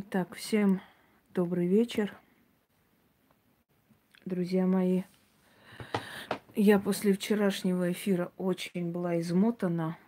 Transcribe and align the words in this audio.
Итак, 0.00 0.36
всем 0.36 0.80
добрый 1.34 1.66
вечер, 1.66 2.16
друзья 4.24 4.64
мои. 4.64 5.02
Я 6.54 6.78
после 6.78 7.12
вчерашнего 7.14 7.90
эфира 7.90 8.30
очень 8.36 8.92
была 8.92 9.20
измотана, 9.20 9.98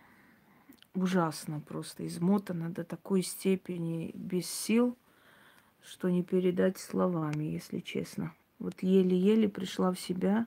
ужасно 0.95 1.59
просто 1.59 2.07
измотана 2.07 2.71
до 2.71 2.85
такой 2.85 3.23
степени, 3.23 4.13
без 4.15 4.49
сил, 4.49 4.97
что 5.83 6.09
не 6.09 6.23
передать 6.23 6.79
словами, 6.79 7.43
если 7.43 7.81
честно. 7.81 8.33
Вот 8.61 8.85
еле-еле 8.85 9.49
пришла 9.49 9.91
в 9.91 9.99
себя 9.99 10.47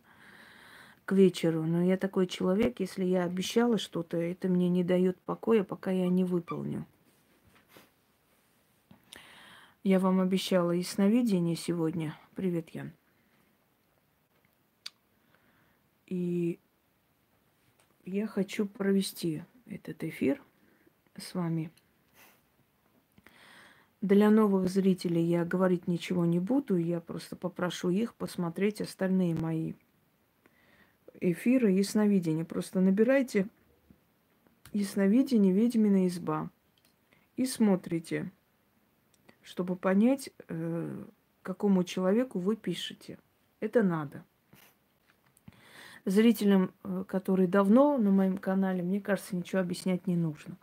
к 1.03 1.11
вечеру. 1.11 1.63
Но 1.63 1.83
я 1.83 1.97
такой 1.97 2.27
человек, 2.27 2.79
если 2.79 3.03
я 3.03 3.25
обещала 3.25 3.77
что-то, 3.77 4.15
это 4.15 4.47
мне 4.47 4.69
не 4.69 4.85
дает 4.85 5.19
покоя, 5.19 5.65
пока 5.65 5.91
я 5.91 6.07
не 6.07 6.23
выполню. 6.23 6.85
Я 9.85 9.99
вам 9.99 10.21
обещала 10.21 10.71
ясновидение 10.71 11.57
сегодня. 11.57 12.17
Привет, 12.35 12.69
Ян. 12.69 12.93
И 16.05 16.57
я 18.05 18.25
хочу 18.25 18.65
провести 18.65 19.43
этот 19.65 20.05
эфир 20.05 20.41
с 21.17 21.33
вами. 21.33 21.69
Для 23.99 24.29
новых 24.29 24.69
зрителей 24.69 25.25
я 25.25 25.43
говорить 25.43 25.85
ничего 25.89 26.25
не 26.25 26.39
буду, 26.39 26.77
я 26.77 27.01
просто 27.01 27.35
попрошу 27.35 27.89
их 27.89 28.15
посмотреть 28.15 28.79
остальные 28.79 29.35
мои 29.35 29.73
эфиры 31.19 31.71
ясновидения. 31.71 32.45
Просто 32.45 32.79
набирайте 32.79 33.47
ясновидение 34.71 35.51
«Ведьмина 35.51 36.07
изба» 36.07 36.49
и 37.35 37.45
смотрите– 37.45 38.31
чтобы 39.43 39.75
понять, 39.75 40.29
э, 40.47 41.03
какому 41.41 41.83
человеку 41.83 42.39
вы 42.39 42.55
пишете. 42.55 43.19
Это 43.59 43.83
надо. 43.83 44.23
Зрителям, 46.05 46.71
э, 46.83 47.03
которые 47.07 47.47
давно 47.47 47.97
на 47.97 48.11
моем 48.11 48.37
канале, 48.37 48.83
мне 48.83 48.99
кажется, 48.99 49.35
ничего 49.35 49.61
объяснять 49.61 50.07
не 50.07 50.15
нужно. 50.15 50.57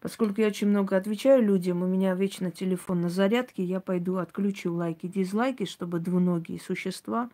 Поскольку 0.00 0.40
я 0.40 0.48
очень 0.48 0.66
много 0.66 0.96
отвечаю 0.96 1.44
людям, 1.44 1.82
у 1.82 1.86
меня 1.86 2.14
вечно 2.14 2.50
телефон 2.50 3.02
на 3.02 3.08
зарядке, 3.08 3.62
я 3.62 3.80
пойду 3.80 4.16
отключу 4.16 4.74
лайки, 4.74 5.06
дизлайки, 5.06 5.64
чтобы 5.64 6.00
двуногие 6.00 6.58
существа 6.58 7.30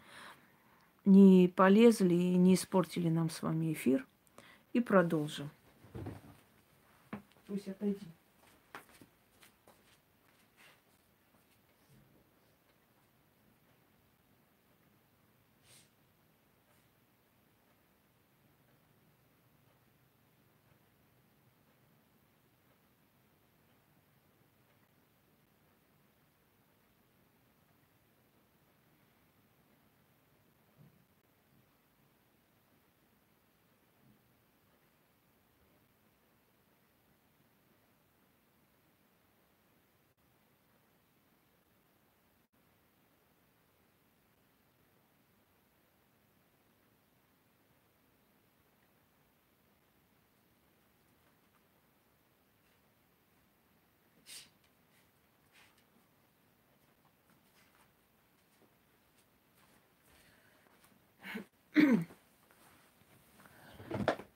не 1.07 1.51
полезли 1.55 2.15
и 2.15 2.37
не 2.37 2.55
испортили 2.55 3.09
нам 3.09 3.31
с 3.31 3.41
вами 3.41 3.73
эфир. 3.73 4.07
И 4.75 4.81
продолжим. 4.81 5.51
Пусть 7.47 7.69
отойди. 7.69 8.07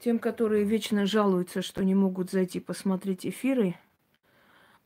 Тем, 0.02 0.18
которые 0.18 0.64
вечно 0.64 1.06
жалуются, 1.06 1.62
что 1.62 1.84
не 1.84 1.94
могут 1.94 2.28
зайти 2.28 2.58
посмотреть 2.58 3.24
эфиры, 3.24 3.76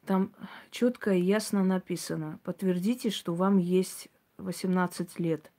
там 0.04 0.31
четко 0.71 1.15
и 1.15 1.22
ясно 1.22 1.65
написано. 1.65 2.38
Подтвердите, 2.44 3.09
что 3.09 3.34
вам 3.34 3.56
есть 3.56 4.09
18 4.37 5.19
лет. 5.19 5.50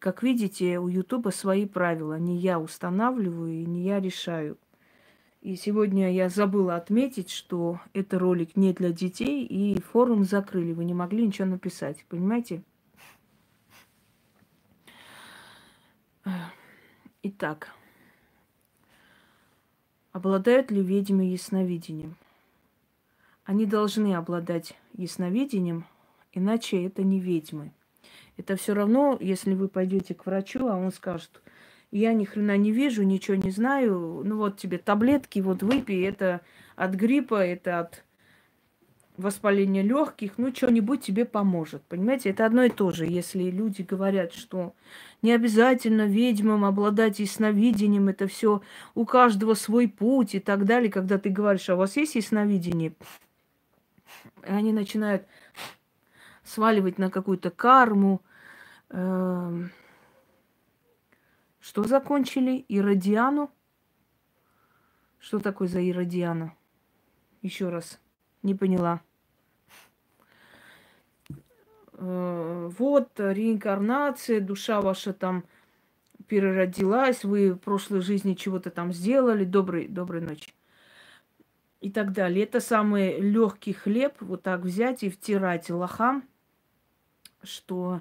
Как 0.00 0.24
видите, 0.24 0.80
у 0.80 0.88
Ютуба 0.88 1.28
свои 1.28 1.66
правила. 1.66 2.18
Не 2.18 2.36
я 2.36 2.58
устанавливаю 2.58 3.52
и 3.52 3.64
не 3.64 3.84
я 3.84 4.00
решаю. 4.00 4.58
И 5.40 5.54
сегодня 5.54 6.12
я 6.12 6.28
забыла 6.28 6.74
отметить, 6.74 7.30
что 7.30 7.78
это 7.92 8.18
ролик 8.18 8.56
не 8.56 8.72
для 8.72 8.90
детей, 8.90 9.46
и 9.46 9.80
форум 9.80 10.24
закрыли. 10.24 10.72
Вы 10.72 10.84
не 10.84 10.94
могли 10.94 11.24
ничего 11.24 11.46
написать. 11.46 12.04
Понимаете? 12.08 12.64
Итак, 17.22 17.72
обладают 20.16 20.70
ли 20.70 20.80
ведьмы 20.80 21.24
ясновидением? 21.24 22.16
Они 23.44 23.66
должны 23.66 24.14
обладать 24.14 24.74
ясновидением, 24.94 25.84
иначе 26.32 26.86
это 26.86 27.02
не 27.02 27.20
ведьмы. 27.20 27.70
Это 28.38 28.56
все 28.56 28.72
равно, 28.72 29.18
если 29.20 29.52
вы 29.52 29.68
пойдете 29.68 30.14
к 30.14 30.24
врачу, 30.24 30.68
а 30.68 30.76
он 30.76 30.90
скажет, 30.90 31.42
я 31.90 32.14
ни 32.14 32.24
хрена 32.24 32.56
не 32.56 32.72
вижу, 32.72 33.02
ничего 33.02 33.36
не 33.36 33.50
знаю, 33.50 34.22
ну 34.24 34.38
вот 34.38 34.56
тебе 34.56 34.78
таблетки, 34.78 35.40
вот 35.40 35.62
выпей, 35.62 36.08
это 36.08 36.40
от 36.76 36.94
гриппа, 36.94 37.46
это 37.46 37.80
от 37.80 38.02
воспаления 39.16 39.82
легких, 39.82 40.38
ну, 40.38 40.54
что-нибудь 40.54 41.02
тебе 41.02 41.24
поможет. 41.24 41.82
Понимаете, 41.84 42.30
это 42.30 42.46
одно 42.46 42.64
и 42.64 42.70
то 42.70 42.90
же. 42.90 43.06
Если 43.06 43.44
люди 43.44 43.82
говорят, 43.82 44.32
что 44.32 44.74
не 45.22 45.32
обязательно 45.32 46.06
ведьмам 46.06 46.64
обладать 46.64 47.18
ясновидением, 47.18 48.08
это 48.08 48.26
все 48.26 48.62
у 48.94 49.04
каждого 49.04 49.54
свой 49.54 49.88
путь 49.88 50.34
и 50.34 50.40
так 50.40 50.64
далее. 50.64 50.90
Когда 50.90 51.18
ты 51.18 51.30
говоришь, 51.30 51.68
а 51.68 51.74
у 51.74 51.78
вас 51.78 51.96
есть 51.96 52.14
ясновидение, 52.14 52.94
они 54.42 54.72
начинают 54.72 55.26
сваливать 56.44 56.98
на 56.98 57.10
какую-то 57.10 57.50
карму. 57.50 58.22
Эм, 58.90 59.70
что 61.60 61.84
закончили? 61.84 62.64
Иродиану? 62.68 63.50
Что 65.18 65.40
такое 65.40 65.66
за 65.66 65.80
Иродиана? 65.80 66.54
Еще 67.42 67.68
раз. 67.68 67.98
Не 68.42 68.54
поняла. 68.54 69.00
Э, 71.98 72.70
вот 72.78 73.10
реинкарнация, 73.16 74.40
душа 74.40 74.80
ваша 74.80 75.12
там 75.12 75.44
переродилась, 76.28 77.24
вы 77.24 77.52
в 77.52 77.58
прошлой 77.58 78.00
жизни 78.00 78.34
чего-то 78.34 78.70
там 78.70 78.92
сделали, 78.92 79.44
доброй, 79.44 79.88
доброй 79.88 80.20
ночи. 80.20 80.52
И 81.80 81.90
так 81.90 82.12
далее. 82.12 82.44
Это 82.44 82.60
самый 82.60 83.20
легкий 83.20 83.72
хлеб, 83.72 84.14
вот 84.20 84.42
так 84.42 84.60
взять 84.60 85.02
и 85.02 85.10
втирать 85.10 85.70
лохам, 85.70 86.24
что 87.42 88.00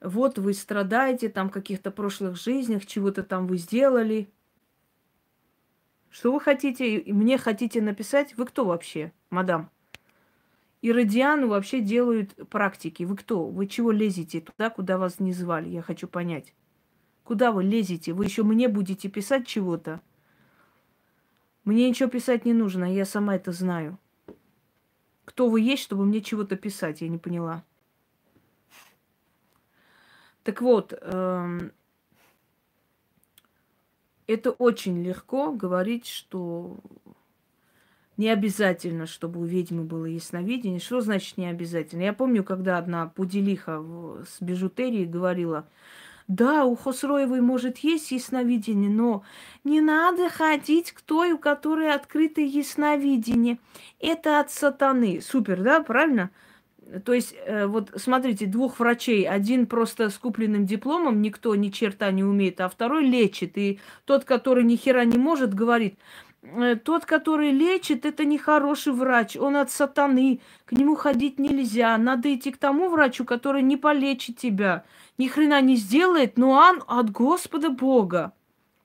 вот 0.00 0.38
вы 0.38 0.54
страдаете 0.54 1.28
там 1.28 1.50
каких-то 1.50 1.90
прошлых 1.90 2.36
жизнях, 2.36 2.86
чего-то 2.86 3.22
там 3.22 3.46
вы 3.46 3.58
сделали. 3.58 4.28
Что 6.10 6.32
вы 6.32 6.40
хотите, 6.40 7.02
мне 7.06 7.36
хотите 7.36 7.82
написать? 7.82 8.36
Вы 8.36 8.46
кто 8.46 8.64
вообще, 8.64 9.12
мадам? 9.28 9.70
И 10.82 10.92
радиану 10.92 11.48
вообще 11.48 11.80
делают 11.80 12.34
практики. 12.48 13.02
Вы 13.02 13.16
кто? 13.16 13.46
Вы 13.46 13.66
чего 13.66 13.90
лезете 13.90 14.40
туда, 14.40 14.70
куда 14.70 14.98
вас 14.98 15.20
не 15.20 15.32
звали? 15.32 15.68
Я 15.68 15.82
хочу 15.82 16.06
понять. 16.06 16.54
Куда 17.24 17.50
вы 17.50 17.64
лезете? 17.64 18.12
Вы 18.12 18.26
еще 18.26 18.42
мне 18.42 18.68
будете 18.68 19.08
писать 19.08 19.46
чего-то? 19.46 20.00
Мне 21.64 21.88
ничего 21.88 22.08
писать 22.08 22.44
не 22.44 22.52
нужно, 22.52 22.84
я 22.94 23.04
сама 23.04 23.34
это 23.34 23.50
знаю. 23.50 23.98
Кто 25.24 25.48
вы 25.48 25.60
есть, 25.60 25.82
чтобы 25.82 26.04
мне 26.04 26.20
чего-то 26.20 26.54
писать, 26.54 27.00
я 27.00 27.08
не 27.08 27.18
поняла. 27.18 27.64
Так 30.44 30.62
вот, 30.62 30.92
эм, 31.00 31.72
это 34.28 34.52
очень 34.52 35.02
легко 35.02 35.50
говорить, 35.50 36.06
что 36.06 36.78
не 38.16 38.30
обязательно, 38.30 39.06
чтобы 39.06 39.40
у 39.40 39.44
ведьмы 39.44 39.84
было 39.84 40.06
ясновидение. 40.06 40.80
Что 40.80 41.00
значит 41.00 41.36
не 41.36 41.46
обязательно? 41.46 42.02
Я 42.02 42.12
помню, 42.12 42.44
когда 42.44 42.78
одна 42.78 43.06
пуделиха 43.08 43.82
с 44.26 44.42
бижутерией 44.42 45.06
говорила, 45.06 45.66
да, 46.28 46.64
у 46.64 46.74
Хосроевой 46.74 47.40
может 47.40 47.78
есть 47.78 48.10
ясновидение, 48.10 48.90
но 48.90 49.22
не 49.62 49.80
надо 49.80 50.28
ходить 50.28 50.92
к 50.92 51.00
той, 51.00 51.32
у 51.32 51.38
которой 51.38 51.92
открыто 51.94 52.40
ясновидение. 52.40 53.58
Это 54.00 54.40
от 54.40 54.50
сатаны. 54.50 55.20
Супер, 55.20 55.62
да, 55.62 55.80
правильно? 55.82 56.30
то 57.04 57.12
есть, 57.12 57.34
э, 57.46 57.66
вот 57.66 57.90
смотрите, 57.96 58.46
двух 58.46 58.78
врачей, 58.78 59.28
один 59.28 59.66
просто 59.66 60.08
с 60.08 60.18
купленным 60.18 60.66
дипломом, 60.66 61.20
никто 61.20 61.54
ни 61.54 61.68
черта 61.70 62.10
не 62.12 62.22
умеет, 62.22 62.60
а 62.60 62.68
второй 62.68 63.04
лечит. 63.04 63.58
И 63.58 63.80
тот, 64.04 64.24
который 64.24 64.64
ни 64.64 64.76
хера 64.76 65.04
не 65.04 65.18
может, 65.18 65.52
говорит, 65.52 65.98
тот, 66.84 67.06
который 67.06 67.50
лечит, 67.50 68.06
это 68.06 68.24
не 68.24 68.38
хороший 68.38 68.92
врач, 68.92 69.36
он 69.36 69.56
от 69.56 69.70
сатаны, 69.70 70.40
к 70.64 70.72
нему 70.72 70.94
ходить 70.94 71.38
нельзя, 71.38 71.96
надо 71.98 72.34
идти 72.34 72.50
к 72.50 72.56
тому 72.56 72.88
врачу, 72.88 73.24
который 73.24 73.62
не 73.62 73.76
полечит 73.76 74.38
тебя, 74.38 74.84
ни 75.18 75.28
хрена 75.28 75.60
не 75.60 75.76
сделает, 75.76 76.36
но 76.38 76.50
он 76.50 76.82
от 76.86 77.10
Господа 77.10 77.70
Бога. 77.70 78.32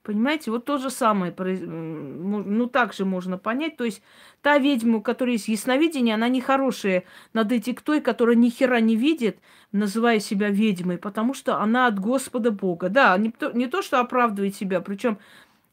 Понимаете, 0.02 0.50
вот 0.50 0.64
то 0.64 0.78
же 0.78 0.90
самое, 0.90 1.32
ну 1.38 2.66
так 2.66 2.92
же 2.92 3.04
можно 3.04 3.38
понять. 3.38 3.76
То 3.76 3.84
есть 3.84 4.02
та 4.40 4.58
ведьма, 4.58 4.98
у 4.98 5.00
которой 5.00 5.34
есть 5.34 5.46
ясновидение, 5.46 6.16
она 6.16 6.28
не 6.28 6.40
хорошая. 6.40 7.04
Надо 7.32 7.56
идти 7.56 7.72
к 7.72 7.82
той, 7.82 8.00
которая 8.00 8.34
ни 8.34 8.48
хера 8.50 8.80
не 8.80 8.96
видит, 8.96 9.38
называя 9.70 10.18
себя 10.18 10.48
ведьмой, 10.48 10.98
потому 10.98 11.34
что 11.34 11.60
она 11.60 11.86
от 11.86 12.00
Господа 12.00 12.50
Бога. 12.50 12.88
Да, 12.88 13.16
не 13.16 13.30
то, 13.30 13.52
не 13.52 13.68
то 13.68 13.80
что 13.80 14.00
оправдывает 14.00 14.56
себя, 14.56 14.80
причем 14.80 15.18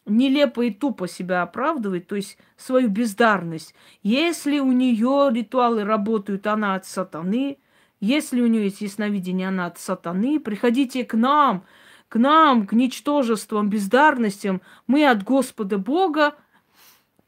нелепо 0.06 0.62
и 0.62 0.72
тупо 0.72 1.08
себя 1.08 1.42
оправдывает, 1.42 2.08
то 2.08 2.16
есть 2.16 2.38
свою 2.58 2.90
бездарность. 2.90 3.76
Если 4.04 4.60
у 4.60 4.72
нее 4.72 5.30
ритуалы 5.32 5.84
работают, 5.84 6.48
она 6.48 6.76
от 6.76 6.86
сатаны. 6.86 7.58
Если 8.00 8.42
у 8.42 8.48
нее 8.48 8.66
есть 8.66 8.82
ясновидение, 8.82 9.50
она 9.50 9.68
от 9.68 9.78
сатаны. 9.78 10.40
Приходите 10.40 11.04
к 11.04 11.14
нам– 11.14 11.64
к 12.10 12.18
нам, 12.18 12.66
к 12.66 12.74
ничтожествам, 12.74 13.70
бездарностям, 13.70 14.62
мы 14.88 15.08
от 15.08 15.24
Господа 15.24 15.78
Бога, 15.78 16.36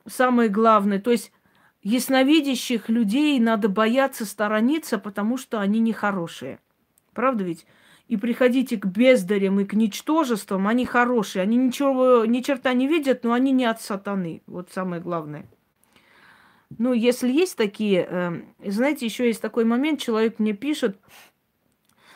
самое 0.08 0.50
главное. 0.50 1.00
То 1.00 1.12
есть 1.12 1.32
ясновидящих 1.84 2.90
людей 2.90 3.40
надо 3.40 3.70
бояться, 3.70 4.26
сторониться, 4.26 4.98
потому 4.98 5.38
что 5.38 5.60
они 5.60 5.80
нехорошие. 5.80 6.60
Правда 7.14 7.44
ведь? 7.44 7.66
И 8.12 8.18
приходите 8.18 8.78
к 8.78 8.86
бездарям 8.86 9.60
и 9.60 9.66
к 9.66 9.74
ничтожествам, 9.74 10.68
они 10.68 10.86
хорошие. 10.86 11.42
Они 11.44 11.56
ничего, 11.56 12.26
ни 12.26 12.42
черта 12.42 12.74
не 12.74 12.88
видят, 12.88 13.24
но 13.24 13.34
они 13.34 13.52
не 13.52 13.66
от 13.66 13.82
сатаны. 13.82 14.42
Вот 14.48 14.70
самое 14.72 15.02
главное. 15.02 15.46
Ну, 16.78 16.94
если 16.94 17.32
есть 17.32 17.58
такие, 17.58 18.08
э, 18.10 18.42
знаете, 18.66 19.06
еще 19.06 19.28
есть 19.28 19.42
такой 19.42 19.66
момент, 19.66 20.00
человек 20.00 20.40
мне 20.40 20.54
пишет, 20.54 21.00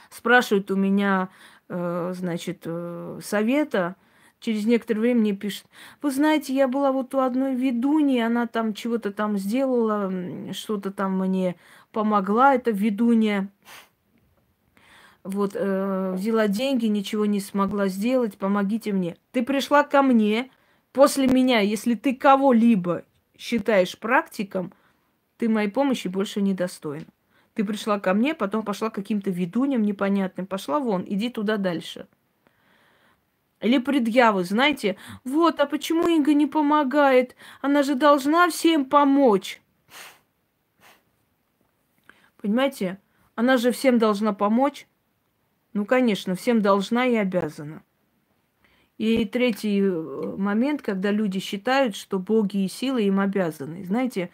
спрашивает 0.10 0.70
у 0.72 0.76
меня, 0.76 1.30
Э, 1.68 2.14
значит, 2.16 2.62
э, 2.66 3.20
совета, 3.24 3.96
через 4.40 4.66
некоторое 4.66 5.00
время 5.00 5.22
мне 5.22 5.34
пишет, 5.34 5.66
вы 6.02 6.12
знаете, 6.12 6.54
я 6.54 6.68
была 6.68 6.92
вот 6.92 7.16
у 7.16 7.20
одной 7.20 7.56
ведуньи, 7.56 8.20
она 8.20 8.46
там 8.46 8.76
чего-то 8.76 9.12
там 9.12 9.38
сделала, 9.38 10.12
что-то 10.54 10.92
там 10.92 11.18
мне 11.18 11.56
помогла, 11.92 12.54
эта 12.54 12.70
ведунья. 12.70 13.50
Вот, 15.26 15.56
э, 15.56 16.14
взяла 16.14 16.48
деньги, 16.48 16.86
ничего 16.86 17.26
не 17.26 17.40
смогла 17.40 17.88
сделать, 17.88 18.38
помогите 18.38 18.94
мне. 18.94 19.18
Ты 19.32 19.42
пришла 19.42 19.84
ко 19.84 20.04
мне, 20.04 20.52
после 20.94 21.26
меня, 21.26 21.62
если 21.62 21.96
ты 21.96 22.16
кого-либо 22.16 23.06
считаешь 23.36 23.98
практиком, 23.98 24.72
ты 25.38 25.50
моей 25.50 25.70
помощи 25.70 26.08
больше 26.08 26.42
не 26.42 26.54
достоин. 26.54 27.08
Ты 27.56 27.66
пришла 27.66 28.00
ко 28.00 28.14
мне, 28.14 28.36
потом 28.36 28.62
пошла 28.62 28.92
каким-то 28.92 29.32
ведуням 29.32 29.82
непонятным. 29.82 30.46
Пошла 30.46 30.80
вон, 30.80 31.04
иди 31.08 31.30
туда 31.30 31.58
дальше. 31.58 32.06
Или 33.62 33.80
предъявы, 33.80 34.44
знаете, 34.44 34.96
вот, 35.24 35.60
а 35.60 35.66
почему 35.66 36.08
Инга 36.08 36.36
не 36.36 36.46
помогает? 36.46 37.36
Она 37.62 37.82
же 37.82 37.96
должна 37.96 38.48
всем 38.50 38.86
помочь. 38.86 39.60
Понимаете? 42.40 43.00
Она 43.34 43.58
же 43.58 43.72
всем 43.72 43.98
должна 43.98 44.32
помочь. 44.32 44.86
Ну, 45.76 45.86
конечно, 45.86 46.36
всем 46.36 46.62
должна 46.62 47.06
и 47.06 47.16
обязана. 47.16 47.84
И 48.98 49.26
третий 49.26 49.82
э, 49.82 50.36
момент, 50.38 50.82
когда 50.82 51.12
люди 51.12 51.40
считают, 51.40 51.98
что 51.98 52.18
боги 52.18 52.64
и 52.64 52.70
силы 52.70 53.04
им 53.04 53.20
обязаны. 53.20 53.84
Знаете, 53.84 54.30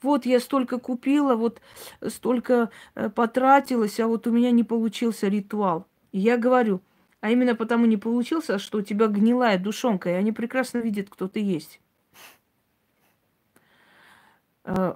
вот 0.00 0.24
я 0.24 0.40
столько 0.40 0.78
купила, 0.78 1.34
вот 1.36 1.60
столько 2.08 2.70
э, 2.94 3.10
потратилась, 3.10 4.00
а 4.00 4.06
вот 4.06 4.26
у 4.26 4.30
меня 4.30 4.50
не 4.52 4.64
получился 4.64 5.28
ритуал. 5.28 5.86
И 6.12 6.18
я 6.18 6.38
говорю, 6.38 6.80
а 7.20 7.30
именно 7.30 7.54
потому 7.54 7.84
не 7.84 7.98
получился, 7.98 8.58
что 8.58 8.78
у 8.78 8.82
тебя 8.82 9.08
гнилая 9.08 9.58
душонка, 9.58 10.08
и 10.08 10.14
они 10.14 10.32
прекрасно 10.32 10.78
видят, 10.78 11.10
кто 11.10 11.28
ты 11.28 11.40
есть. 11.40 11.78
Э, 14.64 14.94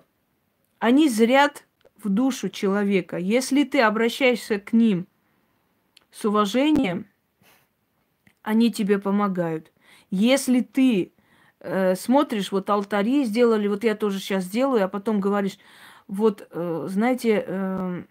они 0.79 1.11
зрят 1.11 1.67
в 2.03 2.09
душу 2.09 2.49
человека. 2.49 3.19
Если 3.19 3.65
ты 3.65 3.83
обращаешься 3.83 4.59
к 4.59 4.73
ним 4.73 5.07
с 6.11 6.25
уважением, 6.25 7.07
они 8.43 8.73
тебе 8.73 8.99
помогают. 8.99 9.73
Если 10.11 10.61
ты 10.61 11.13
э, 11.61 11.95
смотришь, 11.95 12.53
вот 12.53 12.69
алтари 12.71 13.25
сделали, 13.25 13.69
вот 13.69 13.85
я 13.85 13.95
тоже 13.95 14.19
сейчас 14.19 14.47
делаю, 14.47 14.85
а 14.85 14.89
потом 14.89 15.21
говоришь, 15.21 15.59
вот, 16.09 16.49
э, 16.51 16.87
знаете, 16.89 17.45
э, 17.47 18.03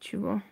чего? 0.00 0.42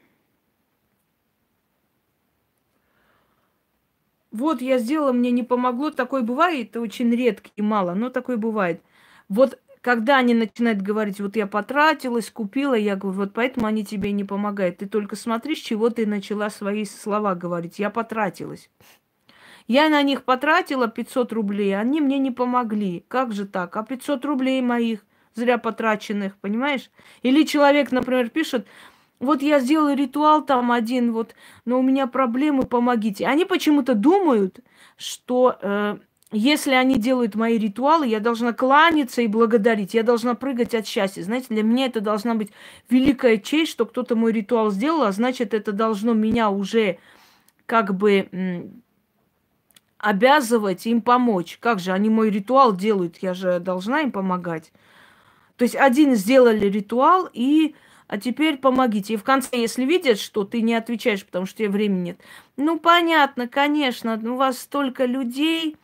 Вот 4.31 4.63
я 4.63 4.79
сделала, 4.79 5.13
мне 5.13 5.33
не 5.33 5.43
помогло, 5.43 5.91
такое 5.91 6.23
бывает, 6.23 6.71
это 6.71 6.81
очень 6.81 7.11
редко 7.11 7.51
и 7.57 7.63
мало, 7.63 7.95
но 7.95 8.11
такое 8.11 8.37
бывает. 8.37 8.81
Вот 9.29 9.59
когда 9.81 10.19
они 10.19 10.35
начинают 10.35 10.83
говорить, 10.83 11.21
вот 11.21 11.37
я 11.37 11.47
потратилась, 11.47 12.31
купила, 12.31 12.75
я 12.75 12.97
говорю, 12.97 13.19
вот 13.19 13.33
поэтому 13.33 13.67
они 13.67 13.85
тебе 13.85 14.13
не 14.13 14.25
помогают. 14.25 14.79
Ты 14.79 14.87
только 14.87 15.17
смотри, 15.17 15.55
с 15.55 15.59
чего 15.59 15.91
ты 15.91 16.07
начала 16.07 16.51
свои 16.51 16.85
слова 16.85 17.35
говорить. 17.35 17.79
Я 17.79 17.91
потратилась. 17.91 18.71
Я 19.67 19.89
на 19.89 20.03
них 20.03 20.25
потратила 20.25 20.89
500 20.89 21.33
рублей, 21.33 21.79
они 21.79 22.01
мне 22.01 22.19
не 22.19 22.31
помогли. 22.31 23.05
Как 23.09 23.33
же 23.33 23.47
так? 23.47 23.77
А 23.77 23.85
500 23.85 24.25
рублей 24.25 24.61
моих 24.61 25.07
зря 25.35 25.59
потраченных, 25.59 26.37
понимаешь? 26.39 26.91
Или 27.23 27.45
человек, 27.45 27.93
например, 27.93 28.31
пишет, 28.31 28.67
вот 29.21 29.43
я 29.43 29.61
сделаю 29.61 29.97
ритуал 29.97 30.45
там 30.45 30.73
один, 30.73 31.13
вот, 31.13 31.35
но 31.65 31.79
у 31.79 31.83
меня 31.83 32.07
проблемы, 32.07 32.65
помогите. 32.65 33.27
Они 33.27 33.45
почему-то 33.45 33.95
думают, 33.95 34.61
что 34.97 35.57
э, 35.61 35.99
если 36.33 36.73
они 36.73 36.97
делают 36.97 37.35
мои 37.35 37.59
ритуалы, 37.59 38.07
я 38.07 38.21
должна 38.21 38.53
кланяться 38.53 39.21
и 39.23 39.27
благодарить. 39.27 39.95
Я 39.95 40.03
должна 40.03 40.35
прыгать 40.35 40.75
от 40.75 40.87
счастья. 40.87 41.23
Знаете, 41.23 41.47
для 41.51 41.63
меня 41.63 41.87
это 41.87 42.01
должна 42.01 42.35
быть 42.35 42.53
великая 42.89 43.39
честь, 43.39 43.73
что 43.73 43.85
кто-то 43.85 44.15
мой 44.15 44.33
ритуал 44.33 44.71
сделал, 44.71 45.03
а 45.03 45.13
значит, 45.13 45.55
это 45.55 45.73
должно 45.73 46.13
меня 46.13 46.51
уже 46.51 46.99
как 47.67 47.97
бы 47.97 48.71
обязывать 49.99 50.87
им 50.87 51.03
помочь. 51.03 51.59
Как 51.61 51.81
же 51.81 51.93
они 51.93 52.11
мой 52.11 52.31
ритуал 52.31 52.77
делают? 52.77 53.19
Я 53.19 53.35
же 53.35 53.59
должна 53.59 54.03
им 54.03 54.13
помогать. 54.13 54.73
То 55.57 55.65
есть 55.65 55.77
один 55.77 56.15
сделали 56.15 56.67
ритуал 56.67 57.29
и 57.33 57.75
а 58.07 58.19
теперь 58.19 58.57
помогите. 58.57 59.15
И 59.15 59.17
в 59.17 59.23
конце, 59.23 59.57
если 59.57 59.85
видят, 59.85 60.19
что 60.19 60.43
ты 60.43 60.63
не 60.63 60.75
отвечаешь, 60.75 61.25
потому 61.25 61.47
что 61.47 61.59
тебе 61.59 61.69
времени 61.69 62.01
нет. 62.01 62.21
Ну, 62.57 62.77
понятно, 62.77 63.47
конечно, 63.47 64.21
у 64.25 64.35
вас 64.35 64.59
столько 64.59 65.05
людей, 65.05 65.77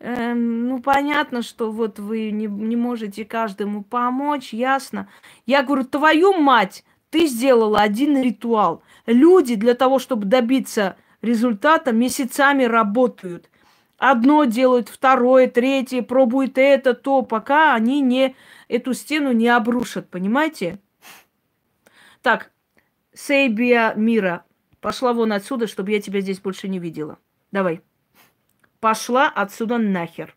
Эм, 0.00 0.66
ну, 0.68 0.80
понятно, 0.80 1.42
что 1.42 1.70
вот 1.70 1.98
вы 1.98 2.30
не, 2.30 2.46
не 2.46 2.74
можете 2.74 3.26
каждому 3.26 3.82
помочь, 3.82 4.54
ясно. 4.54 5.10
Я 5.44 5.62
говорю, 5.62 5.84
твою 5.84 6.32
мать, 6.32 6.84
ты 7.10 7.26
сделала 7.26 7.80
один 7.80 8.20
ритуал. 8.20 8.82
Люди 9.04 9.56
для 9.56 9.74
того, 9.74 9.98
чтобы 9.98 10.24
добиться 10.24 10.96
результата, 11.20 11.92
месяцами 11.92 12.64
работают. 12.64 13.50
Одно 13.98 14.44
делают, 14.44 14.88
второе, 14.88 15.48
третье, 15.48 16.00
пробуют 16.00 16.56
это, 16.56 16.94
то, 16.94 17.20
пока 17.20 17.74
они 17.74 18.00
не 18.00 18.34
эту 18.68 18.94
стену 18.94 19.32
не 19.32 19.48
обрушат, 19.48 20.08
понимаете? 20.08 20.78
Так, 22.22 22.50
Сейбия 23.12 23.92
Мира, 23.96 24.46
пошла 24.80 25.12
вон 25.12 25.34
отсюда, 25.34 25.66
чтобы 25.66 25.90
я 25.90 26.00
тебя 26.00 26.22
здесь 26.22 26.40
больше 26.40 26.68
не 26.68 26.78
видела. 26.78 27.18
Давай 27.52 27.82
пошла 28.80 29.28
отсюда 29.28 29.78
нахер. 29.78 30.34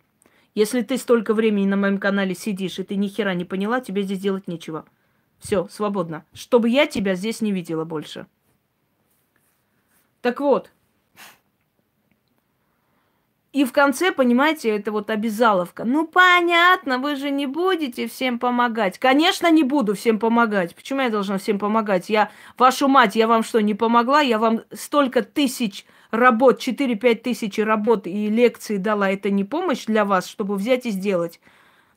Если 0.56 0.82
ты 0.82 0.98
столько 0.98 1.34
времени 1.34 1.66
на 1.66 1.78
моем 1.78 1.98
канале 1.98 2.36
сидишь, 2.36 2.78
и 2.78 2.84
ты 2.84 2.96
ни 2.96 3.08
хера 3.08 3.34
не 3.34 3.46
поняла, 3.46 3.80
тебе 3.80 4.04
здесь 4.04 4.20
делать 4.20 4.48
нечего. 4.48 4.86
Все, 5.40 5.68
свободно. 5.70 6.26
Чтобы 6.34 6.70
я 6.70 6.86
тебя 6.86 7.16
здесь 7.16 7.42
не 7.42 7.52
видела 7.52 7.86
больше. 7.86 8.28
Так 10.22 10.40
вот. 10.40 10.72
И 13.54 13.66
в 13.66 13.72
конце, 13.72 14.12
понимаете, 14.12 14.70
это 14.70 14.92
вот 14.92 15.12
обязаловка. 15.12 15.84
Ну, 15.84 16.08
понятно, 16.08 16.98
вы 16.98 17.16
же 17.16 17.30
не 17.30 17.46
будете 17.46 18.08
всем 18.08 18.40
помогать. 18.40 18.98
Конечно, 18.98 19.52
не 19.52 19.64
буду 19.64 19.94
всем 19.94 20.18
помогать. 20.18 20.76
Почему 20.76 21.02
я 21.02 21.10
должна 21.10 21.38
всем 21.38 21.60
помогать? 21.60 22.10
Я, 22.10 22.32
вашу 22.58 22.88
мать, 22.88 23.16
я 23.16 23.28
вам 23.28 23.44
что, 23.44 23.62
не 23.62 23.76
помогла? 23.76 24.22
Я 24.22 24.40
вам 24.40 24.62
столько 24.74 25.22
тысяч 25.22 25.86
работ, 26.10 26.62
4-5 26.68 27.16
тысяч 27.16 27.60
работ 27.60 28.08
и 28.08 28.28
лекций 28.28 28.80
дала, 28.80 29.12
это 29.12 29.30
не 29.30 29.44
помощь 29.44 29.86
для 29.86 30.04
вас, 30.04 30.28
чтобы 30.28 30.56
взять 30.56 30.88
и 30.88 30.90
сделать. 30.90 31.40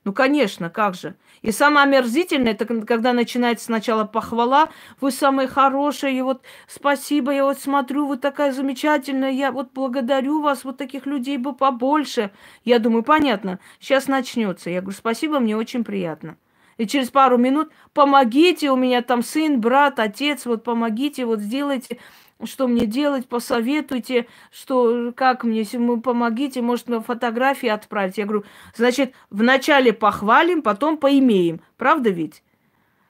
Ну, 0.07 0.13
конечно, 0.13 0.71
как 0.71 0.95
же. 0.95 1.17
И 1.43 1.51
самое 1.51 1.83
омерзительное, 1.85 2.53
это 2.53 2.65
когда 2.65 3.13
начинается 3.13 3.65
сначала 3.65 4.05
похвала, 4.05 4.69
вы 5.01 5.11
самые 5.11 5.49
хорошие, 5.49 6.17
и 6.17 6.23
вот 6.23 6.43
спасибо, 6.69 7.33
я 7.33 7.43
вот 7.45 7.59
смотрю, 7.59 8.07
вы 8.07 8.17
такая 8.17 8.53
замечательная, 8.53 9.33
я 9.33 9.51
вот 9.51 9.73
благодарю 9.75 10.43
вас, 10.43 10.63
вот 10.63 10.77
таких 10.77 11.07
людей 11.07 11.39
бы 11.39 11.57
побольше. 11.57 12.31
Я 12.65 12.79
думаю, 12.79 13.03
понятно, 13.03 13.59
сейчас 13.81 14.07
начнется. 14.07 14.71
Я 14.71 14.81
говорю, 14.81 14.97
спасибо, 14.97 15.41
мне 15.41 15.57
очень 15.57 15.83
приятно. 15.83 16.37
И 16.77 16.87
через 16.87 17.11
пару 17.11 17.37
минут 17.37 17.73
помогите, 17.93 18.71
у 18.71 18.77
меня 18.77 19.03
там 19.03 19.25
сын, 19.25 19.61
брат, 19.61 19.99
отец, 19.99 20.47
вот 20.47 20.63
помогите, 20.63 21.25
вот 21.25 21.41
сделайте 21.41 21.99
что 22.45 22.69
мне 22.69 22.87
делать, 22.87 23.29
посоветуйте, 23.29 24.27
что, 24.53 25.13
как 25.17 25.45
мне, 25.45 25.65
помогите, 26.03 26.61
может, 26.61 26.89
на 26.89 27.01
фотографии 27.01 27.69
отправить. 27.69 28.19
Я 28.19 28.25
говорю, 28.25 28.45
значит, 28.75 29.15
вначале 29.31 29.93
похвалим, 29.93 30.63
потом 30.63 30.99
поимеем. 30.99 31.61
Правда 31.77 32.11
ведь? 32.11 32.43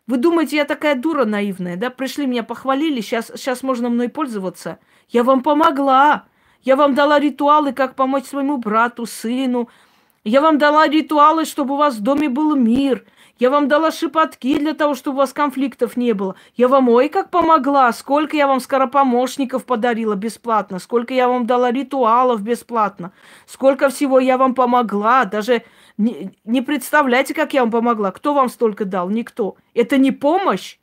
Вы 0.06 0.18
думаете, 0.18 0.56
я 0.56 0.64
такая 0.64 0.94
дура 0.94 1.24
наивная, 1.24 1.76
да? 1.76 1.90
Пришли, 1.90 2.26
меня 2.26 2.44
похвалили, 2.44 3.00
сейчас, 3.00 3.32
сейчас 3.34 3.62
можно 3.64 3.88
мной 3.88 4.08
пользоваться. 4.08 4.78
Я 5.08 5.24
вам 5.24 5.42
помогла. 5.42 6.26
Я 6.62 6.76
вам 6.76 6.94
дала 6.94 7.18
ритуалы, 7.18 7.72
как 7.72 7.96
помочь 7.96 8.26
своему 8.26 8.58
брату, 8.58 9.06
сыну. 9.06 9.68
Я 10.24 10.40
вам 10.40 10.58
дала 10.58 10.86
ритуалы, 10.88 11.44
чтобы 11.44 11.74
у 11.74 11.76
вас 11.76 11.96
в 11.96 12.02
доме 12.02 12.28
был 12.28 12.54
мир. 12.56 13.04
Я 13.38 13.50
вам 13.50 13.68
дала 13.68 13.90
шепотки 13.90 14.58
для 14.58 14.72
того, 14.72 14.94
чтобы 14.94 15.16
у 15.16 15.18
вас 15.18 15.32
конфликтов 15.32 15.96
не 15.96 16.14
было. 16.14 16.36
Я 16.56 16.68
вам 16.68 16.88
ой 16.88 17.08
как 17.08 17.30
помогла. 17.30 17.92
Сколько 17.92 18.36
я 18.36 18.46
вам 18.46 18.60
скоропомощников 18.60 19.64
подарила 19.64 20.14
бесплатно. 20.14 20.78
Сколько 20.78 21.12
я 21.12 21.28
вам 21.28 21.46
дала 21.46 21.70
ритуалов 21.70 22.42
бесплатно. 22.42 23.12
Сколько 23.46 23.90
всего 23.90 24.18
я 24.18 24.38
вам 24.38 24.54
помогла. 24.54 25.26
Даже 25.26 25.64
не, 25.98 26.32
не 26.44 26.62
представляете, 26.62 27.34
как 27.34 27.52
я 27.52 27.60
вам 27.60 27.70
помогла. 27.70 28.10
Кто 28.10 28.32
вам 28.32 28.48
столько 28.48 28.86
дал? 28.86 29.10
Никто. 29.10 29.56
Это 29.74 29.98
не 29.98 30.12
помощь? 30.12 30.78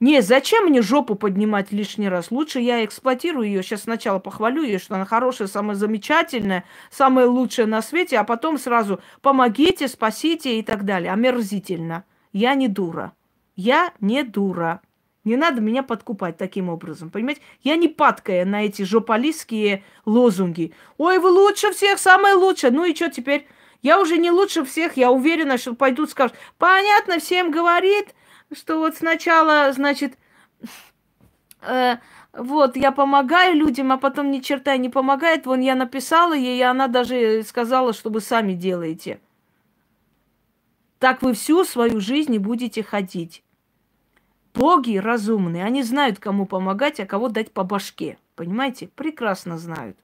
Не, 0.00 0.22
зачем 0.22 0.64
мне 0.64 0.80
жопу 0.80 1.14
поднимать 1.14 1.72
лишний 1.72 2.08
раз? 2.08 2.30
Лучше 2.30 2.58
я 2.58 2.82
эксплуатирую 2.86 3.46
ее. 3.46 3.62
Сейчас 3.62 3.82
сначала 3.82 4.18
похвалю 4.18 4.62
ее, 4.62 4.78
что 4.78 4.94
она 4.94 5.04
хорошая, 5.04 5.46
самая 5.46 5.76
замечательная, 5.76 6.64
самая 6.90 7.26
лучшая 7.26 7.66
на 7.66 7.82
свете, 7.82 8.18
а 8.18 8.24
потом 8.24 8.56
сразу 8.56 9.00
помогите, 9.20 9.88
спасите 9.88 10.58
и 10.58 10.62
так 10.62 10.86
далее. 10.86 11.12
Омерзительно. 11.12 12.04
Я 12.32 12.54
не 12.54 12.66
дура. 12.66 13.12
Я 13.56 13.92
не 14.00 14.22
дура. 14.22 14.80
Не 15.24 15.36
надо 15.36 15.60
меня 15.60 15.82
подкупать 15.82 16.38
таким 16.38 16.70
образом, 16.70 17.10
понимаете? 17.10 17.42
Я 17.62 17.76
не 17.76 17.88
падкая 17.88 18.46
на 18.46 18.64
эти 18.64 18.82
жополистские 18.82 19.84
лозунги. 20.06 20.72
Ой, 20.96 21.18
вы 21.18 21.28
лучше 21.28 21.72
всех, 21.72 21.98
самое 21.98 22.36
лучшее. 22.36 22.70
Ну 22.70 22.86
и 22.86 22.94
что 22.94 23.10
теперь? 23.10 23.46
Я 23.82 24.00
уже 24.00 24.16
не 24.16 24.30
лучше 24.30 24.64
всех, 24.64 24.96
я 24.96 25.10
уверена, 25.10 25.58
что 25.58 25.74
пойдут 25.74 26.10
скажут, 26.10 26.36
понятно, 26.58 27.18
всем 27.18 27.50
говорит, 27.50 28.14
что 28.52 28.78
вот 28.78 28.96
сначала, 28.96 29.72
значит, 29.72 30.18
э, 31.62 31.96
вот, 32.32 32.76
я 32.76 32.92
помогаю 32.92 33.56
людям, 33.56 33.92
а 33.92 33.98
потом 33.98 34.30
ни 34.30 34.40
черта 34.40 34.76
не 34.76 34.88
помогает. 34.88 35.46
Вон 35.46 35.60
я 35.60 35.74
написала 35.74 36.34
ей, 36.34 36.58
и 36.58 36.62
она 36.62 36.86
даже 36.86 37.42
сказала, 37.42 37.92
что 37.92 38.10
вы 38.10 38.20
сами 38.20 38.54
делаете. 38.54 39.20
Так 40.98 41.22
вы 41.22 41.32
всю 41.32 41.64
свою 41.64 42.00
жизнь 42.00 42.38
будете 42.38 42.82
ходить. 42.82 43.42
Боги 44.54 44.96
разумные, 44.96 45.64
они 45.64 45.82
знают, 45.82 46.18
кому 46.18 46.44
помогать, 46.44 47.00
а 47.00 47.06
кого 47.06 47.28
дать 47.28 47.52
по 47.52 47.64
башке. 47.64 48.18
Понимаете? 48.34 48.88
Прекрасно 48.88 49.58
знают. 49.58 49.96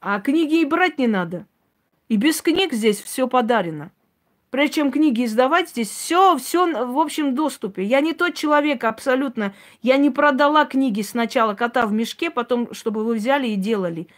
А 0.00 0.20
книги 0.20 0.60
и 0.60 0.64
брать 0.64 0.98
не 0.98 1.06
надо. 1.06 1.46
И 2.08 2.16
без 2.16 2.40
книг 2.40 2.72
здесь 2.72 3.00
все 3.00 3.26
подарено. 3.26 3.90
Прежде 4.56 4.76
чем 4.76 4.90
книги 4.90 5.26
издавать, 5.26 5.68
здесь 5.68 5.90
все, 5.90 6.34
все 6.38 6.86
в 6.86 6.98
общем 6.98 7.34
доступе. 7.34 7.84
Я 7.84 8.00
не 8.00 8.14
тот 8.14 8.32
человек 8.32 8.84
абсолютно. 8.84 9.52
Я 9.82 9.98
не 9.98 10.08
продала 10.08 10.64
книги 10.64 11.02
сначала 11.02 11.52
кота 11.52 11.84
в 11.84 11.92
мешке, 11.92 12.30
потом, 12.30 12.72
чтобы 12.72 13.04
вы 13.04 13.16
взяли 13.16 13.48
и 13.48 13.56
делали. 13.56 14.08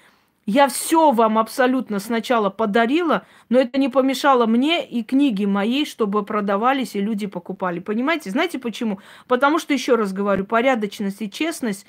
Я 0.47 0.69
все 0.69 1.11
вам 1.11 1.39
абсолютно 1.39 1.99
сначала 1.99 2.51
подарила, 2.51 3.27
но 3.49 3.59
это 3.59 3.81
не 3.81 3.89
помешало 3.89 4.47
мне 4.47 4.87
и 4.87 5.03
книги 5.03 5.45
моей, 5.45 5.85
чтобы 5.85 6.25
продавались 6.25 6.95
и 6.95 7.01
люди 7.01 7.27
покупали. 7.27 7.81
Понимаете? 7.81 8.31
Знаете 8.31 8.61
почему? 8.61 9.01
Потому 9.27 9.59
что, 9.59 9.75
еще 9.75 9.97
раз 9.97 10.13
говорю, 10.13 10.45
порядочность 10.45 11.21
и 11.21 11.29
честность 11.29 11.85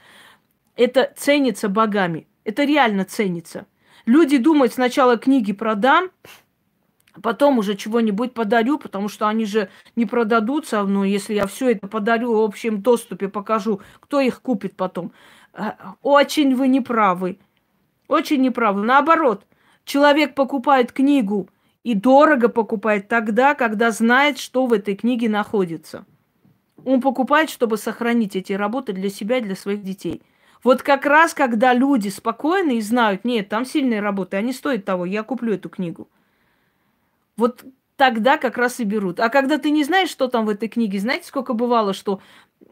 это 0.76 1.14
ценится 1.16 1.70
богами. 1.70 2.26
Это 2.46 2.64
реально 2.64 3.06
ценится. 3.06 3.68
Люди 4.08 4.40
думают, 4.40 4.74
сначала 4.74 5.18
книги 5.18 5.54
продам, 5.54 6.10
Потом 7.22 7.58
уже 7.58 7.76
чего-нибудь 7.76 8.34
подарю, 8.34 8.78
потому 8.78 9.10
что 9.10 9.28
они 9.28 9.46
же 9.46 9.70
не 9.96 10.06
продадутся, 10.06 10.84
но 10.84 11.04
если 11.04 11.34
я 11.34 11.48
все 11.48 11.72
это 11.72 11.88
подарю 11.88 12.34
в 12.34 12.44
общем 12.44 12.82
доступе, 12.82 13.28
покажу, 13.28 13.82
кто 14.00 14.20
их 14.20 14.42
купит 14.42 14.76
потом. 14.76 15.12
Э, 15.54 15.72
очень 16.02 16.56
вы 16.56 16.68
неправы. 16.68 17.40
Очень 18.08 18.42
неправы. 18.42 18.84
Наоборот, 18.84 19.46
человек 19.86 20.36
покупает 20.36 20.92
книгу 20.92 21.50
и 21.84 21.94
дорого 21.94 22.50
покупает 22.50 23.08
тогда, 23.08 23.56
когда 23.56 23.92
знает, 23.92 24.38
что 24.38 24.66
в 24.66 24.74
этой 24.74 24.96
книге 24.96 25.30
находится. 25.30 26.06
Он 26.86 27.02
покупает, 27.02 27.50
чтобы 27.50 27.78
сохранить 27.78 28.36
эти 28.36 28.54
работы 28.54 28.94
для 28.94 29.10
себя 29.10 29.38
и 29.38 29.42
для 29.42 29.56
своих 29.56 29.84
детей. 29.84 30.22
Вот 30.64 30.82
как 30.82 31.06
раз, 31.06 31.34
когда 31.34 31.74
люди 31.74 32.10
спокойны 32.10 32.78
и 32.78 32.82
знают, 32.82 33.24
нет, 33.24 33.48
там 33.50 33.66
сильные 33.66 34.02
работы, 34.02 34.38
они 34.38 34.52
стоят 34.52 34.86
того, 34.86 35.06
я 35.06 35.24
куплю 35.24 35.54
эту 35.54 35.70
книгу. 35.70 36.10
Вот 37.40 37.64
тогда 37.96 38.38
как 38.38 38.58
раз 38.58 38.80
и 38.80 38.84
берут. 38.86 39.20
А 39.20 39.30
когда 39.30 39.58
ты 39.58 39.72
не 39.72 39.84
знаешь, 39.84 40.10
что 40.10 40.28
там 40.28 40.46
в 40.46 40.50
этой 40.50 40.70
книге, 40.70 41.00
знаете, 41.00 41.28
сколько 41.28 41.54
бывало, 41.54 41.94
что 41.94 42.22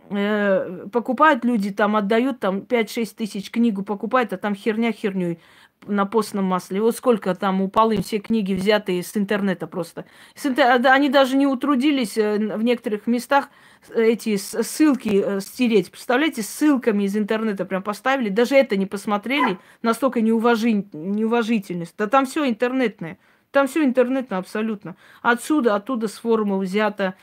э, 0.10 0.88
покупают 0.92 1.44
люди, 1.44 1.72
там 1.72 1.96
отдают 1.96 2.40
там 2.40 2.60
5-6 2.60 3.16
тысяч 3.16 3.52
книгу 3.52 3.84
покупают, 3.84 4.32
а 4.32 4.38
там 4.38 4.56
херня 4.56 4.92
херней 4.92 5.40
на 5.86 6.06
постном 6.06 6.46
масле. 6.46 6.82
Вот 6.82 6.96
сколько 6.96 7.36
там 7.36 7.62
у 7.62 7.68
Полын 7.68 8.04
все 8.04 8.20
книги 8.20 8.54
взятые 8.54 9.04
с 9.04 9.16
интернета 9.16 9.68
просто. 9.68 10.06
С 10.36 10.46
интер... 10.46 10.86
Они 10.88 11.10
даже 11.10 11.36
не 11.36 11.46
утрудились 11.46 12.18
э, 12.18 12.38
в 12.38 12.64
некоторых 12.64 13.08
местах 13.08 13.50
эти 13.94 14.38
ссылки 14.38 15.24
э, 15.24 15.40
стереть. 15.40 15.92
Представляете, 15.92 16.42
ссылками 16.42 17.04
из 17.04 17.16
интернета 17.16 17.66
прям 17.66 17.84
поставили. 17.84 18.30
Даже 18.30 18.56
это 18.56 18.76
не 18.76 18.86
посмотрели. 18.86 19.60
Настолько 19.82 20.22
неуважи... 20.22 20.86
неуважительность. 20.94 21.96
Да 21.98 22.08
там 22.08 22.26
все 22.26 22.48
интернетное. 22.48 23.18
Там 23.58 23.68
все 23.68 23.84
интернетно 23.84 24.38
абсолютно. 24.38 24.96
Отсюда, 25.24 25.74
оттуда 25.74 26.08
с 26.08 26.20
форума 26.20 26.60
взято, 26.60 27.16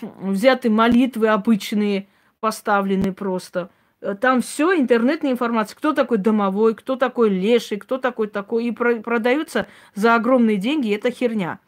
взяты 0.00 0.68
молитвы 0.68 1.28
обычные, 1.28 2.08
поставлены 2.40 3.12
просто. 3.12 3.70
Там 4.20 4.42
все 4.42 4.76
интернетная 4.76 5.30
информация. 5.30 5.76
Кто 5.76 5.92
такой 5.92 6.18
домовой, 6.18 6.74
кто 6.74 6.96
такой 6.96 7.28
леший, 7.28 7.76
кто 7.76 7.98
такой 7.98 8.26
такой. 8.26 8.64
И 8.64 8.72
про- 8.72 8.96
продаются 8.96 9.68
за 9.94 10.16
огромные 10.16 10.56
деньги. 10.56 10.92
Это 10.92 11.12
херня. 11.12 11.60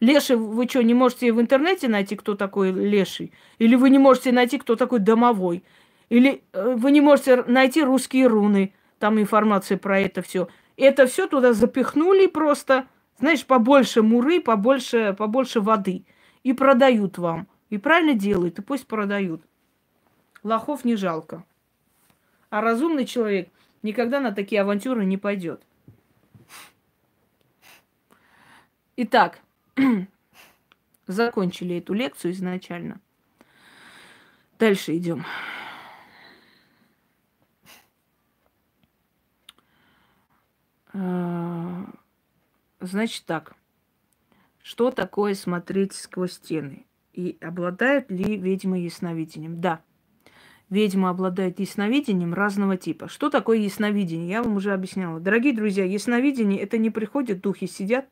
Леший, 0.00 0.36
вы 0.36 0.68
что, 0.68 0.82
не 0.82 0.92
можете 0.92 1.32
в 1.32 1.40
интернете 1.40 1.88
найти, 1.88 2.14
кто 2.14 2.34
такой 2.34 2.72
леший? 2.72 3.32
Или 3.58 3.74
вы 3.74 3.88
не 3.88 3.98
можете 3.98 4.32
найти, 4.32 4.58
кто 4.58 4.76
такой 4.76 4.98
домовой? 4.98 5.64
Или 6.10 6.42
э, 6.52 6.74
вы 6.76 6.90
не 6.90 7.00
можете 7.00 7.42
найти 7.44 7.82
русские 7.82 8.26
руны, 8.26 8.74
там 8.98 9.18
информация 9.18 9.78
про 9.78 9.98
это 9.98 10.20
все. 10.20 10.48
Это 10.76 11.06
все 11.06 11.26
туда 11.26 11.54
запихнули 11.54 12.26
просто, 12.26 12.84
знаешь, 13.22 13.46
побольше 13.46 14.02
муры, 14.02 14.40
побольше, 14.40 15.14
побольше 15.16 15.60
воды. 15.60 16.04
И 16.42 16.52
продают 16.52 17.18
вам. 17.18 17.46
И 17.70 17.78
правильно 17.78 18.14
делают, 18.14 18.58
и 18.58 18.62
пусть 18.62 18.88
продают. 18.88 19.40
Лохов 20.42 20.84
не 20.84 20.96
жалко. 20.96 21.44
А 22.50 22.60
разумный 22.60 23.06
человек 23.06 23.48
никогда 23.82 24.18
на 24.18 24.32
такие 24.32 24.60
авантюры 24.60 25.04
не 25.04 25.18
пойдет. 25.18 25.62
Итак, 28.96 29.38
закончили 31.06 31.76
эту 31.76 31.94
лекцию 31.94 32.32
изначально. 32.32 33.00
Дальше 34.58 34.96
идем. 34.96 35.24
А, 40.92 41.86
Значит 42.82 43.26
так, 43.26 43.54
что 44.60 44.90
такое 44.90 45.34
смотреть 45.34 45.92
сквозь 45.92 46.32
стены? 46.32 46.84
И 47.12 47.38
обладают 47.40 48.10
ли 48.10 48.36
ведьмы 48.36 48.80
ясновидением? 48.80 49.60
Да, 49.60 49.82
ведьма 50.68 51.10
обладает 51.10 51.60
ясновидением 51.60 52.34
разного 52.34 52.76
типа. 52.76 53.06
Что 53.06 53.30
такое 53.30 53.58
ясновидение? 53.58 54.28
Я 54.28 54.42
вам 54.42 54.56
уже 54.56 54.72
объясняла. 54.72 55.20
Дорогие 55.20 55.54
друзья, 55.54 55.84
ясновидение 55.84 56.60
это 56.60 56.76
не 56.76 56.90
приходят 56.90 57.40
духи, 57.40 57.68
сидят 57.68 58.08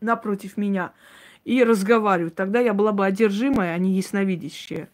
напротив 0.00 0.58
меня 0.58 0.92
и 1.44 1.64
разговаривают. 1.64 2.34
Тогда 2.34 2.60
я 2.60 2.74
была 2.74 2.92
бы 2.92 3.06
одержимая, 3.06 3.74
а 3.74 3.78
не 3.78 3.94
ясновидящая. 3.94 4.90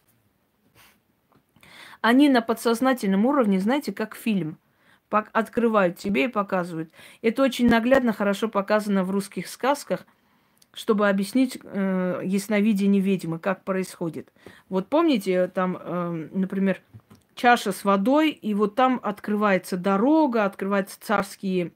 Они 1.99 2.29
на 2.29 2.41
подсознательном 2.41 3.25
уровне, 3.25 3.59
знаете, 3.59 3.91
как 3.91 4.15
фильм– 4.15 4.57
открывают 5.09 5.97
тебе 5.97 6.25
и 6.25 6.27
показывают. 6.27 6.91
Это 7.21 7.43
очень 7.43 7.67
наглядно, 7.67 8.13
хорошо 8.13 8.47
показано 8.47 9.03
в 9.03 9.11
русских 9.11 9.47
сказках, 9.47 10.05
чтобы 10.73 11.09
объяснить 11.09 11.57
э, 11.61 12.21
ясновидение 12.23 13.01
ведьмы, 13.01 13.39
как 13.39 13.63
происходит. 13.63 14.31
Вот 14.69 14.87
помните, 14.87 15.47
там, 15.47 15.77
э, 15.79 16.29
например, 16.31 16.81
чаша 17.35 17.71
с 17.71 17.83
водой, 17.83 18.31
и 18.31 18.53
вот 18.53 18.75
там 18.75 18.99
открывается 19.01 19.77
дорога, 19.77 20.45
открываются 20.45 20.97
царские, 21.01 21.73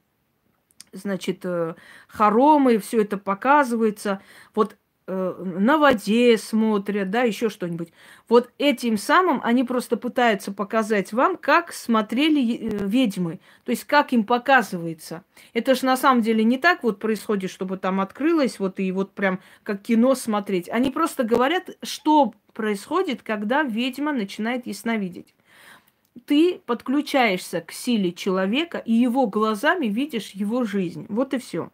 значит, 0.92 1.40
э, 1.44 1.76
хоромы, 2.08 2.78
все 2.78 3.02
это 3.02 3.18
показывается. 3.18 4.22
Вот 4.54 4.76
Э, 4.76 4.83
на 5.06 5.78
воде 5.78 6.38
смотрят, 6.38 7.10
да, 7.10 7.24
еще 7.24 7.50
что-нибудь. 7.50 7.90
Вот 8.30 8.50
этим 8.58 8.98
самым 8.98 9.42
они 9.44 9.64
просто 9.64 9.98
пытаются 9.98 10.52
показать 10.54 11.12
вам, 11.12 11.36
как 11.36 11.74
смотрели 11.74 12.56
э, 12.56 12.88
ведьмы, 12.88 13.40
то 13.66 13.72
есть 13.72 13.84
как 13.84 14.14
им 14.14 14.24
показывается. 14.24 15.24
Это 15.54 15.76
же 15.76 15.86
на 15.86 15.98
самом 15.98 16.22
деле 16.22 16.44
не 16.44 16.58
так 16.58 16.84
вот 16.84 17.00
происходит, 17.00 17.52
чтобы 17.52 17.78
там 17.78 18.00
открылось 18.00 18.60
вот 18.60 18.80
и 18.80 18.92
вот 18.92 19.12
прям 19.12 19.40
как 19.64 19.82
кино 19.82 20.16
смотреть. 20.16 20.70
Они 20.70 20.90
просто 20.90 21.24
говорят, 21.24 21.72
что 21.82 22.34
происходит, 22.54 23.24
когда 23.24 23.64
ведьма 23.64 24.14
начинает 24.14 24.68
ясновидеть. 24.68 25.36
Ты 26.26 26.62
подключаешься 26.66 27.60
к 27.60 27.72
силе 27.72 28.14
человека 28.14 28.78
и 28.78 28.94
его 28.94 29.28
глазами 29.28 29.88
видишь 29.88 30.30
его 30.32 30.64
жизнь. 30.64 31.08
Вот 31.10 31.34
и 31.34 31.40
все. 31.40 31.72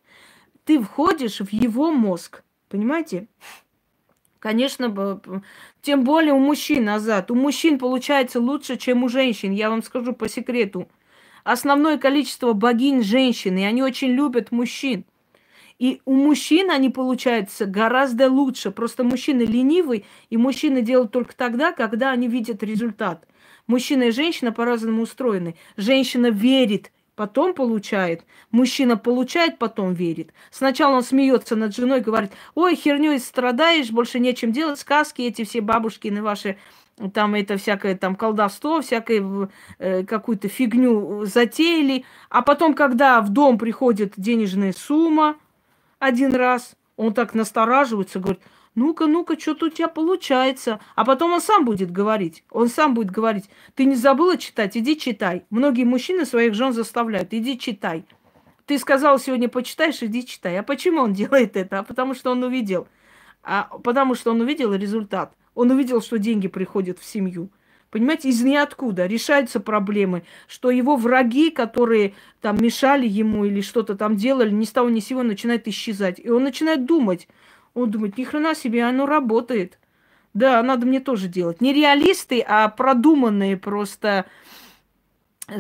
Ты 0.64 0.82
входишь 0.82 1.42
в 1.42 1.52
его 1.52 1.92
мозг. 1.92 2.44
Понимаете? 2.70 3.28
Конечно, 4.40 5.22
тем 5.82 6.04
более 6.04 6.34
у 6.34 6.40
мужчин 6.40 6.86
назад. 6.86 7.30
У 7.30 7.36
мужчин 7.36 7.78
получается 7.78 8.40
лучше, 8.40 8.78
чем 8.78 9.04
у 9.04 9.10
женщин. 9.10 9.52
Я 9.52 9.70
вам 9.70 9.84
скажу 9.84 10.14
по 10.14 10.30
секрету. 10.30 10.88
Основное 11.44 11.98
количество 11.98 12.54
богинь 12.54 13.04
женщин, 13.04 13.58
и 13.58 13.64
они 13.64 13.84
очень 13.84 14.10
любят 14.10 14.52
мужчин. 14.52 15.04
И 15.78 16.02
у 16.06 16.14
мужчин 16.14 16.72
они 16.72 16.90
получаются 16.90 17.66
гораздо 17.66 18.30
лучше. 18.30 18.72
Просто 18.72 19.04
мужчины 19.04 19.42
ленивые, 19.42 20.04
и 20.30 20.38
мужчины 20.38 20.82
делают 20.82 21.12
только 21.12 21.36
тогда, 21.36 21.72
когда 21.72 22.12
они 22.12 22.28
видят 22.28 22.64
результат. 22.64 23.28
Мужчина 23.68 24.04
и 24.04 24.12
женщина 24.12 24.52
по-разному 24.52 25.02
устроены. 25.04 25.56
Женщина 25.76 26.28
верит 26.28 26.92
потом 27.20 27.54
получает. 27.54 28.24
Мужчина 28.50 28.96
получает, 28.96 29.60
потом 29.60 29.94
верит. 29.94 30.34
Сначала 30.52 30.96
он 30.96 31.04
смеется 31.04 31.58
над 31.58 31.76
женой, 31.76 32.00
говорит, 32.00 32.32
ой, 32.56 32.78
херню 32.78 33.20
страдаешь, 33.20 33.92
больше 33.92 34.22
нечем 34.22 34.54
делать, 34.54 34.80
сказки 34.80 35.24
эти 35.24 35.44
все 35.44 35.60
бабушкины 35.60 36.24
ваши, 36.24 36.56
там 37.14 37.36
это 37.36 37.58
всякое 37.58 37.98
там 37.98 38.16
колдовство, 38.16 38.80
всякое 38.80 39.50
э, 39.80 40.06
какую-то 40.06 40.48
фигню 40.48 41.26
затеяли. 41.26 42.06
А 42.30 42.42
потом, 42.42 42.74
когда 42.74 43.20
в 43.20 43.28
дом 43.28 43.58
приходит 43.58 44.14
денежная 44.16 44.72
сумма 44.72 45.36
один 46.00 46.34
раз, 46.34 46.72
он 46.96 47.14
так 47.14 47.34
настораживается, 47.34 48.20
говорит, 48.20 48.42
ну-ка, 48.80 49.08
ну-ка, 49.08 49.38
что-то 49.38 49.66
у 49.66 49.70
тебя 49.70 49.90
получается. 49.90 50.80
А 50.96 51.04
потом 51.04 51.34
он 51.34 51.42
сам 51.42 51.66
будет 51.66 51.92
говорить. 51.92 52.46
Он 52.50 52.70
сам 52.70 52.94
будет 52.94 53.12
говорить, 53.12 53.50
ты 53.76 53.84
не 53.84 53.96
забыла 53.96 54.38
читать, 54.38 54.78
иди 54.78 54.98
читай. 54.98 55.44
Многие 55.50 55.84
мужчины 55.84 56.26
своих 56.26 56.54
жен 56.54 56.72
заставляют, 56.72 57.34
иди 57.34 57.60
читай. 57.60 58.06
Ты 58.66 58.80
сказал 58.80 59.20
сегодня 59.20 59.50
почитаешь, 59.50 60.02
иди 60.02 60.26
читай. 60.26 60.58
А 60.58 60.64
почему 60.64 61.02
он 61.02 61.14
делает 61.22 61.58
это? 61.58 61.80
А 61.80 61.84
потому 61.84 62.14
что 62.14 62.32
он 62.32 62.42
увидел. 62.42 62.88
А 63.44 63.64
потому 63.84 64.16
что 64.16 64.32
он 64.32 64.40
увидел 64.40 64.74
результат. 64.74 65.34
Он 65.56 65.72
увидел, 65.72 66.02
что 66.02 66.18
деньги 66.18 66.48
приходят 66.48 67.00
в 67.00 67.06
семью. 67.06 67.50
Понимаете, 67.92 68.30
из 68.30 68.42
ниоткуда 68.42 69.08
решаются 69.08 69.60
проблемы, 69.60 70.24
что 70.48 70.70
его 70.70 70.96
враги, 70.96 71.50
которые 71.50 72.14
там 72.40 72.62
мешали 72.62 73.08
ему 73.08 73.44
или 73.44 73.60
что-то 73.60 73.96
там 73.96 74.16
делали, 74.16 74.52
ни 74.52 74.64
с 74.64 74.72
того 74.72 74.90
ни 74.90 75.02
с 75.02 75.08
сего 75.08 75.24
начинают 75.24 75.68
исчезать. 75.68 76.20
И 76.20 76.30
он 76.30 76.44
начинает 76.44 76.86
думать, 76.86 77.28
он 77.74 77.92
думает, 77.92 78.18
ни 78.18 78.24
хрена 78.24 78.56
себе, 78.56 78.84
оно 78.84 79.06
работает. 79.06 79.80
Да, 80.34 80.62
надо 80.62 80.86
мне 80.86 81.00
тоже 81.00 81.28
делать. 81.28 81.62
Не 81.62 81.74
реалисты, 81.74 82.44
а 82.48 82.70
продуманные 82.70 83.58
просто, 83.58 84.26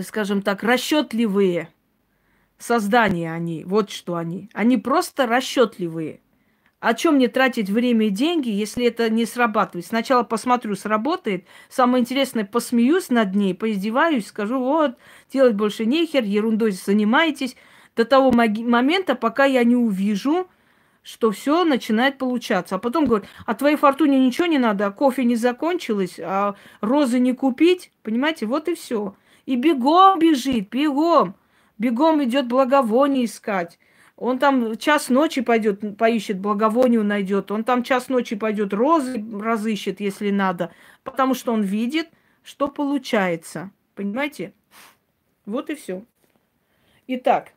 скажем 0.03 0.41
так, 0.41 0.63
расчетливые 0.63 1.69
создания 2.57 3.33
они. 3.33 3.63
Вот 3.65 3.89
что 3.89 4.15
они. 4.15 4.49
Они 4.53 4.77
просто 4.77 5.25
расчетливые. 5.25 6.21
О 6.79 6.93
чем 6.93 7.15
мне 7.15 7.27
тратить 7.27 7.69
время 7.69 8.07
и 8.07 8.09
деньги, 8.09 8.49
если 8.49 8.85
это 8.85 9.09
не 9.09 9.25
срабатывает? 9.25 9.85
Сначала 9.85 10.23
посмотрю, 10.23 10.75
сработает. 10.75 11.45
Самое 11.67 12.01
интересное, 12.01 12.45
посмеюсь 12.45 13.09
над 13.09 13.35
ней, 13.35 13.53
поиздеваюсь, 13.53 14.27
скажу, 14.27 14.59
вот, 14.59 14.97
делать 15.33 15.55
больше 15.55 15.85
нехер, 15.85 16.23
ерундой 16.23 16.71
занимаетесь. 16.71 17.57
До 17.97 18.05
того 18.05 18.31
момента, 18.31 19.15
пока 19.15 19.43
я 19.43 19.65
не 19.65 19.75
увижу, 19.75 20.47
что 21.03 21.31
все 21.31 21.63
начинает 21.63 22.17
получаться. 22.17 22.75
А 22.75 22.79
потом 22.79 23.05
говорят, 23.05 23.27
а 23.45 23.55
твоей 23.55 23.75
фортуне 23.75 24.19
ничего 24.25 24.47
не 24.47 24.59
надо, 24.59 24.87
а 24.87 24.91
кофе 24.91 25.23
не 25.23 25.35
закончилось, 25.35 26.19
а 26.19 26.55
розы 26.81 27.19
не 27.19 27.33
купить, 27.33 27.91
понимаете, 28.03 28.45
вот 28.45 28.67
и 28.67 28.75
все. 28.75 29.15
И 29.45 29.55
бегом 29.55 30.19
бежит, 30.19 30.69
бегом, 30.69 31.35
бегом 31.77 32.23
идет 32.23 32.47
благовоние 32.47 33.25
искать. 33.25 33.79
Он 34.15 34.37
там 34.37 34.77
час 34.77 35.07
ночи 35.07 35.41
пойдет, 35.41 35.97
поищет 35.97 36.39
благовонию, 36.39 37.05
найдет. 37.05 37.51
Он 37.51 37.63
там 37.63 37.83
час 37.83 38.09
ночи 38.09 38.35
пойдет, 38.35 38.73
розы 38.73 39.23
разыщет, 39.31 40.01
если 40.01 40.29
надо. 40.29 40.73
Потому 41.05 41.33
что 41.33 41.53
он 41.53 41.61
видит, 41.61 42.09
что 42.43 42.67
получается. 42.67 43.71
Понимаете? 43.95 44.53
Вот 45.45 45.69
и 45.69 45.75
все. 45.75 46.03
Итак, 47.07 47.53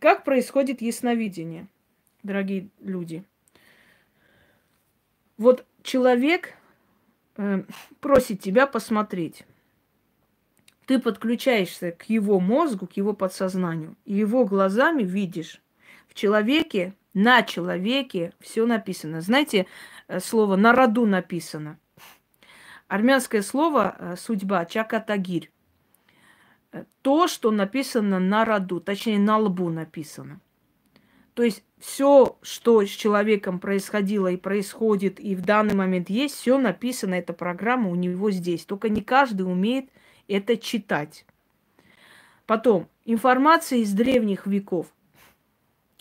как 0.00 0.24
происходит 0.24 0.82
ясновидение? 0.82 1.68
Дорогие 2.22 2.68
люди. 2.80 3.24
Вот 5.36 5.64
человек 5.82 6.54
э, 7.36 7.64
просит 8.00 8.40
тебя 8.40 8.66
посмотреть. 8.66 9.44
Ты 10.86 10.98
подключаешься 10.98 11.92
к 11.92 12.10
его 12.10 12.40
мозгу, 12.40 12.86
к 12.86 12.92
его 12.94 13.12
подсознанию, 13.12 13.96
и 14.04 14.14
его 14.14 14.44
глазами 14.44 15.02
видишь. 15.02 15.62
В 16.08 16.14
человеке, 16.14 16.94
на 17.14 17.42
человеке 17.42 18.32
все 18.40 18.66
написано. 18.66 19.20
Знаете, 19.20 19.66
э, 20.08 20.20
слово 20.20 20.56
на 20.56 20.72
роду 20.72 21.06
написано. 21.06 21.78
Армянское 22.88 23.42
слово 23.42 23.96
э, 23.98 24.16
судьба, 24.16 24.64
чакатагирь. 24.64 25.50
Э, 26.72 26.84
то, 27.02 27.28
что 27.28 27.50
написано 27.50 28.18
на 28.18 28.44
роду, 28.44 28.80
точнее 28.80 29.18
на 29.18 29.38
лбу 29.38 29.70
написано. 29.70 30.40
То 31.34 31.42
есть 31.42 31.62
все, 31.78 32.38
что 32.42 32.84
с 32.84 32.88
человеком 32.88 33.58
происходило 33.58 34.28
и 34.28 34.36
происходит, 34.36 35.20
и 35.20 35.34
в 35.34 35.42
данный 35.42 35.74
момент 35.74 36.10
есть, 36.10 36.34
все 36.34 36.58
написано, 36.58 37.14
эта 37.14 37.32
программа 37.32 37.88
у 37.90 37.94
него 37.94 38.30
здесь. 38.30 38.64
Только 38.64 38.88
не 38.88 39.00
каждый 39.00 39.42
умеет 39.42 39.88
это 40.28 40.56
читать. 40.56 41.24
Потом, 42.46 42.88
информация 43.04 43.78
из 43.78 43.92
древних 43.92 44.46
веков. 44.46 44.92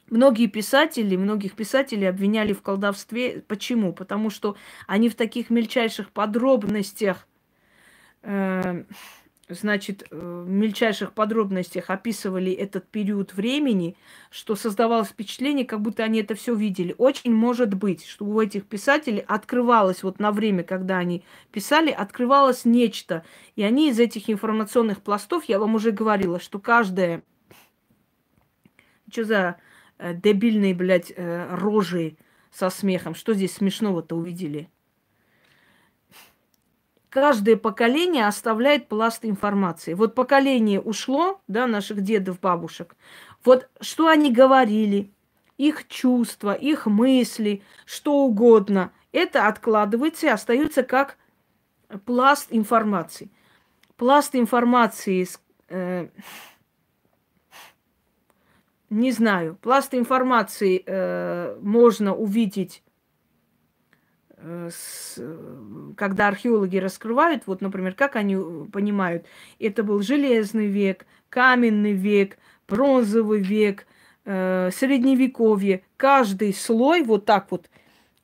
Многие 0.09 0.47
писатели, 0.47 1.15
многих 1.15 1.53
писателей 1.53 2.09
обвиняли 2.09 2.53
в 2.53 2.63
колдовстве. 2.63 3.43
Почему? 3.47 3.93
Потому 3.93 4.31
что 4.31 4.57
они 4.87 5.07
в 5.07 5.15
таких 5.15 5.51
мельчайших 5.51 6.11
подробностях 6.11 7.27
э, 8.23 8.83
значит, 9.49 10.03
э, 10.09 10.43
в 10.45 10.49
мельчайших 10.49 11.13
подробностях 11.13 11.89
описывали 11.89 12.51
этот 12.51 12.87
период 12.87 13.33
времени, 13.33 13.95
что 14.29 14.55
создавалось 14.55 15.09
впечатление, 15.09 15.65
как 15.65 15.81
будто 15.81 16.03
они 16.03 16.19
это 16.19 16.35
все 16.35 16.53
видели. 16.53 16.95
Очень 16.97 17.33
может 17.33 17.73
быть, 17.73 18.05
что 18.05 18.25
у 18.25 18.39
этих 18.39 18.65
писателей 18.65 19.23
открывалось 19.27 20.03
вот 20.03 20.19
на 20.19 20.31
время, 20.31 20.63
когда 20.63 20.97
они 20.97 21.23
писали, 21.51 21.89
открывалось 21.89 22.65
нечто. 22.65 23.23
И 23.55 23.63
они 23.63 23.89
из 23.89 23.99
этих 23.99 24.29
информационных 24.29 25.01
пластов, 25.01 25.45
я 25.45 25.59
вам 25.59 25.75
уже 25.75 25.91
говорила, 25.91 26.39
что 26.39 26.59
каждая... 26.59 27.23
Что 29.11 29.23
за 29.23 29.55
э, 29.97 30.13
дебильные, 30.13 30.75
блядь, 30.75 31.11
э, 31.15 31.55
рожи 31.55 32.17
со 32.51 32.69
смехом? 32.69 33.15
Что 33.15 33.33
здесь 33.33 33.53
смешного-то 33.53 34.15
увидели? 34.15 34.69
Каждое 37.09 37.57
поколение 37.57 38.27
оставляет 38.27 38.87
пласт 38.87 39.25
информации. 39.25 39.93
Вот 39.93 40.15
поколение 40.15 40.79
ушло, 40.79 41.41
да, 41.47 41.67
наших 41.67 42.01
дедов, 42.01 42.39
бабушек. 42.39 42.95
Вот 43.43 43.69
что 43.81 44.07
они 44.07 44.31
говорили, 44.31 45.11
их 45.57 45.87
чувства, 45.87 46.53
их 46.53 46.85
мысли, 46.85 47.61
что 47.85 48.19
угодно, 48.19 48.91
это 49.11 49.47
откладывается 49.47 50.27
и 50.27 50.29
остается 50.29 50.83
как 50.83 51.17
пласт 52.05 52.47
информации. 52.51 53.29
Пласт 53.97 54.35
информации, 54.35 55.27
э, 55.67 56.07
не 58.89 59.11
знаю, 59.11 59.57
пласт 59.61 59.93
информации 59.93 60.81
э, 60.85 61.57
можно 61.61 62.15
увидеть 62.15 62.81
с, 64.41 65.19
когда 65.97 66.27
археологи 66.27 66.77
раскрывают, 66.77 67.43
вот, 67.45 67.61
например, 67.61 67.93
как 67.93 68.15
они 68.15 68.37
понимают, 68.71 69.25
это 69.59 69.83
был 69.83 70.01
железный 70.01 70.67
век, 70.67 71.05
каменный 71.29 71.93
век, 71.93 72.37
бронзовый 72.67 73.41
век, 73.41 73.85
э, 74.25 74.69
средневековье. 74.73 75.81
Каждый 75.97 76.53
слой 76.53 77.03
вот 77.03 77.25
так 77.25 77.47
вот, 77.51 77.69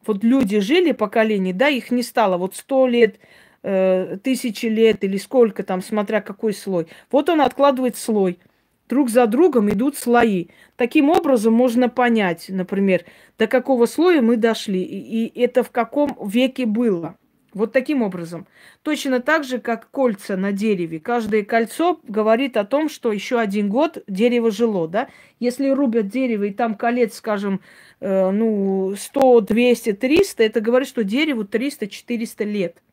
вот 0.06 0.24
люди 0.24 0.60
жили 0.60 0.92
поколение, 0.92 1.54
да, 1.54 1.68
их 1.70 1.92
не 1.92 2.04
стало, 2.04 2.38
вот 2.38 2.56
сто 2.56 2.88
лет, 2.88 3.20
э, 3.64 4.18
тысячи 4.24 4.68
лет 4.68 5.04
или 5.04 5.18
сколько 5.18 5.64
там, 5.64 5.82
смотря 5.82 6.22
какой 6.22 6.54
слой. 6.54 6.88
Вот 7.12 7.30
он 7.30 7.42
откладывает 7.42 7.98
слой. 7.98 8.40
Друг 8.88 9.10
за 9.10 9.26
другом 9.26 9.70
идут 9.70 9.98
слои. 9.98 10.48
Таким 10.76 11.10
образом 11.10 11.54
можно 11.54 11.90
понять, 11.90 12.46
например, 12.50 13.04
до 13.38 13.48
какого 13.48 13.88
слоя 13.88 14.22
мы 14.22 14.38
дошли 14.38 14.82
и, 14.84 15.26
и 15.26 15.42
это 15.42 15.64
в 15.64 15.72
каком 15.72 16.18
веке 16.28 16.66
было. 16.66 17.16
Вот 17.56 17.72
таким 17.72 18.02
образом. 18.02 18.48
Точно 18.84 19.22
так 19.22 19.46
же, 19.46 19.60
как 19.60 19.90
кольца 19.90 20.36
на 20.36 20.52
дереве. 20.52 21.00
Каждое 21.00 21.44
кольцо 21.46 22.02
говорит 22.04 22.58
о 22.58 22.66
том, 22.66 22.90
что 22.90 23.14
еще 23.14 23.40
один 23.40 23.70
год 23.70 24.04
дерево 24.08 24.52
жило, 24.52 24.90
да? 24.90 25.08
Если 25.40 25.70
рубят 25.70 26.10
дерево 26.10 26.44
и 26.44 26.52
там 26.52 26.76
колец, 26.76 27.16
скажем, 27.16 27.62
э, 28.02 28.30
ну, 28.30 28.94
100, 28.98 29.40
200, 29.40 29.94
300, 29.94 30.44
это 30.44 30.60
говорит, 30.60 30.90
что 30.90 31.06
дереву 31.06 31.44
300-400 31.44 32.44
лет. 32.44 32.84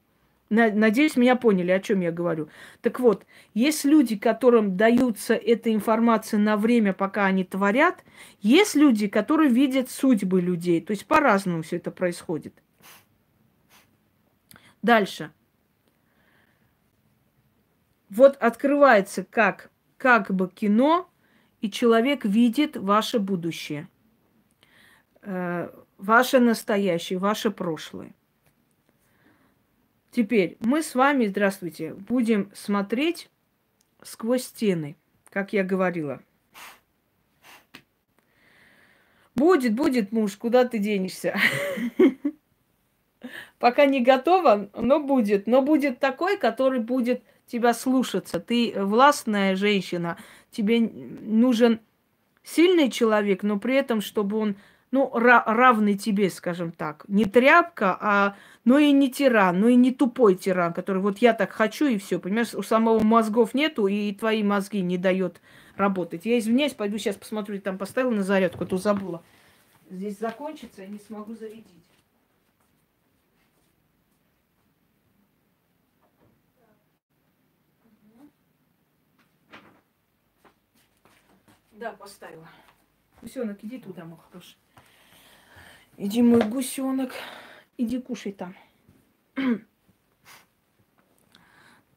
Надеюсь, 0.55 1.17
меня 1.17 1.35
поняли, 1.35 1.71
о 1.71 1.81
чем 1.81 2.01
я 2.01 2.13
говорю. 2.13 2.51
Так 2.83 3.01
вот, 3.01 3.25
есть 3.55 3.87
люди, 3.87 4.19
которым 4.19 4.77
даются 4.77 5.33
эта 5.35 5.73
информация 5.73 6.39
на 6.39 6.59
время, 6.59 6.93
пока 6.93 7.25
они 7.25 7.43
творят. 7.43 8.05
Есть 8.43 8.75
люди, 8.75 9.09
которые 9.09 9.49
видят 9.49 9.89
судьбы 9.89 10.43
людей. 10.43 10.83
То 10.83 10.91
есть 10.91 11.07
по-разному 11.07 11.63
все 11.63 11.77
это 11.77 11.91
происходит. 11.91 12.53
Дальше. 14.83 15.31
Вот 18.11 18.37
открывается 18.37 19.25
как, 19.25 19.71
как 19.97 20.35
бы 20.35 20.51
кино, 20.51 21.09
и 21.63 21.71
человек 21.71 22.27
видит 22.27 22.77
ваше 22.77 23.21
будущее, 23.21 23.89
э, 25.23 25.71
ваше 25.97 26.41
настоящее, 26.41 27.19
ваше 27.19 27.51
прошлое. 27.51 28.13
Теперь 30.13 30.59
мы 30.61 30.83
с 30.83 30.95
вами, 30.95 31.25
здравствуйте, 31.25 31.95
будем 31.95 32.51
смотреть 32.55 33.31
сквозь 34.03 34.45
стены, 34.45 34.95
как 35.31 35.55
я 35.55 35.65
говорила. 35.65 36.21
Будет, 39.35 39.75
будет 39.75 40.13
муж, 40.13 40.37
куда 40.37 40.67
ты 40.67 40.79
денешься? 40.79 41.35
Пока 43.59 43.87
не 43.87 44.03
готова, 44.03 44.69
но 44.77 45.01
будет. 45.01 45.47
Но 45.47 45.63
будет 45.63 45.99
такой, 45.99 46.37
который 46.37 46.81
будет 46.81 47.23
тебя 47.47 47.73
слушаться. 47.73 48.39
Ты 48.39 48.75
властная 48.77 49.57
женщина, 49.57 50.19
тебе 50.51 50.81
нужен 50.81 51.81
сильный 52.43 52.91
человек, 52.91 53.43
но 53.43 53.59
при 53.59 53.77
этом, 53.77 54.03
чтобы 54.03 54.37
он 54.37 54.57
ну, 54.93 55.11
равный 55.15 55.97
тебе, 55.97 56.31
скажем 56.31 56.71
так. 56.71 57.05
Не 57.09 57.25
тряпка, 57.25 57.97
а 57.99 58.37
но 58.65 58.79
и 58.79 58.93
не 58.93 59.11
тиран, 59.11 59.59
но 59.59 59.69
и 59.69 59.75
не 59.75 59.91
тупой 59.91 60.37
тиран, 60.37 60.73
который 60.73 61.03
вот 61.03 61.19
я 61.19 61.33
так 61.33 61.51
хочу 61.51 61.87
и 61.87 61.99
все, 61.99 62.21
понимаешь, 62.21 62.55
у 62.55 62.63
самого 62.63 63.01
мозгов 63.01 63.55
нету, 63.55 63.87
и 63.89 64.13
твои 64.13 64.43
мозги 64.45 64.83
не 64.83 64.99
дает 64.99 65.41
работать. 65.77 66.27
Я 66.27 66.39
извиняюсь, 66.39 66.75
пойду 66.75 66.99
сейчас 66.99 67.17
посмотрю, 67.17 67.61
там 67.61 67.79
поставила 67.79 68.13
на 68.13 68.23
зарядку, 68.23 68.65
а 68.65 68.67
то 68.67 68.77
забыла. 68.77 69.25
Здесь 69.91 70.19
закончится, 70.19 70.83
я 70.83 70.89
не 70.89 70.99
смогу 70.99 71.35
зарядить. 71.35 71.67
Да, 81.73 81.93
поставила. 81.93 82.49
Гусенок, 83.23 83.59
иди 83.65 83.79
туда, 83.79 84.05
мой 84.05 84.19
хороший. 84.31 84.62
Иди, 86.05 86.21
мой 86.21 86.41
гусенок. 86.41 87.13
Иди 87.79 88.01
кушай 88.01 88.33
там. 88.33 88.57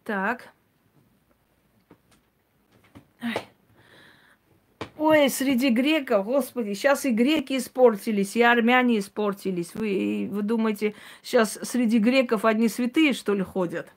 так. 0.03 0.53
Ой, 4.99 5.27
среди 5.27 5.69
греков, 5.69 6.27
господи, 6.27 6.73
сейчас 6.73 7.05
и 7.05 7.09
греки 7.09 7.57
испортились, 7.57 8.35
и 8.35 8.43
армяне 8.43 8.99
испортились. 8.99 9.73
Вы, 9.73 10.29
вы 10.31 10.43
думаете, 10.43 10.93
сейчас 11.23 11.57
среди 11.63 11.97
греков 11.97 12.45
одни 12.45 12.69
святые, 12.69 13.13
что 13.13 13.33
ли, 13.33 13.41
ходят? 13.41 13.91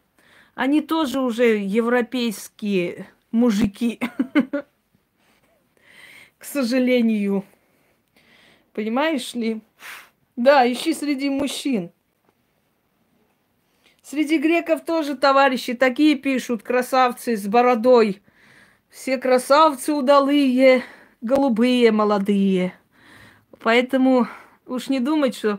Они 0.55 0.81
тоже 0.81 1.21
уже 1.21 1.59
европейские 1.59 3.09
мужики. 3.31 4.01
К 6.39 6.45
сожалению. 6.45 7.45
Понимаешь 8.79 9.35
ли? 9.35 9.61
Да, 10.37 10.65
ищи 10.73 10.95
среди 10.95 11.29
мужчин. 11.31 11.91
Среди 14.03 14.39
греков 14.39 14.85
тоже 14.85 15.17
товарищи 15.17 15.75
такие 15.75 16.15
пишут, 16.15 16.63
красавцы 16.63 17.37
с 17.37 17.49
бородой. 17.49 18.23
Все 18.89 19.19
красавцы 19.19 19.93
удалые, 19.93 20.85
голубые, 21.21 21.91
молодые. 21.91 22.73
Поэтому 23.59 24.29
уж 24.65 24.89
не 24.89 25.01
думать, 25.01 25.35
что 25.35 25.59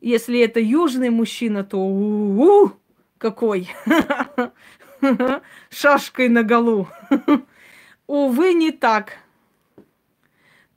если 0.00 0.38
это 0.38 0.60
южный 0.60 1.10
мужчина, 1.10 1.64
то 1.64 1.76
у, 1.76 2.66
-у, 2.66 2.72
какой 3.18 3.68
шашкой 5.70 6.28
на 6.28 6.44
голу. 6.44 6.86
Увы, 8.06 8.54
не 8.54 8.70
так. 8.70 9.18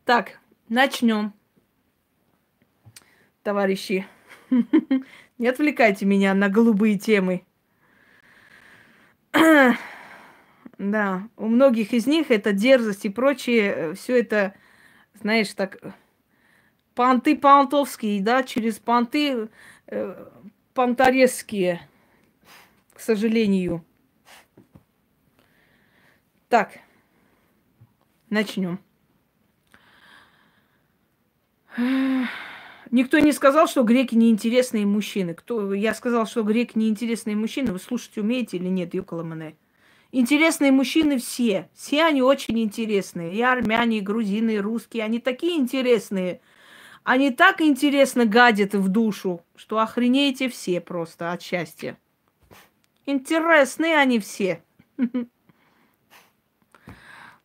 Так, 0.05 0.39
начнем 0.67 1.33
товарищи. 3.43 4.07
Не 5.37 5.47
отвлекайте 5.47 6.05
меня 6.05 6.33
на 6.33 6.49
голубые 6.49 6.97
темы. 6.97 7.45
Да, 10.79 11.29
у 11.37 11.47
многих 11.47 11.93
из 11.93 12.07
них 12.07 12.31
это 12.31 12.51
дерзость 12.51 13.05
и 13.05 13.09
прочее, 13.09 13.73
э, 13.75 13.93
все 13.93 14.19
это, 14.19 14.55
знаешь, 15.13 15.53
так 15.53 15.77
понты 16.95 17.37
понтовские, 17.37 18.21
да, 18.21 18.43
через 18.43 18.79
понты 18.79 19.49
э, 19.87 20.27
понторезские, 20.73 21.87
к 22.93 22.99
сожалению. 22.99 23.85
Так, 26.49 26.79
начнем. 28.29 28.79
Никто 32.93 33.17
не 33.17 33.31
сказал, 33.31 33.67
что 33.67 33.81
греки 33.81 34.13
неинтересные 34.13 34.85
мужчины. 34.85 35.33
Кто... 35.33 35.73
Я 35.73 35.95
сказал, 35.95 36.27
что 36.27 36.43
греки 36.43 36.77
неинтересные 36.77 37.35
мужчины. 37.35 37.71
Вы 37.71 37.79
слушать 37.79 38.19
умеете 38.19 38.57
или 38.57 38.67
нет, 38.67 38.93
Юкаламане? 38.93 39.55
Интересные 40.11 40.71
мужчины 40.71 41.17
все. 41.17 41.71
Все 41.73 42.03
они 42.03 42.21
очень 42.21 42.59
интересные. 42.59 43.33
И 43.33 43.41
армяне, 43.41 43.97
и 43.97 44.01
грузины, 44.01 44.51
и 44.51 44.59
русские. 44.59 45.05
Они 45.05 45.17
такие 45.17 45.57
интересные. 45.57 46.39
Они 47.03 47.31
так 47.31 47.61
интересно 47.61 48.27
гадят 48.27 48.75
в 48.75 48.87
душу, 48.89 49.43
что 49.55 49.79
охренеете 49.79 50.47
все 50.47 50.79
просто 50.79 51.31
от 51.31 51.41
счастья. 51.41 51.97
Интересные 53.07 53.97
они 53.97 54.19
все. 54.19 54.63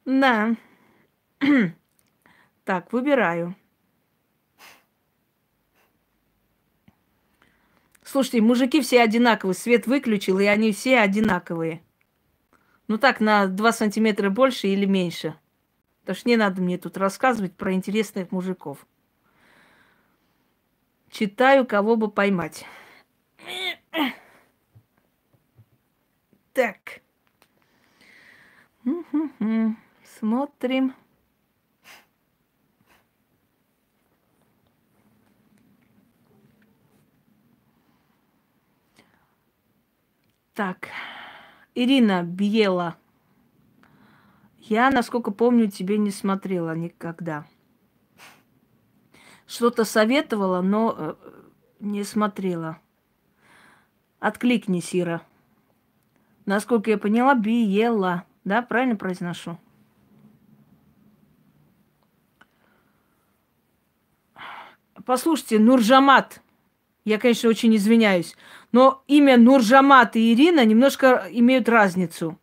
Да. 0.04 0.54
Так, 2.64 2.92
выбираю. 2.92 3.56
Слушайте, 8.10 8.40
мужики 8.40 8.80
все 8.80 9.02
одинаковые. 9.02 9.54
Свет 9.54 9.86
выключил, 9.86 10.38
и 10.38 10.46
они 10.46 10.72
все 10.72 10.98
одинаковые. 11.00 11.82
Ну 12.86 12.96
так, 12.96 13.20
на 13.20 13.46
2 13.48 13.72
сантиметра 13.72 14.30
больше 14.30 14.68
или 14.68 14.86
меньше. 14.86 15.38
Потому 16.00 16.16
что 16.16 16.28
не 16.30 16.38
надо 16.38 16.62
мне 16.62 16.78
тут 16.78 16.96
рассказывать 16.96 17.54
про 17.54 17.74
интересных 17.74 18.32
мужиков. 18.32 18.86
Читаю, 21.10 21.66
кого 21.66 21.96
бы 21.96 22.10
поймать. 22.10 22.64
Так. 26.54 27.02
Смотрим. 30.18 30.94
Так, 40.58 40.88
Ирина 41.76 42.24
Бьела. 42.24 42.96
Я, 44.58 44.90
насколько 44.90 45.30
помню, 45.30 45.70
тебе 45.70 45.98
не 45.98 46.10
смотрела 46.10 46.74
никогда. 46.74 47.46
Что-то 49.46 49.84
советовала, 49.84 50.60
но 50.60 50.96
э, 50.98 51.14
не 51.78 52.02
смотрела. 52.02 52.80
Откликнись, 54.18 54.96
Ира. 54.96 55.22
Насколько 56.44 56.90
я 56.90 56.98
поняла, 56.98 57.36
Биела. 57.36 58.24
Да, 58.42 58.60
правильно 58.60 58.96
произношу? 58.96 59.60
Послушайте, 65.06 65.60
Нуржамат. 65.60 66.42
Я, 67.08 67.18
конечно, 67.18 67.48
очень 67.48 67.74
извиняюсь. 67.74 68.36
Но 68.70 69.02
имя 69.06 69.38
Нуржамат 69.38 70.14
и 70.14 70.34
Ирина 70.34 70.62
немножко 70.66 71.26
имеют 71.30 71.66
разницу. 71.66 72.38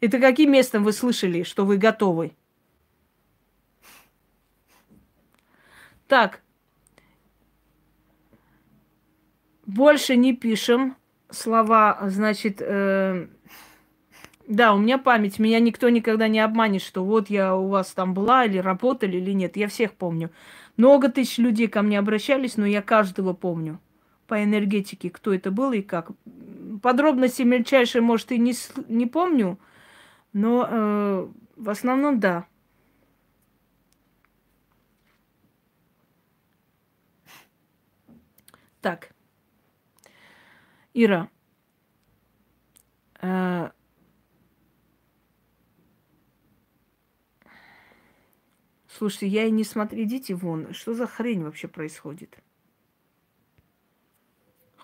Это 0.00 0.20
каким 0.20 0.52
местом 0.52 0.84
вы 0.84 0.92
слышали, 0.92 1.42
что 1.42 1.64
вы 1.64 1.78
готовы? 1.78 2.36
Так. 6.06 6.42
Больше 9.66 10.14
не 10.14 10.32
пишем 10.36 10.96
слова, 11.30 11.98
значит, 12.04 12.58
э, 12.60 13.26
да, 14.46 14.74
у 14.74 14.78
меня 14.78 14.98
память, 14.98 15.40
меня 15.40 15.58
никто 15.58 15.88
никогда 15.88 16.28
не 16.28 16.38
обманет, 16.38 16.82
что 16.82 17.04
вот 17.04 17.30
я 17.30 17.56
у 17.56 17.66
вас 17.66 17.90
там 17.94 18.14
была 18.14 18.44
или 18.44 18.58
работали 18.58 19.16
или 19.16 19.32
нет. 19.32 19.56
Я 19.56 19.66
всех 19.66 19.94
помню. 19.94 20.30
Много 20.76 21.08
тысяч 21.08 21.38
людей 21.38 21.66
ко 21.66 21.82
мне 21.82 21.98
обращались, 21.98 22.56
но 22.56 22.64
я 22.64 22.80
каждого 22.80 23.32
помню 23.32 23.80
по 24.26 24.42
энергетике, 24.42 25.10
кто 25.10 25.32
это 25.34 25.50
был 25.50 25.72
и 25.72 25.82
как. 25.82 26.10
Подробности 26.82 27.42
мельчайшие, 27.42 28.02
может, 28.02 28.32
и 28.32 28.38
не, 28.38 28.54
не 28.88 29.06
помню, 29.06 29.58
но 30.32 30.66
э, 30.68 31.28
в 31.56 31.70
основном 31.70 32.20
да. 32.20 32.46
Так. 38.80 39.10
Ира. 40.92 41.28
Э, 43.22 43.70
Слушайте, 48.96 49.26
я 49.26 49.44
и 49.46 49.50
не 49.50 49.64
смотрю, 49.64 50.04
идите 50.04 50.34
вон. 50.34 50.72
Что 50.72 50.94
за 50.94 51.08
хрень 51.08 51.42
вообще 51.42 51.66
происходит? 51.66 52.43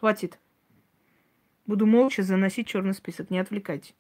Хватит. 0.01 0.39
Буду 1.67 1.85
молча 1.85 2.23
заносить 2.23 2.67
черный 2.67 2.95
список. 2.95 3.29
Не 3.29 3.39
отвлекайте. 3.39 3.93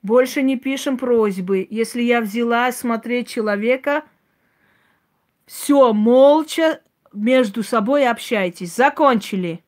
Больше 0.00 0.40
не 0.40 0.58
пишем 0.58 0.96
просьбы. 0.96 1.66
Если 1.68 2.00
я 2.00 2.22
взяла 2.22 2.72
смотреть 2.72 3.28
человека, 3.28 4.04
все, 5.44 5.92
молча 5.92 6.82
между 7.12 7.62
собой 7.62 8.08
общайтесь. 8.08 8.74
Закончили. 8.74 9.62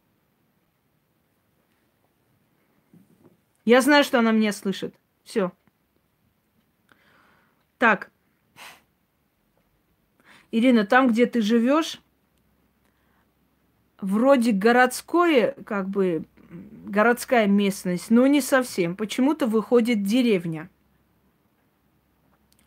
Я 3.67 3.83
знаю, 3.83 4.03
что 4.03 4.21
она 4.21 4.33
меня 4.33 4.55
слышит. 4.55 4.95
Все. 5.25 5.53
Так. 7.77 8.11
Ирина, 10.51 10.87
там, 10.87 11.09
где 11.09 11.27
ты 11.27 11.43
живешь, 11.43 12.01
вроде 14.03 14.53
городское, 14.53 15.55
как 15.65 15.89
бы 15.89 16.25
городская 16.87 17.47
местность, 17.47 18.11
но 18.11 18.27
не 18.27 18.41
совсем. 18.41 18.97
Почему-то 18.97 19.47
выходит 19.47 20.03
деревня. 20.03 20.69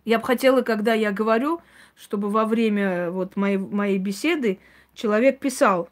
Я 0.06 0.20
бы 0.20 0.26
хотела, 0.26 0.62
когда 0.62 0.94
я 0.94 1.12
говорю, 1.12 1.62
чтобы 1.96 2.30
во 2.30 2.46
время 2.46 3.12
вот 3.12 3.36
моей, 3.36 3.58
моей 3.58 3.98
беседы 3.98 4.60
человек 4.94 5.40
писал, 5.40 5.90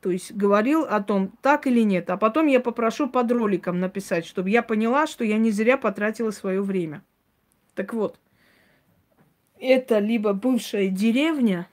то 0.00 0.10
есть 0.10 0.32
говорил 0.32 0.82
о 0.82 1.00
том, 1.02 1.32
так 1.42 1.66
или 1.66 1.80
нет. 1.80 2.10
А 2.10 2.16
потом 2.16 2.46
я 2.46 2.60
попрошу 2.60 3.08
под 3.08 3.30
роликом 3.32 3.80
написать, 3.80 4.26
чтобы 4.26 4.50
я 4.50 4.62
поняла, 4.62 5.06
что 5.06 5.24
я 5.24 5.38
не 5.38 5.50
зря 5.50 5.76
потратила 5.76 6.30
свое 6.30 6.62
время. 6.62 7.02
Так 7.74 7.94
вот 7.94 8.18
это 9.58 9.98
либо 9.98 10.32
бывшая 10.32 10.88
деревня, 10.88 11.68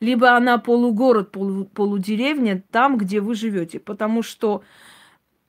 либо 0.00 0.36
она 0.36 0.58
полугород, 0.58 1.30
полу, 1.30 1.64
полудеревня, 1.66 2.62
там, 2.70 2.98
где 2.98 3.20
вы 3.20 3.34
живете. 3.34 3.78
Потому 3.78 4.22
что 4.22 4.64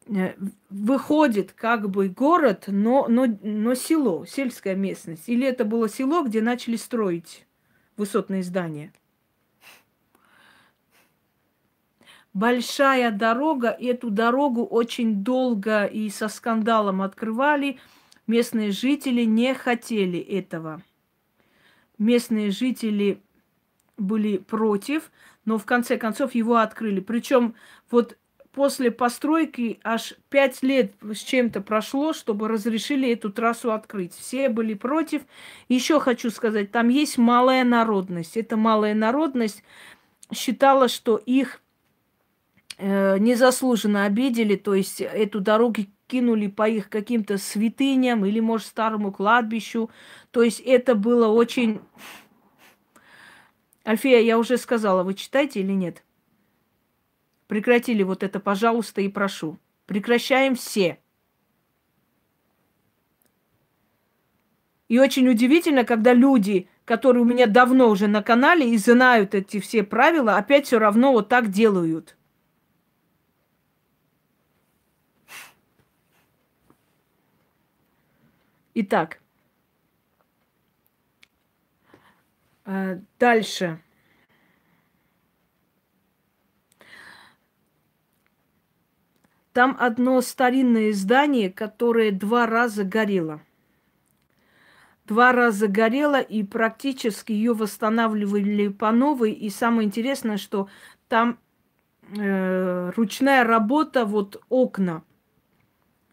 э, 0.08 0.36
выходит 0.70 1.54
как 1.54 1.90
бы 1.90 2.10
город, 2.10 2.66
но, 2.68 3.08
но, 3.08 3.26
но 3.42 3.74
село, 3.74 4.26
сельская 4.26 4.76
местность. 4.76 5.28
Или 5.28 5.48
это 5.48 5.66
было 5.66 5.90
село, 5.90 6.24
где 6.24 6.42
начали 6.42 6.76
строить 6.76 7.48
высотные 7.98 8.44
здания. 8.44 8.94
Большая 12.34 13.12
дорога, 13.12 13.70
эту 13.70 14.10
дорогу 14.10 14.64
очень 14.64 15.24
долго 15.24 15.86
и 15.86 16.10
со 16.10 16.28
скандалом 16.28 17.02
открывали– 17.02 17.80
Местные 18.32 18.72
жители 18.72 19.26
не 19.26 19.54
хотели 19.54 20.18
этого. 20.18 20.82
Местные 21.98 22.52
жители 22.52 23.22
были 24.02 24.38
против, 24.38 25.12
но 25.46 25.58
в 25.58 25.66
конце 25.66 25.98
концов 25.98 26.36
его 26.36 26.58
открыли. 26.58 27.00
Причем 27.00 27.56
вот 27.90 28.18
после 28.52 28.92
постройки 28.92 29.80
аж 29.84 30.14
пять 30.30 30.62
лет 30.62 30.94
с 31.02 31.20
чем-то 31.20 31.62
прошло, 31.62 32.14
чтобы 32.14 32.48
разрешили 32.48 33.12
эту 33.12 33.32
трассу 33.32 33.72
открыть. 33.72 34.14
Все 34.14 34.50
были 34.50 34.74
против. 34.74 35.22
Еще 35.70 36.00
хочу 36.00 36.30
сказать, 36.30 36.72
там 36.72 36.90
есть 36.90 37.18
малая 37.18 37.64
народность. 37.64 38.38
Эта 38.38 38.58
малая 38.58 38.94
народность 38.94 39.64
считала, 40.34 40.88
что 40.88 41.18
их 41.18 41.62
э, 42.78 43.18
незаслуженно 43.20 44.06
обидели, 44.06 44.56
то 44.56 44.74
есть 44.74 45.02
эту 45.02 45.40
дорогу 45.40 45.86
кинули 46.08 46.48
по 46.48 46.68
их 46.68 46.90
каким-то 46.90 47.38
святыням 47.38 48.26
или, 48.26 48.42
может, 48.42 48.68
старому 48.68 49.14
кладбищу. 49.14 49.90
То 50.32 50.44
есть 50.44 50.60
это 50.60 50.96
было 50.96 51.28
очень... 51.28 51.80
Альфия, 53.86 54.20
я 54.20 54.38
уже 54.38 54.58
сказала, 54.58 55.04
вы 55.04 55.14
читаете 55.16 55.62
или 55.62 55.72
нет? 55.72 56.04
Прекратили 57.48 58.04
вот 58.04 58.24
это, 58.24 58.40
пожалуйста, 58.40 59.02
и 59.02 59.10
прошу. 59.10 59.58
Прекращаем 59.86 60.56
все. 60.56 61.00
И 64.88 65.00
очень 65.00 65.28
удивительно, 65.30 65.84
когда 65.84 66.14
люди, 66.14 66.68
которые 66.86 67.24
у 67.24 67.26
меня 67.26 67.48
давно 67.48 67.90
уже 67.90 68.08
на 68.08 68.22
канале 68.22 68.70
и 68.70 68.78
знают 68.78 69.34
эти 69.34 69.60
все 69.60 69.84
правила, 69.84 70.38
опять 70.38 70.66
все 70.66 70.80
равно 70.80 71.14
вот 71.14 71.30
так 71.30 71.50
делают. 71.50 72.18
Итак, 78.74 79.20
э, 81.92 81.98
дальше. 82.66 83.82
Там 89.54 89.76
одно 89.80 90.22
старинное 90.22 90.94
здание, 90.94 91.52
которое 91.52 92.12
два 92.12 92.46
раза 92.46 92.84
горело. 92.84 93.42
Два 95.06 95.34
раза 95.34 95.68
горело, 95.68 96.22
и 96.22 96.44
практически 96.44 97.34
ее 97.34 97.54
восстанавливали 97.54 98.70
по 98.70 98.92
новой. 98.92 99.34
И 99.34 99.50
самое 99.50 99.86
интересное, 99.86 100.38
что 100.38 100.70
там 101.10 101.38
э, 102.18 102.92
ручная 102.96 103.44
работа, 103.44 104.06
вот 104.06 104.42
окна– 104.48 105.04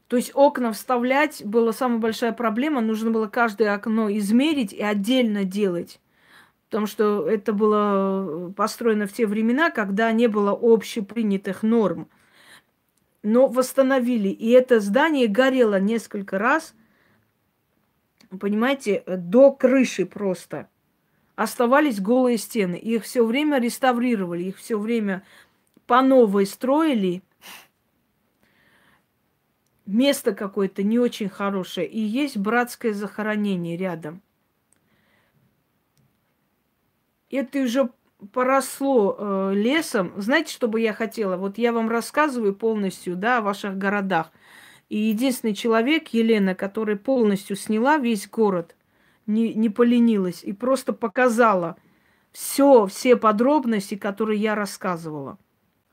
то 0.09 0.17
есть 0.17 0.33
окна 0.35 0.73
вставлять 0.73 1.45
была 1.45 1.73
самая 1.73 1.99
большая 1.99 2.33
проблема. 2.33 2.81
Нужно 2.81 3.11
было 3.11 3.27
каждое 3.27 3.75
окно 3.75 4.11
измерить 4.11 4.73
и 4.73 4.83
отдельно 4.83 5.45
делать. 5.45 6.01
Потому 6.69 6.87
что 6.87 7.29
это 7.29 7.53
было 7.53 8.53
построено 8.55 9.07
в 9.07 9.13
те 9.13 9.27
времена, 9.27 9.71
когда 9.71 10.13
не 10.13 10.27
было 10.27 10.59
общепринятых 10.61 11.63
норм. 11.63 12.09
Но 13.23 13.49
восстановили. 13.49 14.29
И 14.29 14.51
это 14.51 14.81
здание 14.81 15.29
горело 15.29 15.81
несколько 15.81 16.39
раз. 16.39 16.75
Понимаете, 18.39 19.03
до 19.07 19.53
крыши 19.53 20.05
просто. 20.05 20.69
Оставались 21.37 22.01
голые 22.01 22.37
стены. 22.37 22.77
Их 22.77 23.05
все 23.05 23.25
время 23.25 23.59
реставрировали, 23.59 24.45
их 24.45 24.59
все 24.59 24.79
время 24.79 25.23
по 25.87 26.03
новой 26.03 26.47
строили– 26.47 27.23
место 29.89 30.35
какое-то 30.35 30.83
не 30.83 30.99
очень 30.99 31.29
хорошее, 31.29 31.89
и 31.89 31.99
есть 31.99 32.37
братское 32.37 32.93
захоронение 32.93 33.77
рядом. 33.77 34.23
Это 37.31 37.61
уже 37.61 37.91
поросло 38.33 39.17
э, 39.19 39.53
лесом. 39.55 40.13
Знаете, 40.17 40.53
что 40.53 40.69
бы 40.69 40.81
я 40.81 40.93
хотела? 40.93 41.37
Вот 41.37 41.59
я 41.59 41.73
вам 41.73 41.89
рассказываю 41.89 42.55
полностью, 42.55 43.17
да, 43.17 43.39
о 43.39 43.43
ваших 43.43 43.77
городах. 43.79 44.33
И 44.89 44.97
единственный 44.97 45.55
человек, 45.55 46.09
Елена, 46.09 46.55
которая 46.55 46.97
полностью 46.97 47.57
сняла 47.57 47.99
весь 47.99 48.29
город, 48.29 48.75
не, 49.27 49.53
не 49.55 49.69
поленилась 49.69 50.43
и 50.43 50.53
просто 50.53 50.93
показала 50.93 51.77
все, 52.33 52.87
все 52.87 53.17
подробности, 53.17 53.97
которые 53.97 54.41
я 54.41 54.55
рассказывала. 54.55 55.39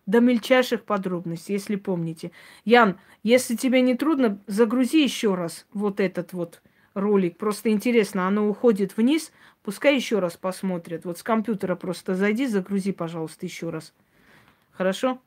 До 0.06 0.22
мельчайших 0.22 0.84
подробностей, 0.84 1.54
если 1.54 1.76
помните. 1.76 2.32
Ян, 2.64 2.98
если 3.24 3.56
тебе 3.56 3.82
не 3.82 3.96
трудно, 3.96 4.40
загрузи 4.48 5.04
еще 5.04 5.36
раз 5.36 5.66
вот 5.74 6.00
этот 6.00 6.32
вот 6.32 6.62
ролик. 6.96 7.38
Просто 7.38 7.70
интересно, 7.70 8.28
оно 8.28 8.50
уходит 8.50 8.98
вниз, 8.98 9.32
пускай 9.62 9.96
еще 9.96 10.18
раз 10.18 10.38
посмотрят. 10.38 11.06
Вот 11.06 11.20
с 11.20 11.24
компьютера 11.24 11.76
просто 11.76 12.16
зайди, 12.16 12.48
загрузи, 12.48 12.94
пожалуйста, 12.94 13.46
еще 13.46 13.70
раз. 13.70 13.94
Хорошо? 14.72 15.22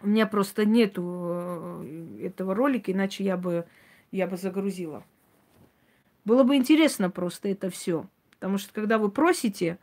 У 0.00 0.08
меня 0.08 0.26
просто 0.26 0.64
нету 0.64 1.82
э, 1.84 2.18
этого 2.22 2.56
ролика, 2.56 2.90
иначе 2.90 3.22
я 3.22 3.36
бы, 3.36 3.66
я 4.10 4.26
бы 4.26 4.36
загрузила. 4.36 5.04
Было 6.24 6.42
бы 6.42 6.56
интересно 6.56 7.08
просто 7.08 7.48
это 7.50 7.70
все. 7.70 8.06
Потому 8.32 8.58
что 8.58 8.72
когда 8.72 8.98
вы 8.98 9.10
просите, 9.10 9.78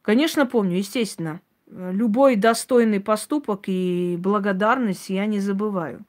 конечно, 0.00 0.46
помню, 0.46 0.78
естественно, 0.78 1.42
любой 1.66 2.36
достойный 2.36 3.00
поступок 3.00 3.64
и 3.66 4.16
благодарность 4.18 5.10
я 5.10 5.26
не 5.26 5.40
забываю. 5.40 6.04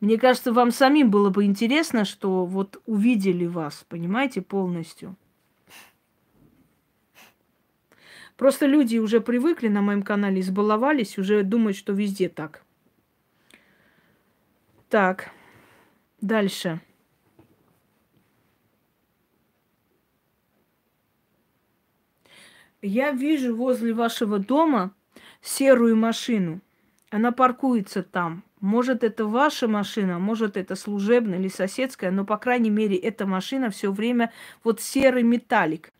Мне 0.00 0.18
кажется, 0.18 0.52
вам 0.52 0.70
самим 0.70 1.10
было 1.10 1.30
бы 1.30 1.44
интересно, 1.44 2.04
что 2.04 2.44
вот 2.44 2.80
увидели 2.86 3.46
вас, 3.46 3.84
понимаете, 3.88 4.42
полностью. 4.42 5.16
Просто 8.36 8.66
люди 8.66 8.98
уже 8.98 9.20
привыкли 9.22 9.68
на 9.68 9.80
моем 9.80 10.02
канале, 10.02 10.40
избаловались, 10.40 11.16
уже 11.18 11.42
думают, 11.42 11.76
что 11.76 11.94
везде 11.94 12.28
так. 12.28 12.62
Так, 14.90 15.30
дальше. 16.20 16.80
Я 22.82 23.12
вижу 23.12 23.56
возле 23.56 23.94
вашего 23.94 24.38
дома 24.38 24.94
серую 25.40 25.96
машину. 25.96 26.60
Она 27.10 27.32
паркуется 27.32 28.02
там. 28.02 28.44
Может, 28.66 29.04
это 29.04 29.26
ваша 29.26 29.68
машина, 29.68 30.18
может, 30.18 30.56
это 30.56 30.74
служебная 30.74 31.38
или 31.38 31.46
соседская, 31.46 32.10
но, 32.10 32.24
по 32.24 32.36
крайней 32.36 32.70
мере, 32.70 32.96
эта 32.96 33.24
машина 33.24 33.70
все 33.70 33.92
время 33.92 34.32
вот 34.64 34.80
серый 34.80 35.22
металлик. 35.22 35.92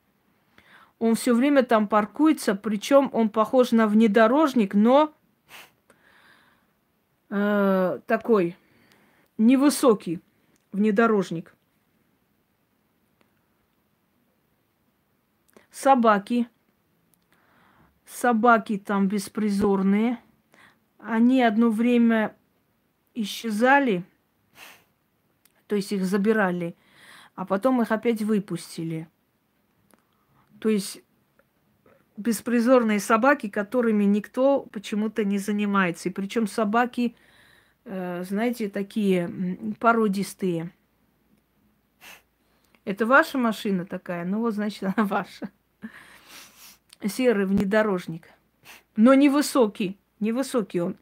Он 0.99 1.15
все 1.15 1.33
время 1.33 1.63
там 1.63 1.87
паркуется, 1.87 2.57
причем 2.57 3.09
он 3.13 3.29
похож 3.29 3.71
на 3.71 3.87
внедорожник, 3.87 4.75
но 4.75 5.15
э, 7.31 8.01
такой 8.05 8.57
невысокий 9.39 10.21
внедорожник. 10.73 11.55
Собаки 15.71 16.49
собаки 18.07 18.77
там 18.77 19.07
беспризорные. 19.07 20.19
Они 20.99 21.43
одно 21.43 21.71
время 21.71 22.36
исчезали, 23.17 24.05
то 25.67 25.75
есть 25.75 25.91
их 25.93 26.05
забирали, 26.05 26.77
а 27.35 27.45
потом 27.45 27.83
их 27.83 27.91
опять 27.91 28.23
выпустили. 28.23 29.09
То 30.61 30.69
есть 30.69 31.03
беспризорные 32.17 33.01
собаки, 33.01 33.49
которыми 33.49 34.05
никто 34.05 34.63
почему-то 34.73 35.25
не 35.25 35.39
занимается. 35.39 36.09
И 36.09 36.13
причем 36.13 36.47
собаки, 36.47 37.17
э, 37.85 38.25
знаете, 38.25 38.69
такие 38.69 39.57
породистые. 39.81 40.73
Это 42.85 43.05
ваша 43.05 43.39
машина 43.39 43.85
такая? 43.85 44.25
Ну 44.25 44.41
вот, 44.41 44.55
значит, 44.55 44.85
она 44.85 44.95
ваша 45.07 45.51
серый 47.05 47.47
внедорожник. 47.47 48.29
Но 48.95 49.15
невысокий, 49.15 49.99
невысокий 50.21 50.81
он. 50.81 50.97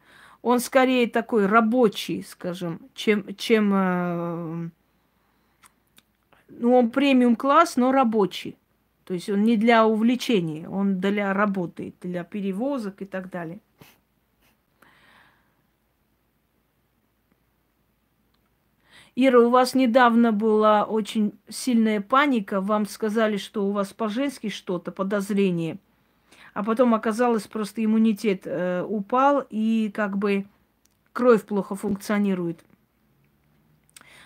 Он 0.45 0.59
скорее 0.59 1.07
такой 1.07 1.47
рабочий, 1.47 2.21
скажем, 2.21 2.79
чем, 2.93 3.35
чем 3.35 3.71
э, 3.73 4.69
ну, 6.49 6.75
он 6.75 6.91
премиум 6.91 7.35
класс, 7.35 7.77
но 7.77 7.91
рабочий. 7.91 8.55
То 9.05 9.15
есть 9.15 9.27
он 9.27 9.41
не 9.41 9.57
для 9.57 9.87
увлечения, 9.87 10.69
он 10.69 10.99
для 10.99 11.33
работы, 11.33 11.95
для 11.99 12.23
перевозок 12.23 13.01
и 13.01 13.05
так 13.05 13.31
далее. 13.31 13.59
Ира, 19.15 19.39
у 19.39 19.49
вас 19.49 19.73
недавно 19.73 20.31
была 20.31 20.83
очень 20.83 21.33
сильная 21.49 22.01
паника. 22.01 22.61
Вам 22.61 22.85
сказали, 22.85 23.37
что 23.37 23.65
у 23.65 23.71
вас 23.71 23.93
по-женски 23.93 24.49
что-то, 24.49 24.91
подозрение 24.91 25.79
а 26.55 26.63
потом 26.63 26.95
оказалось 26.95 27.47
просто 27.47 27.83
иммунитет 27.83 28.43
э, 28.45 28.81
упал 28.81 29.45
и 29.49 29.91
как 29.93 30.17
бы 30.17 30.45
кровь 31.11 31.43
плохо 31.43 31.75
функционирует. 31.75 32.63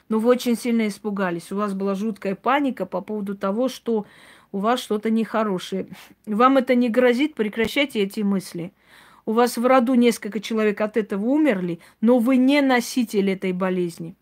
Но 0.10 0.20
вы 0.20 0.30
очень 0.30 0.56
сильно 0.56 0.88
испугались. 0.88 1.52
У 1.52 1.56
вас 1.56 1.74
была 1.74 1.96
жуткая 1.96 2.36
паника 2.36 2.86
по 2.86 3.02
поводу 3.02 3.36
того, 3.36 3.68
что 3.68 4.06
у 4.52 4.60
вас 4.60 4.80
что-то 4.80 5.10
нехорошее. 5.10 5.88
Вам 6.28 6.58
это 6.58 6.76
не 6.76 6.90
грозит, 6.90 7.34
прекращайте 7.34 8.04
эти 8.04 8.20
мысли. 8.22 8.74
У 9.26 9.32
вас 9.32 9.58
в 9.58 9.66
роду 9.66 9.96
несколько 9.96 10.40
человек 10.40 10.82
от 10.82 10.98
этого 10.98 11.26
умерли, 11.26 11.80
но 12.00 12.20
вы 12.20 12.38
не 12.38 12.62
носитель 12.62 13.32
этой 13.32 13.54
болезни. 13.54 14.16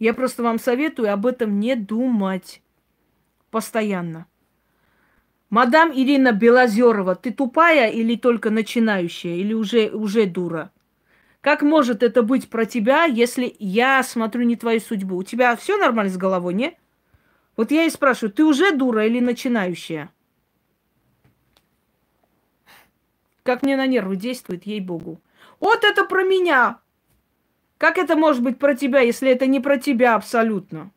Я 0.00 0.14
просто 0.14 0.42
вам 0.42 0.58
советую 0.58 1.12
об 1.12 1.26
этом 1.26 1.60
не 1.60 1.76
думать 1.76 2.60
постоянно. 3.52 4.26
Мадам 5.50 5.90
Ирина 5.92 6.30
Белозерова, 6.30 7.16
ты 7.16 7.32
тупая 7.32 7.90
или 7.90 8.14
только 8.14 8.50
начинающая, 8.50 9.34
или 9.34 9.52
уже, 9.52 9.90
уже 9.90 10.26
дура? 10.26 10.70
Как 11.40 11.62
может 11.62 12.04
это 12.04 12.22
быть 12.22 12.48
про 12.48 12.66
тебя, 12.66 13.04
если 13.04 13.56
я 13.58 14.02
смотрю 14.04 14.44
не 14.44 14.54
твою 14.54 14.78
судьбу? 14.78 15.16
У 15.16 15.24
тебя 15.24 15.56
все 15.56 15.76
нормально 15.76 16.12
с 16.12 16.16
головой, 16.16 16.54
не? 16.54 16.78
Вот 17.56 17.72
я 17.72 17.84
и 17.84 17.90
спрашиваю, 17.90 18.32
ты 18.32 18.44
уже 18.44 18.76
дура 18.76 19.04
или 19.04 19.18
начинающая? 19.18 20.10
Как 23.42 23.62
мне 23.62 23.76
на 23.76 23.88
нервы 23.88 24.14
действует, 24.14 24.66
ей-богу. 24.66 25.20
Вот 25.58 25.82
это 25.82 26.04
про 26.04 26.22
меня! 26.22 26.78
Как 27.76 27.98
это 27.98 28.14
может 28.14 28.42
быть 28.42 28.58
про 28.58 28.76
тебя, 28.76 29.00
если 29.00 29.30
это 29.30 29.46
не 29.46 29.58
про 29.58 29.78
тебя 29.78 30.14
абсолютно? 30.14 30.92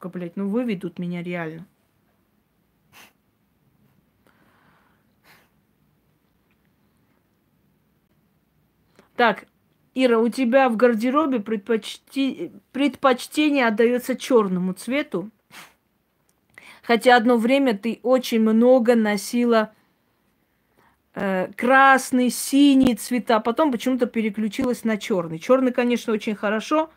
Сука, 0.00 0.08
блядь, 0.08 0.36
ну 0.36 0.48
выведут 0.48 0.98
меня 0.98 1.22
реально. 1.22 1.66
Так, 9.16 9.44
Ира, 9.94 10.18
у 10.18 10.28
тебя 10.30 10.70
в 10.70 10.76
гардеробе 10.76 11.40
предпочти... 11.40 12.52
предпочтение 12.72 13.66
отдается 13.66 14.16
черному 14.16 14.72
цвету. 14.72 15.30
Хотя 16.82 17.16
одно 17.16 17.36
время 17.36 17.76
ты 17.76 18.00
очень 18.02 18.40
много 18.40 18.94
носила 18.94 19.72
э, 21.14 21.52
красный, 21.54 22.30
синий 22.30 22.94
цвета, 22.94 23.40
потом 23.40 23.70
почему-то 23.70 24.06
переключилась 24.06 24.84
на 24.84 24.96
черный. 24.96 25.38
Черный, 25.38 25.72
конечно, 25.72 26.14
очень 26.14 26.34
хорошо, 26.34 26.90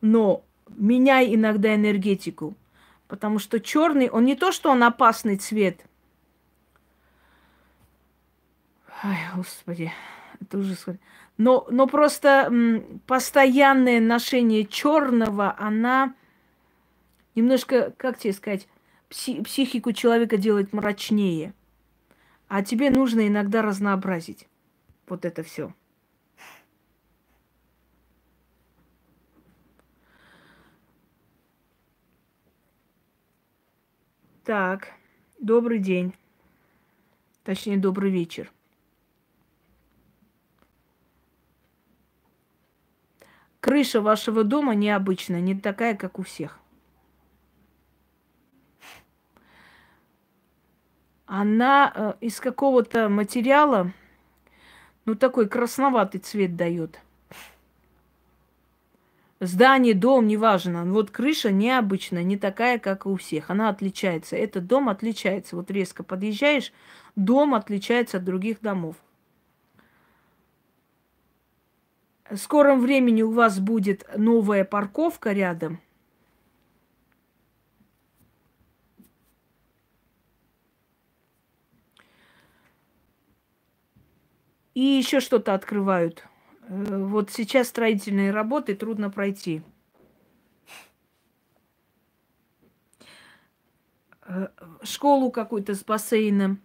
но 0.00 0.44
меняй 0.68 1.34
иногда 1.34 1.74
энергетику. 1.74 2.54
Потому 3.08 3.38
что 3.38 3.60
черный, 3.60 4.08
он 4.08 4.24
не 4.24 4.34
то, 4.34 4.50
что 4.52 4.70
он 4.70 4.82
опасный 4.82 5.36
цвет. 5.36 5.80
Ай, 9.02 9.18
господи, 9.36 9.92
это 10.40 10.58
ужас. 10.58 10.86
Но, 11.36 11.66
но 11.70 11.86
просто 11.86 12.46
м, 12.48 13.00
постоянное 13.06 14.00
ношение 14.00 14.64
черного, 14.64 15.54
она 15.58 16.14
немножко, 17.34 17.92
как 17.96 18.18
тебе 18.18 18.32
сказать, 18.32 18.66
пси- 19.10 19.42
психику 19.44 19.92
человека 19.92 20.36
делает 20.36 20.72
мрачнее. 20.72 21.52
А 22.48 22.62
тебе 22.62 22.90
нужно 22.90 23.26
иногда 23.26 23.62
разнообразить 23.62 24.46
вот 25.08 25.24
это 25.24 25.42
все. 25.42 25.72
Так, 34.44 34.92
добрый 35.40 35.78
день. 35.78 36.14
Точнее, 37.44 37.78
добрый 37.78 38.10
вечер. 38.10 38.52
Крыша 43.60 44.02
вашего 44.02 44.44
дома 44.44 44.74
необычная, 44.74 45.40
не 45.40 45.58
такая, 45.58 45.96
как 45.96 46.18
у 46.18 46.22
всех. 46.22 46.60
Она 51.24 51.90
э, 51.94 52.12
из 52.20 52.38
какого-то 52.38 53.08
материала, 53.08 53.92
ну 55.06 55.14
такой 55.14 55.48
красноватый 55.48 56.20
цвет 56.20 56.54
дает. 56.54 57.00
Здание, 59.46 59.92
дом, 59.92 60.26
неважно. 60.26 60.86
Вот 60.86 61.10
крыша 61.10 61.50
необычная, 61.52 62.22
не 62.22 62.38
такая, 62.38 62.78
как 62.78 63.04
у 63.04 63.14
всех. 63.16 63.50
Она 63.50 63.68
отличается. 63.68 64.36
Этот 64.36 64.66
дом 64.66 64.88
отличается. 64.88 65.54
Вот 65.56 65.70
резко 65.70 66.02
подъезжаешь, 66.02 66.72
дом 67.14 67.54
отличается 67.54 68.16
от 68.16 68.24
других 68.24 68.62
домов. 68.62 68.96
В 72.30 72.38
скором 72.38 72.80
времени 72.80 73.20
у 73.20 73.32
вас 73.32 73.60
будет 73.60 74.08
новая 74.16 74.64
парковка 74.64 75.32
рядом. 75.32 75.78
И 84.72 84.80
еще 84.80 85.20
что-то 85.20 85.52
открывают. 85.52 86.24
Э, 86.68 87.04
вот 87.04 87.30
сейчас 87.30 87.68
строительные 87.68 88.30
работы 88.30 88.74
трудно 88.74 89.10
пройти. 89.10 89.62
Э, 94.22 94.48
школу 94.82 95.30
какую-то 95.30 95.74
с 95.74 95.84
бассейном 95.84 96.60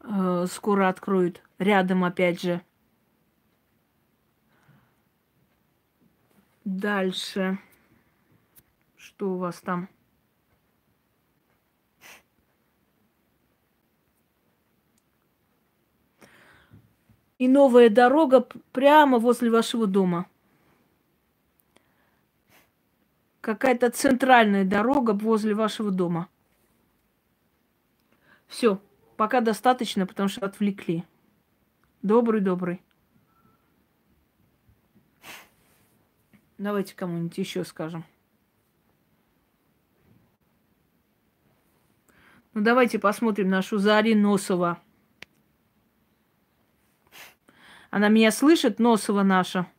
э, 0.00 0.46
скоро 0.50 0.88
откроют. 0.88 1.42
Рядом 1.58 2.04
опять 2.04 2.40
же. 2.40 2.62
Дальше. 6.64 7.58
Что 8.96 9.34
у 9.34 9.38
вас 9.38 9.60
там? 9.60 9.88
И 17.42 17.48
новая 17.48 17.90
дорога 17.90 18.46
прямо 18.70 19.18
возле 19.18 19.50
вашего 19.50 19.88
дома. 19.88 20.26
Какая-то 23.40 23.90
центральная 23.90 24.64
дорога 24.64 25.10
возле 25.10 25.52
вашего 25.52 25.90
дома. 25.90 26.28
Все, 28.46 28.80
пока 29.16 29.40
достаточно, 29.40 30.06
потому 30.06 30.28
что 30.28 30.46
отвлекли. 30.46 31.04
Добрый-добрый. 32.02 32.80
Давайте 36.58 36.94
кому-нибудь 36.94 37.38
еще 37.38 37.64
скажем. 37.64 38.04
Ну 42.54 42.62
давайте 42.62 43.00
посмотрим 43.00 43.50
нашу 43.50 43.78
Зари 43.78 44.14
Носова. 44.14 44.80
Она 47.92 48.08
меня 48.08 48.30
слышит, 48.30 48.78
Носова 48.78 49.22
наша. 49.22 49.70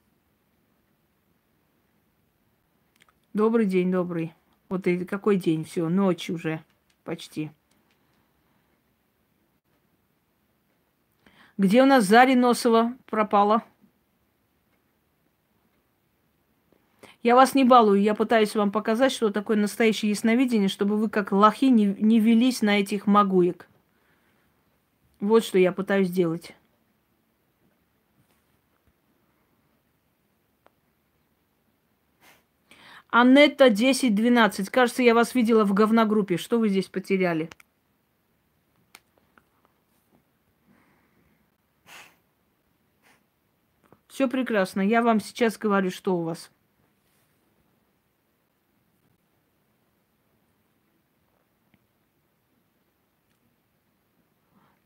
Добрый 3.33 3.65
день, 3.65 3.91
добрый. 3.91 4.35
Вот 4.69 4.85
и 4.85 5.03
какой 5.03 5.37
день? 5.37 5.63
Все, 5.65 5.89
ночь 5.89 6.29
уже 6.29 6.63
почти. 7.03 7.49
Где 11.57 11.81
у 11.81 11.87
нас 11.87 12.03
Зари 12.05 12.35
Носова 12.35 12.95
пропала? 13.07 13.63
Я 17.23 17.33
вас 17.33 17.55
не 17.55 17.63
балую, 17.63 17.99
я 17.99 18.13
пытаюсь 18.13 18.53
вам 18.53 18.71
показать, 18.71 19.11
что 19.11 19.31
такое 19.31 19.57
настоящее 19.57 20.11
ясновидение, 20.11 20.69
чтобы 20.69 20.97
вы 20.97 21.09
как 21.09 21.31
лохи 21.31 21.71
не, 21.71 21.85
не 21.85 22.19
велись 22.19 22.61
на 22.61 22.79
этих 22.79 23.07
магуек. 23.07 23.67
Вот 25.19 25.43
что 25.43 25.57
я 25.57 25.71
пытаюсь 25.71 26.09
сделать. 26.09 26.53
Анетта 33.15 33.65
1012. 33.65 34.71
Кажется, 34.71 35.03
я 35.03 35.13
вас 35.13 35.35
видела 35.35 35.65
в 35.65 35.73
говногруппе. 35.75 36.37
Что 36.37 36.57
вы 36.57 36.69
здесь 36.69 36.87
потеряли? 36.87 37.47
Все 44.07 44.27
прекрасно. 44.27 44.81
Я 44.81 45.03
вам 45.03 45.19
сейчас 45.19 45.59
говорю, 45.59 45.91
что 45.91 46.15
у 46.17 46.23
вас. 46.23 46.49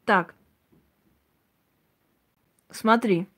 Так. 0.03 0.35
Смотри. 2.71 3.29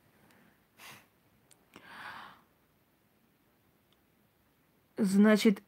Значит, 5.02 5.64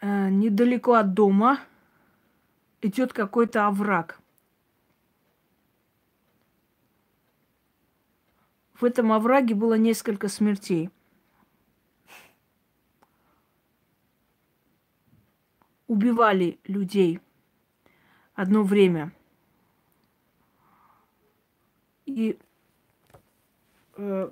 э, 0.00 0.28
недалеко 0.30 0.94
от 0.94 1.12
дома 1.12 1.58
идет 2.82 3.12
какой-то 3.12 3.66
овраг. 3.66 4.20
В 8.74 8.84
этом 8.84 9.10
овраге 9.10 9.56
было 9.56 9.74
несколько 9.74 10.28
смертей. 10.28 10.90
Убивали 15.88 16.60
людей 16.62 17.20
одно 18.34 18.62
время. 18.62 19.12
И 22.06 22.38
э, 23.96 24.30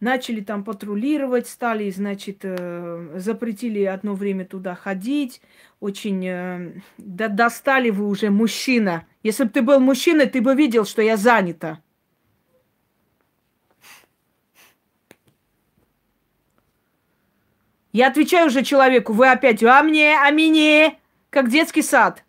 начали 0.00 0.40
там 0.40 0.64
патрулировать, 0.64 1.48
стали, 1.48 1.90
значит, 1.90 2.40
э, 2.42 3.14
запретили 3.16 3.84
одно 3.84 4.14
время 4.14 4.44
туда 4.44 4.74
ходить, 4.74 5.40
очень 5.80 6.26
э, 6.26 6.82
да, 6.98 7.28
достали 7.28 7.90
вы 7.90 8.06
уже 8.06 8.30
мужчина. 8.30 9.06
Если 9.22 9.44
бы 9.44 9.50
ты 9.50 9.62
был 9.62 9.80
мужчиной, 9.80 10.26
ты 10.26 10.40
бы 10.40 10.54
видел, 10.54 10.84
что 10.84 11.02
я 11.02 11.16
занята. 11.16 11.80
Я 17.92 18.08
отвечаю 18.08 18.48
уже 18.48 18.62
человеку, 18.62 19.14
вы 19.14 19.30
опять, 19.30 19.62
а 19.62 19.82
мне, 19.82 20.18
а 20.18 20.30
мне, 20.30 20.98
как 21.30 21.48
детский 21.48 21.80
сад. 21.80 22.25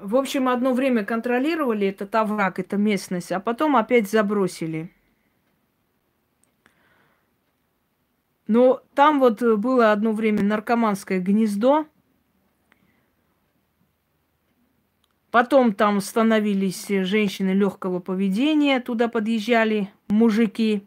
В 0.00 0.14
общем, 0.14 0.48
одно 0.48 0.74
время 0.74 1.04
контролировали 1.04 1.88
этот 1.88 2.14
овраг, 2.14 2.60
эту 2.60 2.76
местность, 2.76 3.32
а 3.32 3.40
потом 3.40 3.76
опять 3.76 4.08
забросили. 4.08 4.92
Но 8.46 8.80
там 8.94 9.18
вот 9.18 9.42
было 9.42 9.90
одно 9.90 10.12
время 10.12 10.42
наркоманское 10.42 11.18
гнездо. 11.18 11.86
Потом 15.32 15.74
там 15.74 16.00
становились 16.00 16.86
женщины 16.88 17.50
легкого 17.50 17.98
поведения, 17.98 18.80
туда 18.80 19.08
подъезжали 19.08 19.90
мужики. 20.08 20.86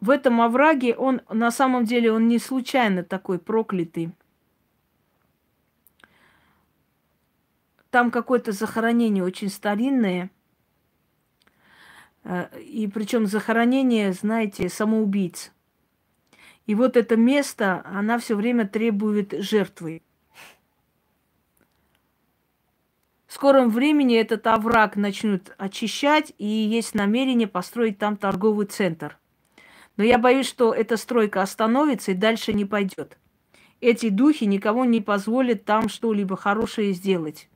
В 0.00 0.10
этом 0.10 0.40
овраге 0.40 0.94
он 0.94 1.20
на 1.28 1.50
самом 1.50 1.84
деле 1.84 2.12
он 2.12 2.28
не 2.28 2.38
случайно 2.38 3.02
такой 3.02 3.40
проклятый. 3.40 4.12
Там 7.90 8.10
какое-то 8.10 8.52
захоронение 8.52 9.24
очень 9.24 9.48
старинное. 9.48 10.30
Э, 12.24 12.48
и 12.60 12.86
причем 12.88 13.26
захоронение, 13.26 14.12
знаете, 14.12 14.68
самоубийц. 14.68 15.52
И 16.66 16.74
вот 16.74 16.98
это 16.98 17.16
место, 17.16 17.82
она 17.86 18.18
все 18.18 18.36
время 18.36 18.68
требует 18.68 19.32
жертвы. 19.32 20.02
В 23.26 23.32
скором 23.34 23.70
времени 23.70 24.16
этот 24.16 24.46
овраг 24.46 24.96
начнут 24.96 25.54
очищать, 25.58 26.32
и 26.38 26.46
есть 26.46 26.94
намерение 26.94 27.48
построить 27.48 27.98
там 27.98 28.16
торговый 28.16 28.66
центр. 28.66 29.18
Но 29.96 30.04
я 30.04 30.18
боюсь, 30.18 30.46
что 30.46 30.72
эта 30.72 30.96
стройка 30.96 31.42
остановится 31.42 32.12
и 32.12 32.14
дальше 32.14 32.52
не 32.52 32.64
пойдет. 32.64 33.18
Эти 33.80 34.08
духи 34.08 34.44
никому 34.44 34.84
не 34.84 35.00
позволят 35.00 35.64
там 35.64 35.88
что-либо 35.88 36.36
хорошее 36.36 36.92
сделать. 36.92 37.48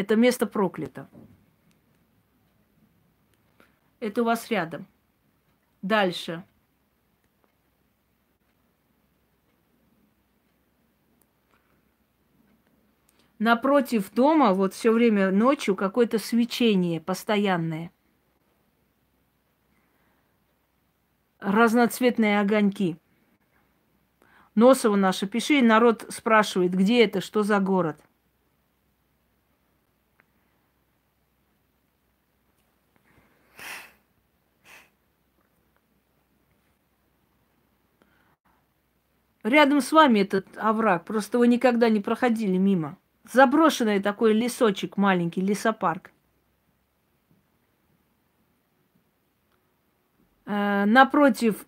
Это 0.00 0.16
место 0.16 0.46
проклято. 0.46 1.10
Это 3.98 4.22
у 4.22 4.24
вас 4.24 4.50
рядом. 4.50 4.86
Дальше. 5.82 6.42
Напротив 13.38 14.10
дома 14.14 14.54
вот 14.54 14.72
все 14.72 14.90
время 14.90 15.30
ночью 15.30 15.76
какое-то 15.76 16.18
свечение 16.18 16.98
постоянное. 16.98 17.92
Разноцветные 21.40 22.40
огоньки– 22.40 22.96
Носова 24.56 24.96
наша, 24.96 25.26
пиши, 25.26 25.62
народ 25.62 26.06
спрашивает, 26.08 26.74
где 26.74 27.04
это, 27.04 27.20
что 27.20 27.42
за 27.42 27.60
город. 27.60 28.00
Рядом 39.42 39.80
с 39.80 39.90
вами 39.90 40.20
этот 40.20 40.46
овраг, 40.56 41.06
просто 41.06 41.38
вы 41.38 41.48
никогда 41.48 41.88
не 41.88 42.00
проходили 42.00 42.58
мимо. 42.58 42.98
Заброшенный 43.32 44.00
такой 44.00 44.34
лесочек 44.34 44.96
маленький, 44.96 45.40
лесопарк. 45.40 46.10
Э, 50.44 50.84
напротив 50.84 51.66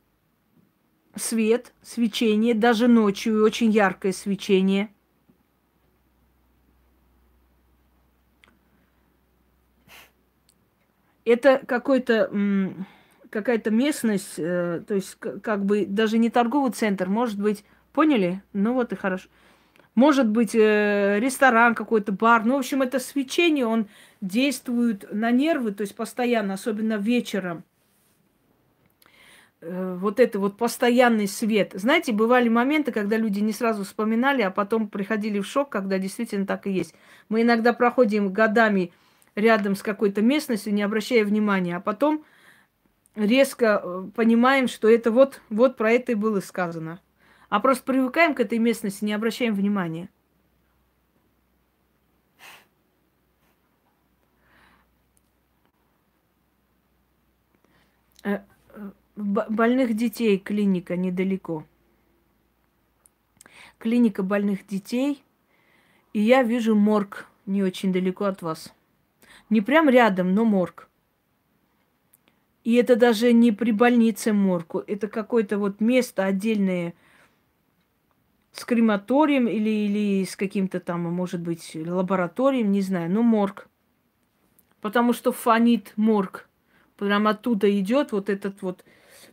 свет, 1.14 1.72
свечение, 1.82 2.54
даже 2.54 2.88
ночью 2.88 3.42
очень 3.42 3.70
яркое 3.70 4.12
свечение. 4.12 4.92
Это 11.24 11.62
какой-то 11.66 12.28
какая-то 13.32 13.70
местность, 13.70 14.34
э, 14.36 14.82
то 14.86 14.94
есть 14.94 15.16
как 15.16 15.64
бы 15.64 15.86
даже 15.86 16.18
не 16.18 16.30
торговый 16.30 16.70
центр, 16.70 17.08
может 17.08 17.40
быть, 17.40 17.64
поняли? 17.92 18.42
Ну 18.52 18.74
вот 18.74 18.92
и 18.92 18.96
хорошо. 18.96 19.28
Может 19.94 20.28
быть, 20.28 20.54
э, 20.54 21.18
ресторан 21.18 21.74
какой-то, 21.74 22.12
бар. 22.12 22.44
Ну, 22.44 22.56
в 22.56 22.58
общем, 22.60 22.80
это 22.82 22.98
свечение, 22.98 23.66
он 23.66 23.88
действует 24.20 25.12
на 25.12 25.30
нервы, 25.30 25.72
то 25.72 25.82
есть 25.82 25.94
постоянно, 25.94 26.54
особенно 26.54 26.94
вечером. 26.94 27.64
Э, 29.60 29.96
вот 29.98 30.18
это 30.18 30.38
вот 30.38 30.56
постоянный 30.56 31.28
свет. 31.28 31.72
Знаете, 31.74 32.12
бывали 32.12 32.48
моменты, 32.48 32.90
когда 32.90 33.16
люди 33.16 33.40
не 33.40 33.52
сразу 33.52 33.84
вспоминали, 33.84 34.42
а 34.42 34.50
потом 34.50 34.88
приходили 34.88 35.40
в 35.40 35.46
шок, 35.46 35.68
когда 35.68 35.98
действительно 35.98 36.46
так 36.46 36.66
и 36.66 36.72
есть. 36.72 36.94
Мы 37.28 37.42
иногда 37.42 37.72
проходим 37.72 38.32
годами 38.32 38.92
рядом 39.34 39.76
с 39.76 39.82
какой-то 39.82 40.22
местностью, 40.22 40.72
не 40.72 40.82
обращая 40.82 41.24
внимания, 41.24 41.76
а 41.76 41.80
потом 41.80 42.24
резко 43.14 43.80
э, 43.82 44.08
понимаем, 44.14 44.68
что 44.68 44.88
это 44.88 45.10
вот, 45.10 45.40
вот 45.50 45.76
про 45.76 45.92
это 45.92 46.12
и 46.12 46.14
было 46.14 46.40
сказано 46.40 47.00
а 47.52 47.60
просто 47.60 47.84
привыкаем 47.84 48.34
к 48.34 48.40
этой 48.40 48.56
местности, 48.56 49.04
не 49.04 49.12
обращаем 49.12 49.54
внимания. 49.54 50.08
Э, 58.24 58.38
э, 58.70 58.90
больных 59.16 59.94
детей 59.94 60.38
клиника 60.38 60.96
недалеко. 60.96 61.66
Клиника 63.76 64.22
больных 64.22 64.66
детей. 64.66 65.22
И 66.14 66.20
я 66.20 66.42
вижу 66.42 66.74
морг 66.74 67.28
не 67.44 67.62
очень 67.62 67.92
далеко 67.92 68.24
от 68.24 68.40
вас. 68.40 68.72
Не 69.50 69.60
прям 69.60 69.90
рядом, 69.90 70.32
но 70.32 70.46
морг. 70.46 70.88
И 72.64 72.74
это 72.74 72.96
даже 72.96 73.32
не 73.32 73.52
при 73.52 73.72
больнице 73.72 74.32
морг. 74.32 74.76
Это 74.86 75.08
какое-то 75.08 75.58
вот 75.58 75.80
место 75.80 76.24
отдельное, 76.24 76.94
с 78.52 78.64
крематорием 78.64 79.48
или, 79.48 79.70
или 79.70 80.24
с 80.24 80.36
каким-то 80.36 80.78
там, 80.78 81.02
может 81.02 81.40
быть, 81.40 81.74
лабораторием, 81.74 82.70
не 82.70 82.82
знаю, 82.82 83.10
но 83.10 83.22
морг. 83.22 83.68
Потому 84.80 85.12
что 85.12 85.32
фонит 85.32 85.92
морг. 85.96 86.48
Прям 86.96 87.26
оттуда 87.26 87.78
идет 87.80 88.12
вот 88.12 88.28
этот 88.28 88.62
вот. 88.62 88.84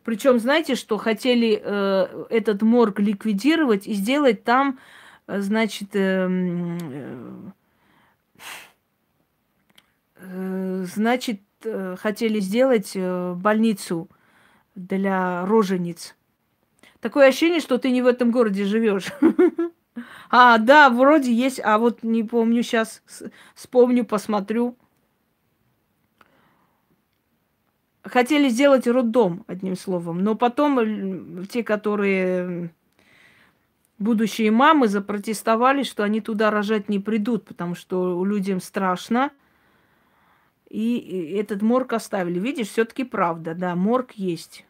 Причем, 0.04 0.40
знаете, 0.40 0.76
что 0.76 0.98
хотели 0.98 1.62
э, 1.62 2.26
этот 2.30 2.62
морг 2.62 3.00
ликвидировать 3.00 3.86
и 3.86 3.94
сделать 3.94 4.44
там, 4.44 4.80
э, 5.28 5.42
значит, 5.42 5.90
э, 5.94 6.78
э, 10.16 10.86
значит, 10.88 11.42
хотели 11.98 12.40
сделать 12.40 12.92
э, 12.96 13.34
больницу 13.34 14.10
для 14.76 15.46
рожениц. 15.46 16.16
Такое 17.00 17.28
ощущение, 17.28 17.60
что 17.60 17.78
ты 17.78 17.92
не 17.92 18.02
в 18.02 18.08
этом 18.08 18.32
городе 18.32 18.66
живешь. 18.66 19.08
А, 20.30 20.60
да, 20.60 20.90
вроде 20.90 21.34
есть, 21.34 21.60
а 21.62 21.78
вот 21.78 22.04
не 22.04 22.24
помню 22.24 22.64
сейчас, 22.64 23.02
вспомню, 23.56 24.06
посмотрю. 24.06 24.78
Хотели 28.04 28.48
сделать 28.48 28.88
роддом, 28.88 29.44
одним 29.48 29.76
словом, 29.76 30.24
но 30.24 30.36
потом 30.36 31.46
те, 31.48 31.64
которые 31.64 32.72
будущие 33.98 34.52
мамы 34.52 34.88
запротестовали, 34.88 35.84
что 35.84 36.04
они 36.04 36.22
туда 36.22 36.50
рожать 36.50 36.90
не 36.90 37.00
придут, 37.00 37.46
потому 37.46 37.76
что 37.76 38.24
людям 38.24 38.62
страшно. 38.62 39.32
И 40.70 41.34
этот 41.36 41.62
морг 41.62 41.94
оставили. 41.94 42.40
Видишь, 42.40 42.70
все-таки 42.70 43.04
правда, 43.04 43.56
да, 43.56 43.76
морг 43.76 44.12
есть. 44.14 44.66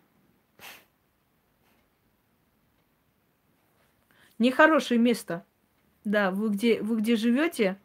Нехорошее 4.38 5.00
место. 5.00 5.46
Да, 6.06 6.32
вы 6.32 6.50
где, 6.50 6.82
вы 6.82 7.02
где 7.02 7.18
живете, 7.18 7.78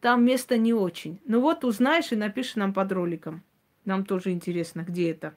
там 0.00 0.24
место 0.24 0.58
не 0.58 0.74
очень. 0.74 1.20
Ну 1.24 1.40
вот 1.40 1.64
узнаешь 1.64 2.10
и 2.10 2.16
напиши 2.16 2.58
нам 2.58 2.74
под 2.74 2.90
роликом. 2.90 3.44
Нам 3.84 4.04
тоже 4.04 4.32
интересно, 4.32 4.80
где 4.80 5.12
это. 5.12 5.36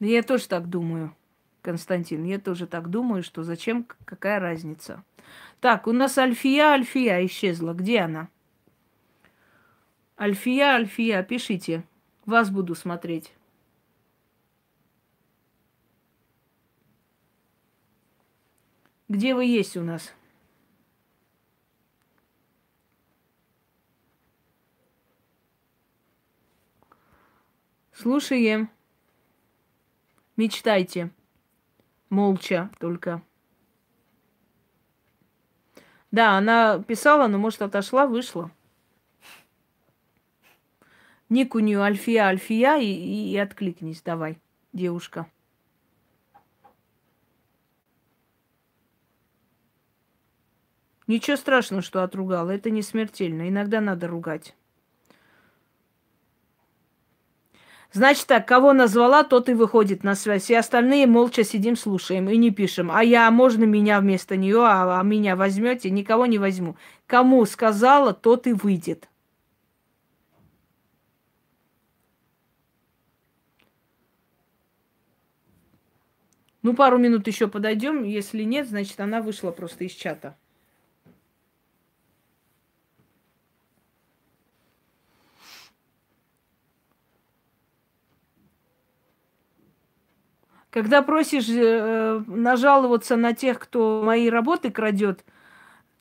Я 0.00 0.22
тоже 0.22 0.48
так 0.48 0.68
думаю, 0.68 1.14
Константин. 1.60 2.24
Я 2.24 2.38
тоже 2.38 2.66
так 2.66 2.88
думаю, 2.88 3.22
что 3.22 3.44
зачем, 3.44 3.86
какая 4.06 4.40
разница. 4.40 5.04
Так, 5.60 5.86
у 5.86 5.92
нас 5.92 6.16
Альфия, 6.16 6.72
Альфия 6.72 7.24
исчезла. 7.26 7.74
Где 7.74 8.00
она? 8.00 8.28
Альфия, 10.18 10.74
Альфия, 10.74 11.22
пишите. 11.22 11.84
Вас 12.24 12.50
буду 12.50 12.74
смотреть. 12.74 13.32
Где 19.08 19.34
вы 19.34 19.44
есть 19.44 19.76
у 19.76 19.82
нас? 19.82 20.14
Слушаем. 27.92 28.70
Мечтайте. 30.40 31.10
Молча 32.08 32.70
только. 32.78 33.20
Да, 36.10 36.38
она 36.38 36.82
писала, 36.82 37.26
но, 37.26 37.36
может, 37.36 37.60
отошла, 37.60 38.06
вышла. 38.06 38.50
Ник 41.28 41.54
у 41.54 41.58
нее 41.58 41.80
Альфия, 41.80 42.24
Альфия, 42.24 42.78
и, 42.78 42.86
и, 42.86 43.32
и 43.32 43.36
откликнись, 43.36 44.00
давай, 44.00 44.38
девушка. 44.72 45.30
Ничего 51.06 51.36
страшного, 51.36 51.82
что 51.82 52.02
отругала, 52.02 52.50
это 52.50 52.70
не 52.70 52.80
смертельно. 52.80 53.46
Иногда 53.46 53.82
надо 53.82 54.08
ругать. 54.08 54.56
Значит 57.92 58.26
так, 58.26 58.46
кого 58.46 58.72
назвала, 58.72 59.24
тот 59.24 59.48
и 59.48 59.54
выходит 59.54 60.04
на 60.04 60.14
связь. 60.14 60.48
И 60.48 60.54
остальные 60.54 61.08
молча 61.08 61.42
сидим, 61.42 61.76
слушаем 61.76 62.28
и 62.28 62.36
не 62.36 62.50
пишем. 62.50 62.90
А 62.92 63.02
я, 63.02 63.28
можно 63.32 63.64
меня 63.64 64.00
вместо 64.00 64.36
нее, 64.36 64.64
а, 64.64 65.00
а 65.00 65.02
меня 65.02 65.34
возьмете? 65.34 65.90
Никого 65.90 66.26
не 66.26 66.38
возьму. 66.38 66.76
Кому 67.06 67.44
сказала, 67.46 68.14
тот 68.14 68.46
и 68.46 68.52
выйдет. 68.52 69.08
Ну, 76.62 76.74
пару 76.74 76.98
минут 76.98 77.26
еще 77.26 77.48
подойдем. 77.48 78.04
Если 78.04 78.44
нет, 78.44 78.68
значит, 78.68 79.00
она 79.00 79.20
вышла 79.20 79.50
просто 79.50 79.84
из 79.84 79.92
чата. 79.92 80.36
Когда 90.70 91.02
просишь 91.02 91.48
э, 91.48 92.22
нажаловаться 92.28 93.16
на 93.16 93.34
тех, 93.34 93.58
кто 93.58 94.02
мои 94.04 94.30
работы 94.30 94.70
крадет, 94.70 95.24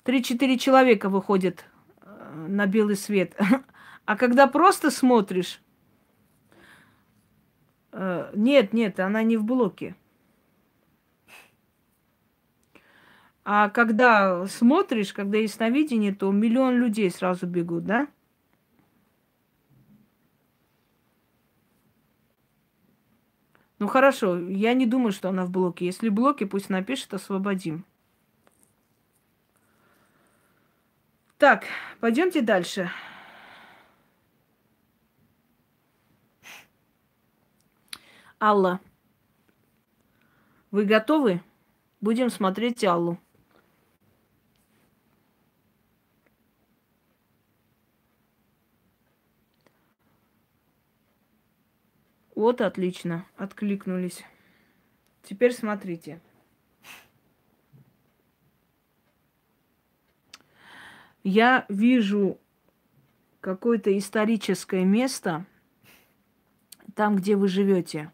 3-4 0.06 0.58
человека 0.58 1.10
выходят 1.10 1.66
э, 2.02 2.46
на 2.48 2.66
белый 2.66 2.96
свет. 2.96 3.36
А 4.06 4.18
когда 4.18 4.48
просто 4.48 4.90
смотришь, 4.90 5.62
э, 7.92 8.32
нет, 8.34 8.74
нет, 8.74 9.00
она 9.00 9.22
не 9.22 9.38
в 9.38 9.44
блоке. 9.44 9.96
А 13.46 13.70
когда 13.70 14.48
смотришь, 14.48 15.14
когда 15.14 15.38
ясновидение, 15.38 16.14
то 16.14 16.32
миллион 16.32 16.78
людей 16.78 17.12
сразу 17.12 17.46
бегут, 17.46 17.86
да? 17.86 18.08
Ну 23.80 23.88
хорошо, 23.88 24.38
я 24.38 24.74
не 24.74 24.86
думаю, 24.86 25.14
что 25.14 25.30
она 25.30 25.46
в 25.46 25.52
блоке. 25.52 25.86
Если 25.86 26.10
в 26.10 26.14
блоке, 26.14 26.46
пусть 26.46 26.70
напишет, 26.70 27.14
освободим. 27.14 27.86
Так, 31.38 31.64
пойдемте 32.02 32.42
дальше. 32.42 32.92
Алла, 38.42 38.82
вы 40.72 40.84
готовы? 40.84 41.42
Будем 42.02 42.30
смотреть 42.30 42.84
Аллу. 42.84 43.18
Вот 52.40 52.62
отлично, 52.62 53.26
откликнулись. 53.36 54.24
Теперь 55.24 55.52
смотрите. 55.52 56.22
Я 61.22 61.66
вижу 61.68 62.40
какое-то 63.42 63.98
историческое 63.98 64.86
место 64.86 65.46
там, 66.96 67.18
где 67.18 67.36
вы 67.36 67.50
живете. 67.50 68.10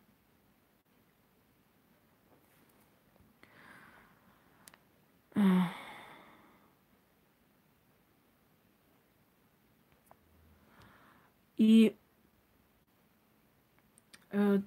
И 11.58 11.96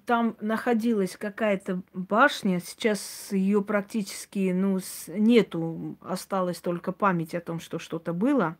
там 0.05 0.35
находилась 0.41 1.15
какая-то 1.17 1.81
башня, 1.93 2.59
сейчас 2.59 3.29
ее 3.31 3.61
практически 3.61 4.51
ну, 4.51 4.79
нету, 5.07 5.97
осталась 6.01 6.59
только 6.59 6.91
память 6.91 7.35
о 7.35 7.41
том, 7.41 7.59
что 7.59 7.79
что-то 7.79 8.13
было. 8.13 8.57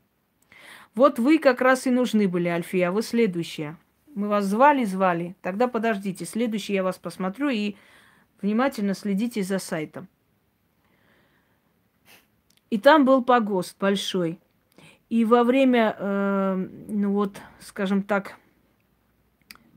Вот 0.96 1.20
вы 1.20 1.40
как 1.40 1.62
раз 1.62 1.88
и 1.88 1.92
нужны 1.92 2.28
были, 2.28 2.48
Альфия, 2.48 2.90
а 2.90 2.92
вы 2.92 3.02
следующая. 3.02 3.78
Мы 4.16 4.28
вас 4.28 4.46
звали, 4.46 4.84
звали. 4.84 5.36
Тогда 5.42 5.68
подождите, 5.68 6.26
следующий 6.26 6.74
я 6.74 6.84
вас 6.84 6.98
посмотрю 6.98 7.50
и 7.50 7.76
внимательно 8.42 8.94
следите 8.94 9.44
за 9.44 9.60
сайтом. 9.60 10.08
И 12.70 12.78
там 12.78 13.06
был 13.06 13.24
погост 13.24 13.78
большой. 13.80 14.40
И 15.10 15.26
во 15.26 15.44
время, 15.44 15.96
э, 15.98 16.68
ну 16.88 17.14
вот, 17.14 17.42
скажем 17.60 18.04
так, 18.04 18.38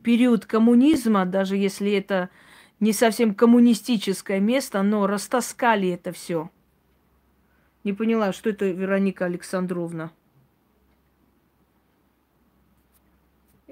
период 0.02 0.46
коммунизма, 0.46 1.24
даже 1.24 1.56
если 1.56 1.92
это 1.92 2.30
не 2.80 2.92
совсем 2.92 3.34
коммунистическое 3.34 4.40
место, 4.40 4.82
но 4.82 5.06
растаскали 5.06 5.88
это 5.88 6.12
все. 6.12 6.50
Не 7.84 7.92
поняла, 7.92 8.32
что 8.32 8.50
это 8.50 8.66
Вероника 8.66 9.24
Александровна. 9.24 10.12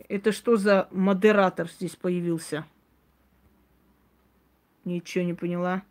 Это 0.08 0.32
что 0.32 0.56
за 0.56 0.88
модератор 0.90 1.68
здесь 1.70 1.94
появился? 1.94 2.66
Ничего 4.84 5.24
не 5.24 5.34
поняла. 5.34 5.82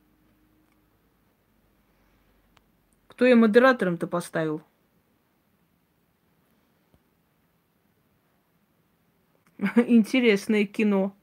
Кто 3.07 3.25
я 3.25 3.35
модератором-то 3.35 4.07
поставил? 4.07 4.61
Интересное 9.75 10.65
кино. 10.65 11.15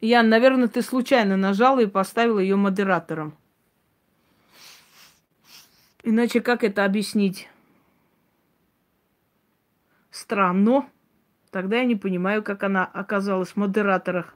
Ян, 0.00 0.28
наверное, 0.28 0.68
ты 0.68 0.80
случайно 0.80 1.36
нажала 1.36 1.80
и 1.80 1.86
поставила 1.86 2.38
ее 2.38 2.56
модератором. 2.56 3.36
Иначе 6.02 6.40
как 6.40 6.64
это 6.64 6.84
объяснить? 6.84 7.48
Странно. 10.10 10.88
Тогда 11.50 11.78
я 11.78 11.84
не 11.84 11.96
понимаю, 11.96 12.42
как 12.42 12.62
она 12.62 12.84
оказалась 12.84 13.50
в 13.50 13.56
модераторах. 13.56 14.34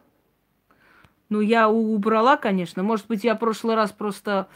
Ну, 1.29 1.41
я 1.41 1.69
убрала, 1.69 2.37
конечно. 2.37 2.83
Может 2.83 3.07
быть, 3.07 3.25
я 3.25 3.37
в 3.37 3.39
прошлый 3.39 3.77
раз 3.77 3.93
просто 3.93 4.49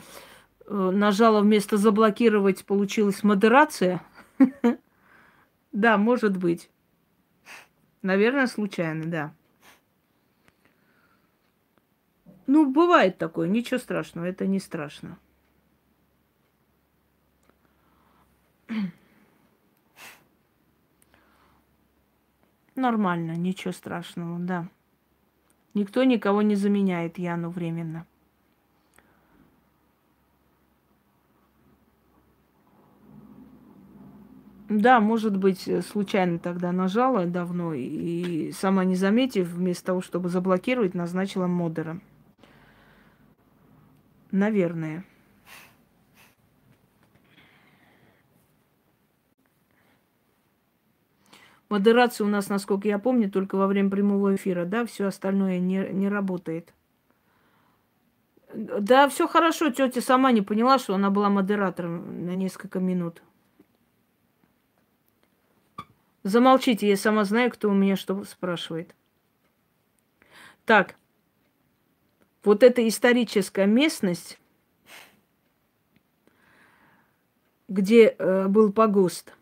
э, 0.67 0.75
нажала 0.75 1.41
вместо 1.41 1.79
заблокировать, 1.79 2.67
получилась 2.67 3.23
модерация. 3.23 4.03
Да, 5.77 5.99
может 5.99 6.39
быть. 6.39 6.71
Наверное, 8.01 8.47
случайно, 8.47 9.05
да. 9.05 9.35
Ну, 12.47 12.73
бывает 12.73 13.19
такое, 13.19 13.47
ничего 13.47 13.79
страшного, 13.79 14.25
это 14.25 14.47
не 14.47 14.59
страшно. 14.59 15.19
Нормально, 22.75 23.33
ничего 23.33 23.73
страшного, 23.73 24.39
да. 24.39 24.69
Никто 25.75 26.05
никого 26.05 26.41
не 26.41 26.55
заменяет 26.55 27.19
Яну 27.19 27.51
временно. 27.51 28.07
Да, 34.69 34.99
может 34.99 35.37
быть, 35.37 35.69
э, 35.69 35.81
случайно 35.81 36.41
тогда 36.41 36.73
нажала 36.73 37.25
давно 37.25 37.73
и 37.73 38.51
сама 38.51 38.85
не 38.85 38.97
заметив, 38.97 39.47
вместо 39.49 39.87
того, 39.87 40.01
чтобы 40.01 40.29
заблокировать, 40.29 40.95
назначила 40.95 41.47
модера. 41.47 42.01
Наверное. 44.33 45.05
Модерация 51.69 52.25
у 52.25 52.29
нас, 52.29 52.49
насколько 52.49 52.89
я 52.89 52.99
помню, 52.99 53.31
только 53.31 53.57
во 53.57 53.69
время 53.69 53.91
прямого 53.91 54.35
эфира, 54.35 54.65
да, 54.65 54.85
все 54.85 55.07
остальное 55.07 55.61
не, 55.61 55.89
не 55.93 56.09
работает. 56.09 56.75
Да, 58.53 59.09
все 59.09 59.29
хорошо, 59.29 59.71
тетя 59.71 60.01
сама 60.01 60.33
не 60.33 60.43
поняла, 60.43 60.79
что 60.79 60.95
она 60.95 61.11
была 61.11 61.29
модератором 61.29 62.27
на 62.27 62.35
несколько 62.35 62.81
минут. 62.81 63.23
Замолчите, 66.27 66.89
я 66.89 66.97
сама 66.97 67.23
знаю, 67.23 67.53
кто 67.53 67.71
у 67.71 67.73
меня 67.73 67.95
что 67.95 68.25
спрашивает. 68.25 68.97
Так, 70.65 70.97
вот 72.43 72.65
эта 72.65 72.87
историческая 72.89 73.67
местность, 73.67 74.41
где 77.69 78.09
э, 78.09 78.49
был 78.49 78.73
погост, 78.73 79.35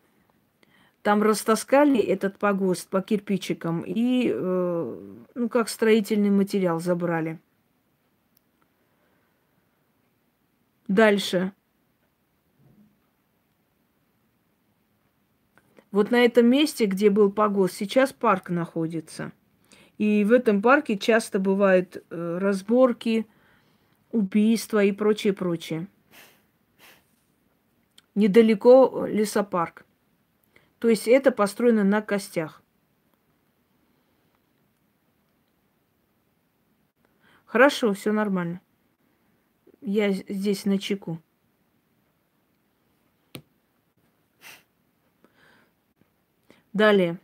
там 1.01 1.23
растаскали 1.23 1.99
этот 1.99 2.37
погост 2.37 2.87
по 2.87 3.01
кирпичикам 3.01 3.81
и, 3.81 4.29
э, 4.31 5.15
ну, 5.33 5.49
как 5.49 5.69
строительный 5.69 6.29
материал 6.29 6.79
забрали. 6.79 7.39
Дальше. 10.87 11.51
Вот 15.95 16.11
на 16.11 16.25
этом 16.25 16.47
месте, 16.47 16.87
где 16.87 17.09
был 17.09 17.31
погост, 17.31 17.75
сейчас 17.75 18.11
парк 18.11 18.49
находится. 18.49 19.31
И 19.97 20.25
в 20.25 20.33
этом 20.33 20.61
парке 20.61 20.97
часто 20.97 21.39
бывают 21.39 22.03
э, 22.09 22.37
разборки, 22.37 23.25
убийства 24.11 24.83
и 24.83 24.91
прочее, 24.91 25.31
прочее. 25.31 25.87
Недалеко 28.13 29.05
лесопарк. 29.07 29.85
То 30.79 30.89
есть 30.89 31.07
это 31.07 31.31
построено 31.31 31.85
на 31.85 32.01
костях. 32.01 32.61
Хорошо, 37.45 37.93
все 37.93 38.11
нормально. 38.11 38.59
Я 39.79 40.11
здесь 40.11 40.65
на 40.65 40.77
чеку. 40.77 41.21
Далее. 46.75 47.17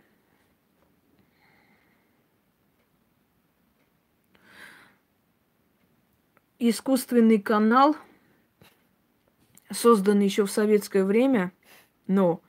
Искусственный 6.58 7.38
канал, 7.38 7.97
созданный 9.70 10.24
еще 10.24 10.45
в 10.45 10.52
советское 10.52 11.04
время, 11.04 11.52
но 12.08 12.39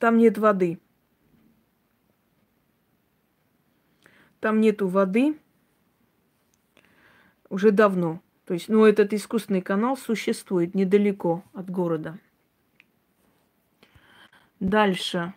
там 0.00 0.18
нет 0.18 0.38
воды. 0.38 0.80
Там 4.40 4.60
нету 4.60 4.88
воды. 4.88 5.38
Уже 7.48 7.70
давно. 7.70 8.20
То 8.44 8.54
есть, 8.54 8.68
ну, 8.68 8.84
этот 8.86 9.12
искусственный 9.12 9.62
канал 9.62 9.96
существует 9.96 10.74
недалеко 10.74 11.44
от 11.52 11.70
города. 11.70 12.18
Дальше. 14.60 15.32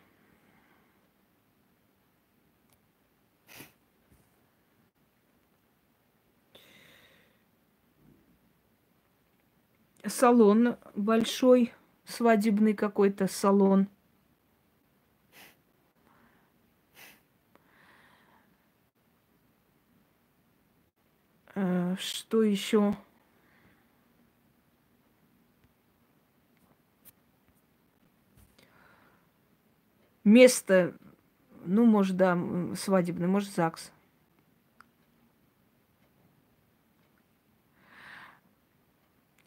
Салон 10.05 10.75
большой, 10.95 11.73
свадебный 12.05 12.73
какой-то 12.73 13.27
салон. 13.27 13.87
Э, 21.55 21.95
что 21.99 22.43
еще? 22.43 22.95
Место, 30.23 30.95
ну, 31.65 31.85
может, 31.85 32.15
да, 32.15 32.37
свадебное, 32.75 33.27
может, 33.27 33.53
ЗАГС. 33.53 33.91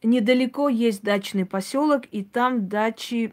Недалеко 0.03 0.69
есть 0.69 1.03
дачный 1.03 1.47
поселок, 1.47 2.05
и 2.13 2.23
там 2.23 2.69
дачи 2.69 3.33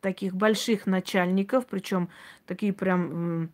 таких 0.00 0.34
больших 0.34 0.86
начальников, 0.86 1.66
причем 1.66 2.08
такие 2.46 2.72
прям 2.72 3.52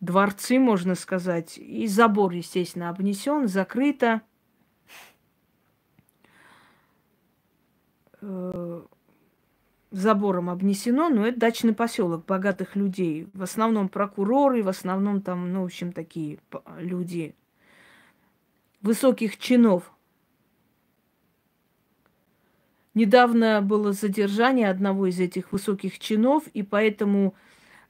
дворцы, 0.00 0.58
можно 0.58 0.94
сказать. 0.94 1.58
И 1.58 1.86
забор, 1.86 2.32
естественно, 2.32 2.88
обнесен, 2.88 3.46
закрыто. 3.46 4.22
Забором 9.94 10.50
обнесено, 10.50 11.08
но 11.08 11.24
это 11.24 11.38
дачный 11.38 11.72
поселок 11.72 12.26
богатых 12.26 12.74
людей. 12.74 13.28
В 13.32 13.44
основном 13.44 13.88
прокуроры, 13.88 14.60
в 14.64 14.68
основном 14.68 15.22
там, 15.22 15.52
ну, 15.52 15.62
в 15.62 15.66
общем, 15.66 15.92
такие 15.92 16.40
люди 16.78 17.36
высоких 18.82 19.38
чинов. 19.38 19.92
Недавно 22.94 23.62
было 23.62 23.92
задержание 23.92 24.68
одного 24.68 25.06
из 25.06 25.20
этих 25.20 25.52
высоких 25.52 26.00
чинов, 26.00 26.48
и 26.48 26.64
поэтому 26.64 27.36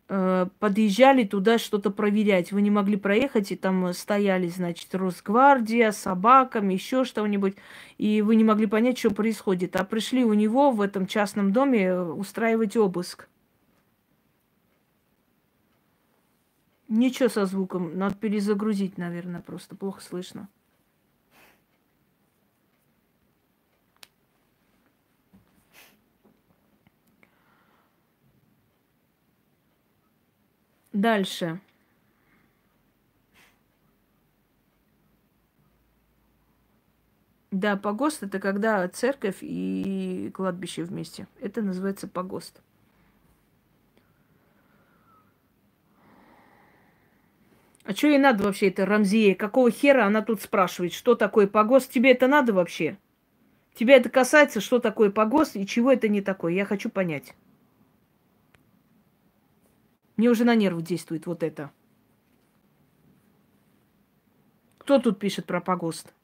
подъезжали 0.06 1.24
туда 1.24 1.58
что-то 1.58 1.90
проверять. 1.90 2.52
Вы 2.52 2.62
не 2.62 2.70
могли 2.70 2.96
проехать, 2.96 3.52
и 3.52 3.56
там 3.56 3.92
стояли, 3.94 4.48
значит, 4.48 4.94
Росгвардия, 4.94 5.92
собаками, 5.92 6.74
еще 6.74 7.04
что-нибудь, 7.04 7.56
и 7.96 8.20
вы 8.22 8.36
не 8.36 8.44
могли 8.44 8.66
понять, 8.66 8.98
что 8.98 9.10
происходит. 9.10 9.76
А 9.76 9.84
пришли 9.84 10.24
у 10.24 10.34
него 10.34 10.70
в 10.70 10.80
этом 10.80 11.06
частном 11.06 11.52
доме 11.52 11.84
э, 11.84 12.02
устраивать 12.02 12.76
обыск. 12.76 13.28
Ничего 16.88 17.28
со 17.28 17.46
звуком, 17.46 17.96
надо 17.98 18.14
перезагрузить, 18.14 18.98
наверное, 18.98 19.40
просто 19.40 19.74
плохо 19.74 20.02
слышно. 20.02 20.48
Дальше. 30.94 31.60
Да, 37.50 37.76
погост 37.76 38.22
это 38.22 38.38
когда 38.38 38.86
церковь 38.88 39.38
и 39.40 40.30
кладбище 40.32 40.84
вместе. 40.84 41.26
Это 41.40 41.62
называется 41.62 42.06
погост. 42.06 42.62
А 47.82 47.92
что 47.92 48.06
ей 48.06 48.18
надо 48.18 48.44
вообще, 48.44 48.68
это 48.68 48.86
Рамзия? 48.86 49.34
Какого 49.34 49.72
хера 49.72 50.06
она 50.06 50.22
тут 50.22 50.42
спрашивает, 50.42 50.92
что 50.92 51.16
такое 51.16 51.48
погост? 51.48 51.90
Тебе 51.90 52.12
это 52.12 52.28
надо 52.28 52.52
вообще? 52.52 52.98
Тебя 53.74 53.96
это 53.96 54.10
касается, 54.10 54.60
что 54.60 54.78
такое 54.78 55.10
погост 55.10 55.56
и 55.56 55.66
чего 55.66 55.90
это 55.90 56.08
не 56.08 56.22
такое? 56.22 56.52
Я 56.52 56.64
хочу 56.64 56.88
понять. 56.88 57.34
Мне 60.16 60.30
уже 60.30 60.44
на 60.44 60.54
нервы 60.54 60.82
действует 60.82 61.26
вот 61.26 61.42
это. 61.42 61.72
Кто 64.78 64.98
тут 64.98 65.18
пишет 65.18 65.46
про 65.46 65.60
погост? 65.60 66.14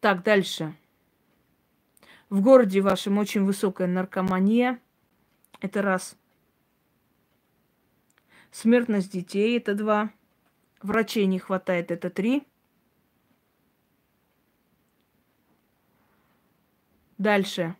Так, 0.00 0.24
дальше. 0.24 0.74
В 2.28 2.40
городе 2.40 2.80
вашем 2.80 3.18
очень 3.18 3.44
высокая 3.44 3.86
наркомания. 3.86 4.80
Это 5.60 5.82
раз. 5.82 6.16
Смертность 8.50 9.12
детей– 9.12 9.56
это 9.58 9.74
два. 9.74 10.10
Врачей 10.82 11.26
не 11.26 11.38
хватает– 11.38 11.90
это 11.92 12.10
три. 12.10 12.44
Дальше. 17.22 17.76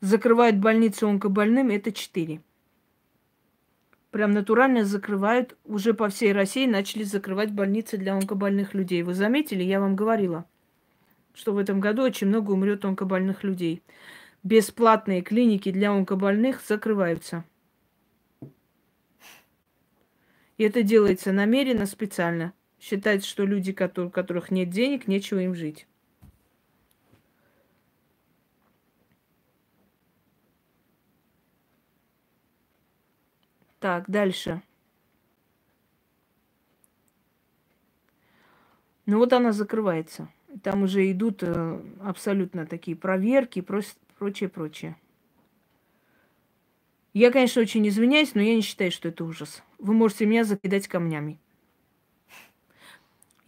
Закрывают 0.00 0.58
больницы 0.58 1.02
онкобольным, 1.02 1.70
это 1.70 1.90
4. 1.90 2.40
Прям 4.12 4.30
натурально 4.30 4.84
закрывают. 4.84 5.56
Уже 5.64 5.94
по 5.94 6.08
всей 6.08 6.32
России 6.32 6.66
начали 6.68 7.02
закрывать 7.02 7.50
больницы 7.50 7.98
для 7.98 8.14
онкобольных 8.14 8.72
людей. 8.72 9.02
Вы 9.02 9.14
заметили, 9.14 9.64
я 9.64 9.80
вам 9.80 9.96
говорила, 9.96 10.46
что 11.34 11.52
в 11.52 11.58
этом 11.58 11.80
году 11.80 12.02
очень 12.02 12.28
много 12.28 12.52
умрет 12.52 12.84
онкобольных 12.84 13.42
людей. 13.42 13.82
Бесплатные 14.44 15.22
клиники 15.22 15.72
для 15.72 15.90
онкобольных 15.90 16.60
закрываются. 16.60 17.42
И 20.56 20.62
это 20.62 20.84
делается 20.84 21.32
намеренно, 21.32 21.86
специально– 21.86 22.52
Считается, 22.82 23.28
что 23.28 23.44
люди, 23.44 23.70
у 23.70 24.10
которых 24.10 24.50
нет 24.50 24.68
денег, 24.68 25.06
нечего 25.06 25.38
им 25.38 25.54
жить. 25.54 25.86
Так, 33.78 34.10
дальше. 34.10 34.62
Ну 39.06 39.18
вот 39.18 39.32
она 39.32 39.52
закрывается. 39.52 40.28
Там 40.64 40.82
уже 40.82 41.08
идут 41.12 41.44
э, 41.44 41.80
абсолютно 42.02 42.66
такие 42.66 42.96
проверки 42.96 43.60
и 43.60 43.62
прочее, 43.62 44.48
прочее. 44.48 44.96
Я, 47.14 47.30
конечно, 47.30 47.62
очень 47.62 47.86
извиняюсь, 47.86 48.34
но 48.34 48.42
я 48.42 48.56
не 48.56 48.62
считаю, 48.62 48.90
что 48.90 49.08
это 49.08 49.24
ужас. 49.24 49.62
Вы 49.78 49.94
можете 49.94 50.26
меня 50.26 50.42
закидать 50.42 50.88
камнями. 50.88 51.38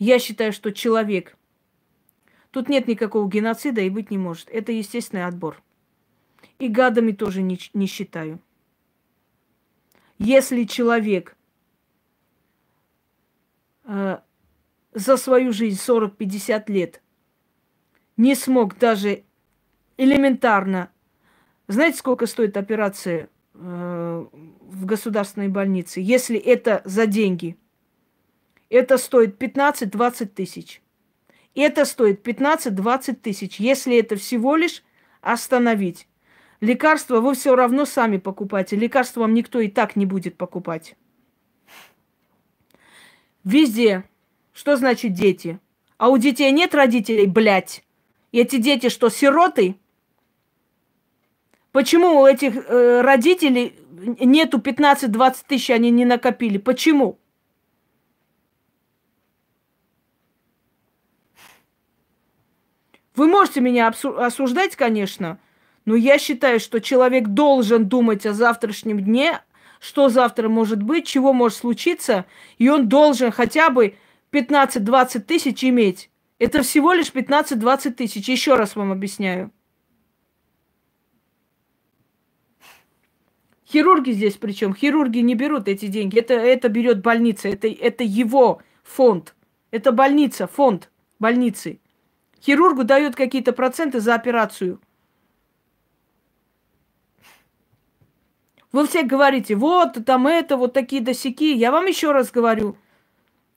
Я 0.05 0.19
считаю, 0.19 0.53
что 0.53 0.71
человек... 0.71 1.35
Тут 2.51 2.69
нет 2.69 2.87
никакого 2.87 3.27
геноцида 3.27 3.81
и 3.81 3.89
быть 3.89 4.11
не 4.11 4.19
может. 4.19 4.51
Это 4.51 4.71
естественный 4.71 5.25
отбор. 5.25 5.63
И 6.59 6.69
гадами 6.69 7.13
тоже 7.13 7.41
не, 7.41 7.59
не 7.73 7.87
считаю. 7.87 8.39
Если 10.19 10.65
человек 10.65 11.39
э, 13.85 14.19
за 14.93 15.17
свою 15.17 15.55
жизнь 15.55 15.81
40-50 15.81 16.65
лет 16.71 17.03
не 18.19 18.35
смог 18.35 18.77
даже 18.79 19.25
элементарно... 19.97 20.91
Знаете, 21.67 21.97
сколько 21.97 22.27
стоит 22.27 22.59
операция 22.59 23.31
э, 23.55 24.27
в 24.61 24.85
государственной 24.85 25.49
больнице? 25.49 26.01
Если 26.01 26.39
это 26.39 26.83
за 26.85 27.07
деньги– 27.07 27.57
это 28.75 28.99
стоит 28.99 29.41
15-20 29.41 30.27
тысяч. 30.27 30.83
Это 31.55 31.85
стоит 31.85 32.27
15-20 32.27 33.15
тысяч, 33.15 33.61
если 33.61 33.97
это 33.99 34.17
всего 34.17 34.57
лишь 34.57 34.83
остановить. 35.21 36.09
Лекарства 36.61 37.21
вы 37.21 37.35
все 37.35 37.55
равно 37.55 37.85
сами 37.85 38.17
покупаете. 38.19 38.75
Лекарства 38.75 39.21
вам 39.21 39.35
никто 39.35 39.61
и 39.61 39.69
так 39.69 39.95
не 39.95 40.07
будет 40.07 40.37
покупать. 40.37 40.97
Везде. 43.45 44.05
Что 44.53 44.77
значит 44.77 45.13
дети? 45.13 45.61
А 45.97 46.09
у 46.09 46.19
детей 46.19 46.51
нет 46.51 46.75
родителей, 46.75 47.27
блядь. 47.27 47.85
Эти 48.33 48.57
дети 48.57 48.89
что, 48.89 49.09
сироты? 49.09 49.77
Почему 51.71 52.21
у 52.21 52.27
этих 52.27 52.57
э, 52.57 53.01
родителей 53.03 53.77
нету 54.21 54.59
15-20 54.59 55.37
тысяч, 55.47 55.71
они 55.71 55.91
не 55.91 56.05
накопили? 56.05 56.59
Почему? 56.59 57.19
Вы 63.17 63.29
можете 63.29 63.61
меня 63.61 63.89
осуждать, 63.89 64.75
конечно, 64.77 65.39
но 65.85 65.95
я 65.95 66.19
считаю, 66.19 66.59
что 66.59 66.81
человек 66.81 67.29
должен 67.29 67.89
думать 67.89 68.27
о 68.27 68.33
завтрашнем 68.33 69.01
дне, 69.01 69.41
что 69.81 70.09
завтра 70.09 70.49
может 70.49 70.83
быть, 70.83 71.07
чего 71.07 71.33
может 71.33 71.59
случиться, 71.59 72.25
и 72.59 72.69
он 72.69 72.89
должен 72.89 73.31
хотя 73.31 73.71
бы 73.71 73.95
15-20 74.33 75.21
тысяч 75.21 75.63
иметь. 75.65 76.11
Это 76.39 76.63
всего 76.63 76.93
лишь 76.93 77.13
15-20 77.13 77.93
тысяч. 77.93 78.29
Еще 78.29 78.57
раз 78.57 78.75
вам 78.75 78.91
объясняю. 78.91 79.53
Хирурги 83.69 84.11
здесь 84.11 84.35
причем. 84.35 84.75
Хирурги 84.75 85.19
не 85.19 85.35
берут 85.35 85.69
эти 85.69 85.87
деньги. 85.87 86.19
Это, 86.19 86.35
это 86.35 86.69
берет 86.69 87.03
больница. 87.03 87.49
Это, 87.49 87.69
это 87.69 88.03
его 88.03 88.63
фонд. 88.83 89.35
Это 89.71 89.93
больница, 89.93 90.47
фонд 90.47 90.91
больницы. 91.19 91.79
Хирургу 92.45 92.85
дают 92.85 93.17
какие-то 93.17 93.53
проценты 93.53 94.01
за 94.01 94.15
операцию. 94.15 94.81
Вы 98.71 98.87
все 98.87 99.03
говорите, 99.03 99.55
вот 99.55 100.05
там 100.05 100.27
это, 100.27 100.57
вот 100.57 100.73
такие 100.73 101.01
досяки. 101.01 101.55
Я 101.55 101.71
вам 101.71 101.87
еще 101.87 102.13
раз 102.13 102.31
говорю, 102.31 102.77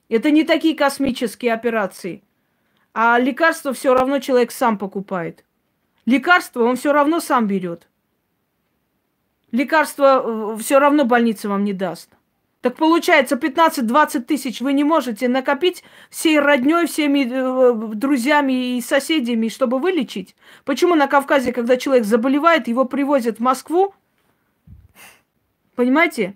это 0.08 0.30
не 0.30 0.44
такие 0.44 0.74
космические 0.74 1.52
операции. 1.52 2.22
А 2.94 3.18
лекарство 3.18 3.72
все 3.72 3.94
равно 3.94 4.20
человек 4.20 4.52
сам 4.52 4.78
покупает. 4.78 5.44
Лекарство 6.06 6.62
он 6.62 6.76
все 6.76 6.92
равно 6.92 7.20
сам 7.20 7.46
берет. 7.46 7.88
Лекарство 9.50 10.54
э, 10.54 10.58
все 10.58 10.78
равно 10.78 11.04
больница 11.04 11.48
вам 11.48 11.64
не 11.64 11.74
даст. 11.74 12.10
Так 12.60 12.74
получается, 12.74 13.36
15-20 13.36 14.20
тысяч 14.22 14.60
вы 14.60 14.72
не 14.72 14.82
можете 14.82 15.28
накопить 15.28 15.84
всей 16.10 16.40
родней, 16.40 16.86
всеми 16.86 17.24
э, 17.30 17.94
друзьями 17.94 18.76
и 18.76 18.80
соседями, 18.80 19.48
чтобы 19.48 19.78
вылечить. 19.78 20.34
Почему 20.64 20.96
на 20.96 21.06
Кавказе, 21.06 21.52
когда 21.52 21.76
человек 21.76 22.04
заболевает, 22.04 22.66
его 22.66 22.84
привозят 22.84 23.38
в 23.38 23.40
Москву? 23.40 23.94
Понимаете? 25.76 26.34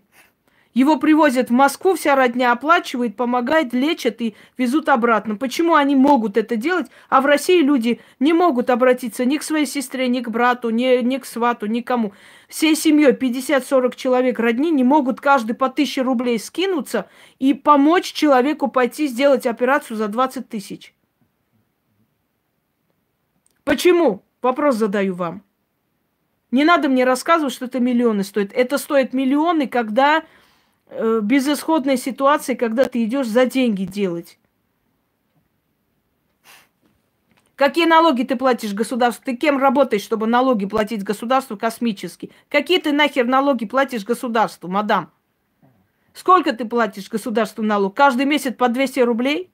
Его 0.75 0.97
привозят 0.97 1.51
в 1.51 1.53
Москву, 1.53 1.95
вся 1.95 2.17
родня 2.17 2.51
оплачивает, 2.51 3.15
помогает, 3.15 3.75
лечат 3.75 4.23
и 4.23 4.35
везут 4.57 4.89
обратно. 4.89 5.37
Почему 5.37 5.75
они 5.75 5.95
могут 5.95 6.39
это 6.39 6.57
делать, 6.57 6.87
а 7.11 7.21
в 7.21 7.27
России 7.27 7.61
люди 7.61 8.01
не 8.21 8.33
могут 8.33 8.71
обратиться 8.71 9.27
ни 9.27 9.37
к 9.37 9.43
своей 9.43 9.67
сестре, 9.67 10.09
ни 10.09 10.21
к 10.21 10.31
брату, 10.31 10.71
ни, 10.71 11.03
ни 11.03 11.19
к 11.19 11.27
свату, 11.27 11.67
никому. 11.67 12.13
Всей 12.49 12.75
семьей 12.75 13.13
50-40 13.13 13.97
человек 13.97 14.39
родни 14.39 14.71
не 14.71 14.83
могут 14.83 15.21
каждый 15.21 15.55
по 15.55 15.67
1000 15.67 16.03
рублей 16.03 16.39
скинуться 16.39 17.07
и 17.39 17.53
помочь 17.53 18.13
человеку 18.13 18.69
пойти 18.69 19.09
сделать 19.09 19.47
операцию 19.47 19.99
за 19.99 20.09
20 20.09 20.49
тысяч. 20.49 20.95
Почему? 23.65 24.23
Вопрос 24.41 24.77
задаю 24.77 25.15
вам. 25.15 25.43
Не 26.51 26.65
надо 26.65 26.89
мне 26.89 27.05
рассказывать, 27.05 27.55
что 27.55 27.67
это 27.67 27.79
миллионы 27.79 28.25
стоит. 28.25 28.53
Это 28.53 28.77
стоит 28.77 29.13
миллионы, 29.13 29.69
когда 29.69 30.25
э, 30.93 31.21
безысходной 31.23 31.97
ситуации, 31.97 32.55
когда 32.55 32.85
ты 32.85 33.05
идешь 33.05 33.27
за 33.27 33.47
деньги 33.47 33.85
делать. 33.85 34.39
Какие 37.57 37.87
налоги 37.87 38.25
ты 38.25 38.37
платишь 38.37 38.75
государству? 38.75 39.25
Ты 39.25 39.37
кем 39.37 39.59
работаешь, 39.59 40.03
чтобы 40.03 40.27
налоги 40.27 40.67
платить 40.67 41.05
государству 41.05 41.57
космически? 41.57 42.31
Какие 42.49 42.79
ты 42.79 42.93
нахер 42.93 43.27
налоги 43.27 43.67
платишь 43.67 44.05
государству, 44.05 44.69
мадам? 44.69 45.11
Сколько 46.13 46.53
ты 46.53 46.65
платишь 46.65 47.09
государству 47.09 47.63
налог? 47.63 47.95
Каждый 47.95 48.27
месяц 48.27 48.55
по 48.55 48.69
200 48.69 49.01
рублей? 49.01 49.51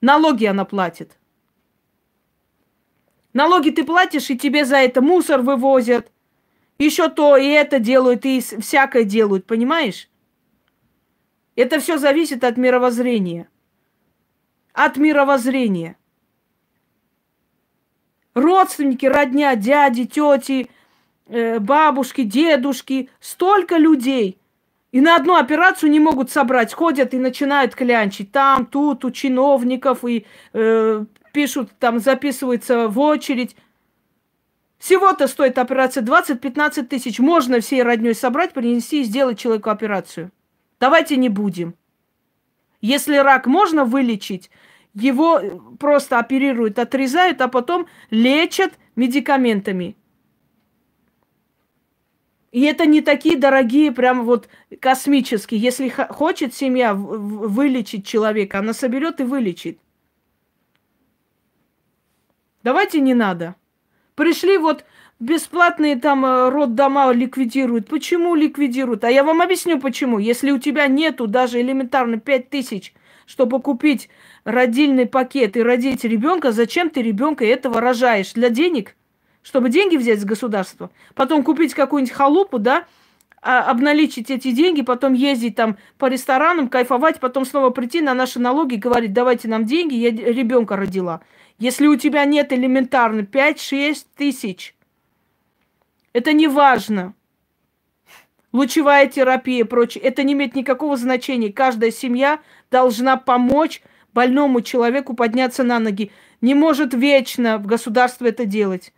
Налоги 0.00 0.44
она 0.44 0.64
платит. 0.64 1.16
Налоги 3.32 3.70
ты 3.70 3.84
платишь, 3.84 4.30
и 4.30 4.36
тебе 4.36 4.64
за 4.64 4.76
это 4.76 5.00
мусор 5.00 5.40
вывозят. 5.40 6.10
Еще 6.78 7.08
то 7.08 7.36
и 7.36 7.46
это 7.46 7.78
делают, 7.78 8.26
и 8.26 8.40
всякое 8.40 9.04
делают, 9.04 9.46
понимаешь? 9.46 10.10
Это 11.54 11.80
все 11.80 11.98
зависит 11.98 12.44
от 12.44 12.56
мировоззрения. 12.56 13.48
От 14.72 14.96
мировоззрения. 14.96 15.96
Родственники, 18.34 19.04
родня, 19.04 19.54
дяди, 19.56 20.06
тети, 20.06 20.70
э, 21.26 21.58
бабушки, 21.58 22.22
дедушки, 22.22 23.10
столько 23.20 23.76
людей. 23.76 24.38
И 24.92 25.00
на 25.00 25.16
одну 25.16 25.36
операцию 25.36 25.90
не 25.90 26.00
могут 26.00 26.30
собрать. 26.30 26.72
Ходят 26.72 27.12
и 27.12 27.18
начинают 27.18 27.74
клянчить. 27.74 28.32
Там, 28.32 28.64
тут, 28.64 29.04
у 29.04 29.10
чиновников, 29.10 30.04
и 30.04 30.26
э, 30.54 31.04
пишут, 31.32 31.70
там 31.78 31.98
записываются 31.98 32.88
в 32.88 32.98
очередь. 32.98 33.56
Всего-то 34.78 35.28
стоит 35.28 35.58
операция 35.58 36.02
20-15 36.02 36.84
тысяч. 36.84 37.18
Можно 37.18 37.60
всей 37.60 37.82
родней 37.82 38.14
собрать, 38.14 38.54
принести 38.54 39.02
и 39.02 39.04
сделать 39.04 39.38
человеку 39.38 39.70
операцию. 39.70 40.30
Давайте 40.82 41.16
не 41.16 41.28
будем. 41.28 41.76
Если 42.80 43.14
рак 43.14 43.46
можно 43.46 43.84
вылечить, 43.84 44.50
его 44.94 45.40
просто 45.78 46.18
оперируют, 46.18 46.76
отрезают, 46.80 47.40
а 47.40 47.46
потом 47.46 47.86
лечат 48.10 48.72
медикаментами. 48.96 49.96
И 52.50 52.62
это 52.62 52.84
не 52.84 53.00
такие 53.00 53.38
дорогие, 53.38 53.92
прям 53.92 54.24
вот 54.24 54.48
космические. 54.80 55.60
Если 55.60 55.88
хочет 55.88 56.52
семья 56.52 56.94
вылечить 56.94 58.04
человека, 58.04 58.58
она 58.58 58.72
соберет 58.72 59.20
и 59.20 59.22
вылечит. 59.22 59.78
Давайте 62.64 63.00
не 63.00 63.14
надо. 63.14 63.54
Пришли 64.16 64.58
вот 64.58 64.84
бесплатные 65.22 65.96
там 65.96 66.24
э, 66.26 66.48
роддома 66.50 67.12
ликвидируют. 67.12 67.88
Почему 67.88 68.34
ликвидируют? 68.34 69.04
А 69.04 69.10
я 69.10 69.22
вам 69.22 69.40
объясню 69.40 69.78
почему. 69.78 70.18
Если 70.18 70.50
у 70.50 70.58
тебя 70.58 70.88
нету 70.88 71.26
даже 71.26 71.60
элементарно 71.60 72.18
5 72.18 72.50
тысяч, 72.50 72.92
чтобы 73.26 73.60
купить 73.62 74.08
родильный 74.44 75.06
пакет 75.06 75.56
и 75.56 75.62
родить 75.62 76.04
ребенка, 76.04 76.50
зачем 76.50 76.90
ты 76.90 77.02
ребенка 77.02 77.44
этого 77.44 77.80
рожаешь? 77.80 78.32
Для 78.32 78.50
денег? 78.50 78.96
Чтобы 79.42 79.70
деньги 79.70 79.96
взять 79.96 80.20
с 80.20 80.24
государства? 80.24 80.90
Потом 81.14 81.44
купить 81.44 81.74
какую-нибудь 81.74 82.14
халупу, 82.14 82.58
да? 82.58 82.84
А, 83.40 83.70
обналичить 83.70 84.30
эти 84.30 84.52
деньги, 84.52 84.82
потом 84.82 85.14
ездить 85.14 85.56
там 85.56 85.76
по 85.98 86.06
ресторанам, 86.06 86.68
кайфовать, 86.68 87.18
потом 87.20 87.44
снова 87.44 87.70
прийти 87.70 88.00
на 88.00 88.14
наши 88.14 88.38
налоги 88.38 88.74
и 88.74 88.78
говорить, 88.78 89.12
давайте 89.12 89.48
нам 89.48 89.66
деньги, 89.66 89.94
я 89.94 90.10
ребенка 90.10 90.76
родила. 90.76 91.22
Если 91.58 91.86
у 91.86 91.96
тебя 91.96 92.24
нет 92.24 92.52
элементарно 92.52 93.20
5-6 93.20 94.04
тысяч, 94.16 94.74
это 96.12 96.32
не 96.32 96.48
важно. 96.48 97.14
Лучевая 98.52 99.06
терапия 99.06 99.60
и 99.60 99.66
прочее. 99.66 100.04
Это 100.04 100.22
не 100.22 100.34
имеет 100.34 100.54
никакого 100.54 100.96
значения. 100.96 101.52
Каждая 101.52 101.90
семья 101.90 102.40
должна 102.70 103.16
помочь 103.16 103.82
больному 104.12 104.60
человеку 104.60 105.14
подняться 105.14 105.62
на 105.62 105.78
ноги. 105.78 106.10
Не 106.42 106.54
может 106.54 106.92
вечно 106.92 107.58
в 107.58 107.66
государстве 107.66 108.28
это 108.28 108.44
делать. 108.44 108.92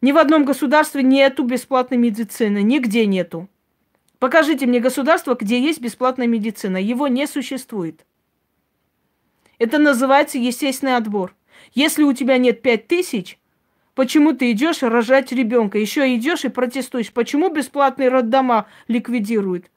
Ни 0.00 0.12
в 0.12 0.16
одном 0.18 0.44
государстве 0.44 1.02
нету 1.02 1.44
бесплатной 1.44 1.98
медицины. 1.98 2.62
Нигде 2.62 3.04
нету. 3.04 3.48
Покажите 4.18 4.66
мне 4.66 4.80
государство, 4.80 5.34
где 5.34 5.60
есть 5.60 5.80
бесплатная 5.80 6.26
медицина. 6.26 6.78
Его 6.78 7.08
не 7.08 7.26
существует. 7.26 8.06
Это 9.58 9.78
называется 9.78 10.38
естественный 10.38 10.96
отбор. 10.96 11.34
Если 11.74 12.02
у 12.02 12.12
тебя 12.14 12.38
нет 12.38 12.62
пять 12.62 12.88
тысяч, 12.88 13.38
Почему 13.94 14.32
ты 14.32 14.50
идешь 14.52 14.82
рожать 14.82 15.32
ребенка? 15.32 15.78
Еще 15.78 16.14
идешь 16.16 16.44
и 16.44 16.48
протестуешь. 16.48 17.12
Почему 17.12 17.50
бесплатные 17.50 18.08
роддома 18.08 18.66
ликвидируют? 18.88 19.70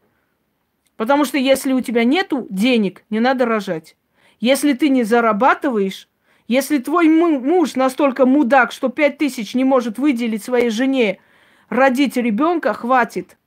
Потому 0.95 1.25
что 1.25 1.37
если 1.37 1.73
у 1.73 1.81
тебя 1.81 2.05
нету 2.05 2.47
денег, 2.49 3.03
не 3.09 3.19
надо 3.19 3.45
рожать. 3.45 3.97
Если 4.39 4.73
ты 4.73 4.87
не 4.89 5.03
зарабатываешь, 5.03 6.07
если 6.47 6.77
твой 6.77 7.09
муж 7.09 7.75
настолько 7.75 8.25
мудак, 8.25 8.71
что 8.71 8.89
пять 8.89 9.17
тысяч 9.17 9.55
не 9.55 9.63
может 9.63 9.97
выделить 9.97 10.43
своей 10.43 10.69
жене 10.69 11.19
родить 11.69 12.15
ребенка, 12.15 12.73
хватит. 12.73 13.37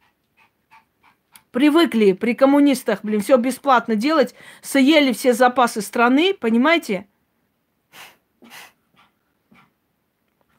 Привыкли 1.51 2.12
при 2.12 2.35
коммунистах, 2.35 3.01
блин, 3.03 3.21
все 3.21 3.37
бесплатно 3.39 3.95
делать, 3.95 4.35
съели 4.61 5.12
все 5.12 5.33
запасы 5.33 5.81
страны, 5.81 6.35
понимаете? 6.35 7.07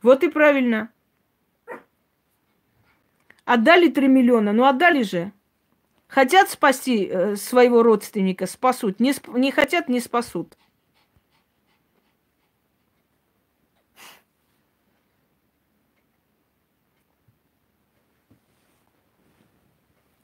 Вот 0.02 0.24
и 0.24 0.30
правильно. 0.30 0.90
Отдали 3.46 3.90
3 3.90 4.08
миллиона, 4.08 4.54
ну 4.54 4.66
отдали 4.66 5.04
же. 5.04 5.32
Хотят 6.08 6.50
спасти 6.50 7.06
э, 7.06 7.36
своего 7.36 7.84
родственника, 7.84 8.46
спасут. 8.48 9.00
Не, 9.00 9.12
сп- 9.12 9.38
не 9.38 9.52
хотят, 9.52 9.90
не 9.90 10.00
спасут. 10.00 10.58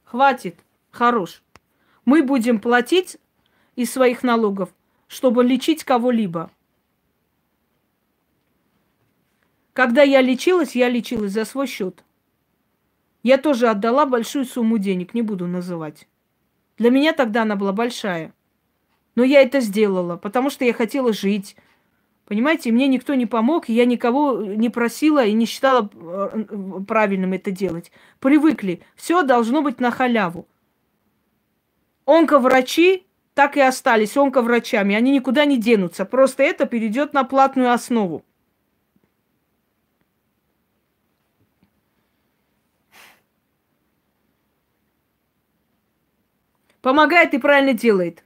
Хватит, 0.05 0.55
хорош. 0.91 1.43
Мы 2.05 2.23
будем 2.23 2.59
платить 2.59 3.17
из 3.75 3.91
своих 3.91 4.23
налогов, 4.23 4.69
чтобы 5.07 5.43
лечить 5.43 5.83
кого-либо. 5.83 6.51
Когда 9.75 10.03
я 10.03 10.21
лечилась, 10.21 10.73
я 10.73 10.87
лечилась 10.87 11.33
за 11.33 11.43
свой 11.43 11.67
счет. 11.67 12.05
Я 13.23 13.37
тоже 13.37 13.67
отдала 13.67 14.05
большую 14.05 14.45
сумму 14.45 14.77
денег, 14.77 15.13
не 15.13 15.21
буду 15.21 15.47
называть. 15.47 16.07
Для 16.77 16.89
меня 16.89 17.11
тогда 17.11 17.41
она 17.41 17.57
была 17.57 17.73
большая. 17.73 18.33
Но 19.15 19.25
я 19.25 19.41
это 19.41 19.59
сделала, 19.59 20.15
потому 20.15 20.49
что 20.49 20.63
я 20.63 20.71
хотела 20.71 21.11
жить. 21.11 21.57
Понимаете, 22.25 22.71
мне 22.71 22.87
никто 22.87 23.15
не 23.15 23.25
помог, 23.25 23.67
я 23.67 23.83
никого 23.83 24.41
не 24.41 24.69
просила 24.69 25.25
и 25.25 25.33
не 25.33 25.45
считала 25.45 25.89
э, 25.93 26.45
правильным 26.87 27.33
это 27.33 27.51
делать. 27.51 27.91
Привыкли. 28.21 28.81
Все 28.95 29.23
должно 29.23 29.61
быть 29.61 29.81
на 29.81 29.91
халяву. 29.91 30.47
Онковрачи 32.05 33.03
так 33.33 33.57
и 33.57 33.59
остались 33.59 34.15
онковрачами. 34.15 34.95
Они 34.95 35.11
никуда 35.11 35.43
не 35.43 35.57
денутся. 35.57 36.05
Просто 36.05 36.43
это 36.43 36.65
перейдет 36.65 37.11
на 37.11 37.25
платную 37.25 37.73
основу. 37.73 38.23
Помогает 46.85 47.33
и 47.33 47.39
правильно 47.39 47.73
делает. 47.73 48.23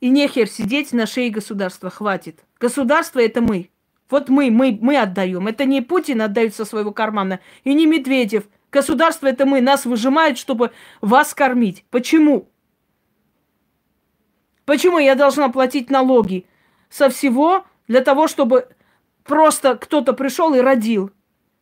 И 0.00 0.10
нехер 0.10 0.50
сидеть 0.50 0.92
на 0.92 1.06
шее 1.06 1.30
государства, 1.30 1.88
хватит. 1.88 2.44
Государство 2.60 3.20
это 3.20 3.40
мы. 3.40 3.70
Вот 4.10 4.28
мы, 4.28 4.50
мы, 4.50 4.78
мы 4.78 4.98
отдаем. 4.98 5.46
Это 5.46 5.64
не 5.64 5.80
Путин 5.80 6.20
отдает 6.20 6.54
со 6.54 6.66
своего 6.66 6.92
кармана, 6.92 7.40
и 7.64 7.72
не 7.72 7.86
Медведев. 7.86 8.44
Государство 8.70 9.28
это 9.28 9.46
мы. 9.46 9.62
Нас 9.62 9.86
выжимают, 9.86 10.36
чтобы 10.36 10.72
вас 11.00 11.32
кормить. 11.32 11.86
Почему? 11.88 12.50
Почему 14.66 14.98
я 14.98 15.14
должна 15.14 15.48
платить 15.48 15.88
налоги 15.88 16.44
со 16.90 17.08
всего 17.08 17.64
для 17.86 18.02
того, 18.02 18.28
чтобы 18.28 18.68
просто 19.24 19.76
кто-то 19.76 20.12
пришел 20.12 20.52
и 20.52 20.60
родил 20.60 21.12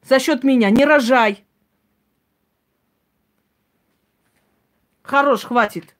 за 0.02 0.18
счет 0.18 0.42
меня? 0.42 0.68
Не 0.70 0.84
рожай. 0.84 1.45
Хорош, 5.06 5.44
хватит. 5.44 5.94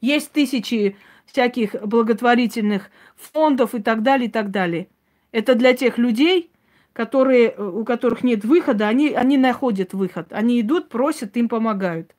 Есть 0.00 0.32
тысячи 0.32 0.96
всяких 1.24 1.74
благотворительных 1.86 2.90
фондов 3.16 3.74
и 3.74 3.80
так 3.80 4.02
далее, 4.02 4.28
и 4.28 4.30
так 4.30 4.50
далее. 4.50 4.88
Это 5.30 5.54
для 5.54 5.72
тех 5.74 5.96
людей, 5.96 6.50
которые, 6.92 7.56
у 7.56 7.84
которых 7.84 8.24
нет 8.24 8.44
выхода, 8.44 8.88
они, 8.88 9.10
они 9.10 9.38
находят 9.38 9.92
выход. 9.92 10.32
Они 10.32 10.60
идут, 10.60 10.88
просят, 10.88 11.36
им 11.36 11.48
помогают. 11.48 12.12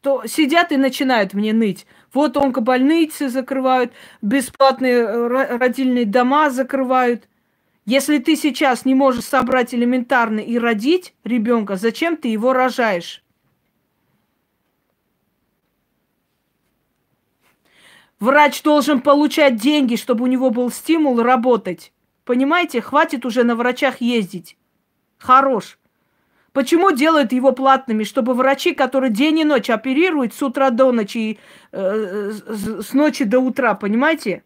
то 0.00 0.24
сидят 0.26 0.70
и 0.70 0.76
начинают 0.76 1.34
мне 1.34 1.52
ныть. 1.52 1.84
Вот 2.14 2.36
онкобольницы 2.36 3.28
закрывают, 3.28 3.92
бесплатные 4.22 4.98
э, 4.98 5.56
родильные 5.58 6.06
дома 6.06 6.50
закрывают. 6.50 7.28
Если 7.88 8.18
ты 8.18 8.36
сейчас 8.36 8.84
не 8.84 8.94
можешь 8.94 9.24
собрать 9.24 9.72
элементарно 9.72 10.40
и 10.40 10.58
родить 10.58 11.14
ребенка, 11.24 11.76
зачем 11.76 12.18
ты 12.18 12.28
его 12.28 12.52
рожаешь? 12.52 13.24
Врач 18.20 18.62
должен 18.62 19.00
получать 19.00 19.56
деньги, 19.56 19.96
чтобы 19.96 20.24
у 20.24 20.26
него 20.26 20.50
был 20.50 20.70
стимул 20.70 21.22
работать. 21.22 21.94
Понимаете, 22.26 22.82
хватит 22.82 23.24
уже 23.24 23.42
на 23.42 23.56
врачах 23.56 24.02
ездить. 24.02 24.58
Хорош. 25.16 25.78
Почему 26.52 26.90
делают 26.90 27.32
его 27.32 27.52
платными? 27.52 28.04
Чтобы 28.04 28.34
врачи, 28.34 28.74
которые 28.74 29.10
день 29.10 29.38
и 29.38 29.44
ночь 29.44 29.70
оперируют 29.70 30.34
с 30.34 30.42
утра 30.42 30.68
до 30.68 30.92
ночи, 30.92 31.38
э, 31.72 32.32
с 32.32 32.92
ночи 32.92 33.24
до 33.24 33.40
утра, 33.40 33.74
понимаете? 33.74 34.42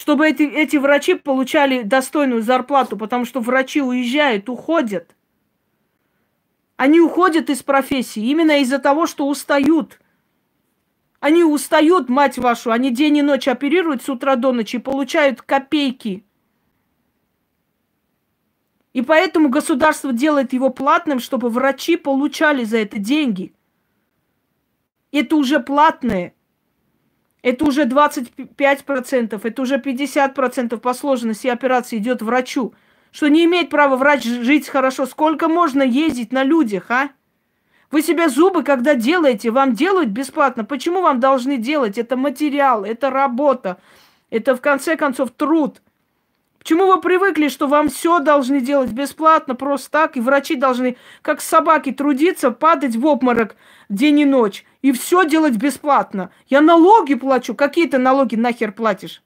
Чтобы 0.00 0.26
эти, 0.26 0.44
эти 0.44 0.78
врачи 0.78 1.12
получали 1.12 1.82
достойную 1.82 2.40
зарплату, 2.40 2.96
потому 2.96 3.26
что 3.26 3.40
врачи 3.40 3.82
уезжают, 3.82 4.48
уходят. 4.48 5.14
Они 6.78 7.02
уходят 7.02 7.50
из 7.50 7.62
профессии 7.62 8.22
именно 8.22 8.62
из-за 8.62 8.78
того, 8.78 9.06
что 9.06 9.28
устают. 9.28 10.00
Они 11.20 11.44
устают, 11.44 12.08
мать 12.08 12.38
вашу, 12.38 12.70
они 12.70 12.90
день 12.90 13.18
и 13.18 13.22
ночь 13.22 13.46
оперируют 13.46 14.02
с 14.02 14.08
утра 14.08 14.36
до 14.36 14.52
ночи 14.52 14.76
и 14.76 14.78
получают 14.78 15.42
копейки. 15.42 16.24
И 18.94 19.02
поэтому 19.02 19.50
государство 19.50 20.14
делает 20.14 20.54
его 20.54 20.70
платным, 20.70 21.18
чтобы 21.18 21.50
врачи 21.50 21.98
получали 21.98 22.64
за 22.64 22.78
это 22.78 22.98
деньги. 22.98 23.52
Это 25.12 25.36
уже 25.36 25.60
платное– 25.60 26.32
это 27.42 27.64
уже 27.64 27.84
25%, 27.84 29.40
это 29.42 29.62
уже 29.62 29.76
50% 29.76 30.76
по 30.78 30.94
сложности 30.94 31.46
операции 31.46 31.98
идет 31.98 32.22
врачу. 32.22 32.74
Что 33.12 33.28
не 33.28 33.44
имеет 33.44 33.70
права 33.70 33.96
врач 33.96 34.24
жить 34.24 34.68
хорошо. 34.68 35.06
Сколько 35.06 35.48
можно 35.48 35.82
ездить 35.82 36.32
на 36.32 36.44
людях, 36.44 36.90
а? 36.90 37.10
Вы 37.90 38.02
себе 38.02 38.28
зубы, 38.28 38.62
когда 38.62 38.94
делаете, 38.94 39.50
вам 39.50 39.74
делают 39.74 40.10
бесплатно. 40.10 40.64
Почему 40.64 41.02
вам 41.02 41.18
должны 41.18 41.56
делать? 41.56 41.98
Это 41.98 42.16
материал, 42.16 42.84
это 42.84 43.10
работа, 43.10 43.80
это 44.30 44.54
в 44.54 44.60
конце 44.60 44.96
концов 44.96 45.30
труд. 45.32 45.82
Почему 46.60 46.86
вы 46.86 47.00
привыкли, 47.00 47.48
что 47.48 47.66
вам 47.66 47.88
все 47.88 48.18
должны 48.18 48.60
делать 48.60 48.92
бесплатно, 48.92 49.54
просто 49.54 49.90
так, 49.90 50.18
и 50.18 50.20
врачи 50.20 50.56
должны, 50.56 50.98
как 51.22 51.40
собаки, 51.40 51.90
трудиться, 51.90 52.50
падать 52.50 52.96
в 52.96 53.06
обморок 53.06 53.56
день 53.88 54.20
и 54.20 54.24
ночь, 54.26 54.66
и 54.82 54.92
все 54.92 55.24
делать 55.24 55.56
бесплатно? 55.56 56.30
Я 56.48 56.60
налоги 56.60 57.14
плачу. 57.14 57.54
Какие 57.54 57.86
ты 57.88 57.96
налоги 57.96 58.36
нахер 58.36 58.72
платишь? 58.72 59.22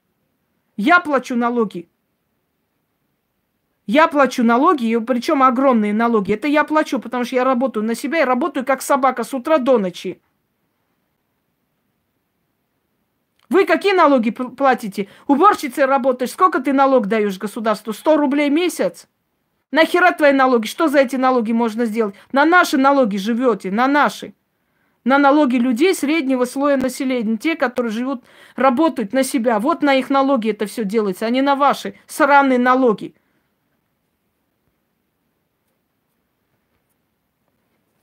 Я 0.77 1.01
плачу 1.01 1.35
налоги. 1.35 1.89
Я 3.85 4.07
плачу 4.07 4.41
налоги, 4.41 4.85
и 4.85 4.97
причем 5.01 5.43
огромные 5.43 5.93
налоги. 5.93 6.31
Это 6.31 6.47
я 6.47 6.63
плачу, 6.63 6.99
потому 6.99 7.25
что 7.25 7.35
я 7.35 7.43
работаю 7.43 7.85
на 7.85 7.95
себя 7.95 8.21
и 8.21 8.25
работаю 8.25 8.65
как 8.65 8.81
собака 8.81 9.25
с 9.25 9.33
утра 9.33 9.57
до 9.57 9.77
ночи. 9.77 10.21
Вы 13.55 13.65
какие 13.65 13.93
налоги 13.93 14.31
платите? 14.31 15.07
Уборщицей 15.27 15.85
работаешь, 15.85 16.31
сколько 16.31 16.59
ты 16.59 16.73
налог 16.73 17.07
даешь 17.07 17.37
государству? 17.37 17.93
100 17.93 18.17
рублей 18.17 18.49
в 18.49 18.51
месяц? 18.51 19.07
Нахера 19.71 20.11
твои 20.11 20.33
налоги? 20.33 20.67
Что 20.67 20.89
за 20.89 20.99
эти 20.99 21.15
налоги 21.15 21.53
можно 21.53 21.85
сделать? 21.85 22.15
На 22.33 22.43
наши 22.43 22.77
налоги 22.77 23.15
живете, 23.15 23.71
на 23.71 23.87
наши. 23.87 24.33
На 25.05 25.17
налоги 25.17 25.55
людей 25.55 25.95
среднего 25.95 26.43
слоя 26.43 26.75
населения, 26.75 27.37
те, 27.37 27.55
которые 27.55 27.93
живут, 27.93 28.25
работают 28.57 29.13
на 29.13 29.23
себя. 29.23 29.57
Вот 29.59 29.83
на 29.83 29.95
их 29.95 30.09
налоги 30.09 30.51
это 30.51 30.65
все 30.65 30.83
делается, 30.83 31.25
а 31.25 31.29
не 31.29 31.41
на 31.41 31.55
ваши 31.55 31.95
сраные 32.07 32.59
налоги. 32.59 33.15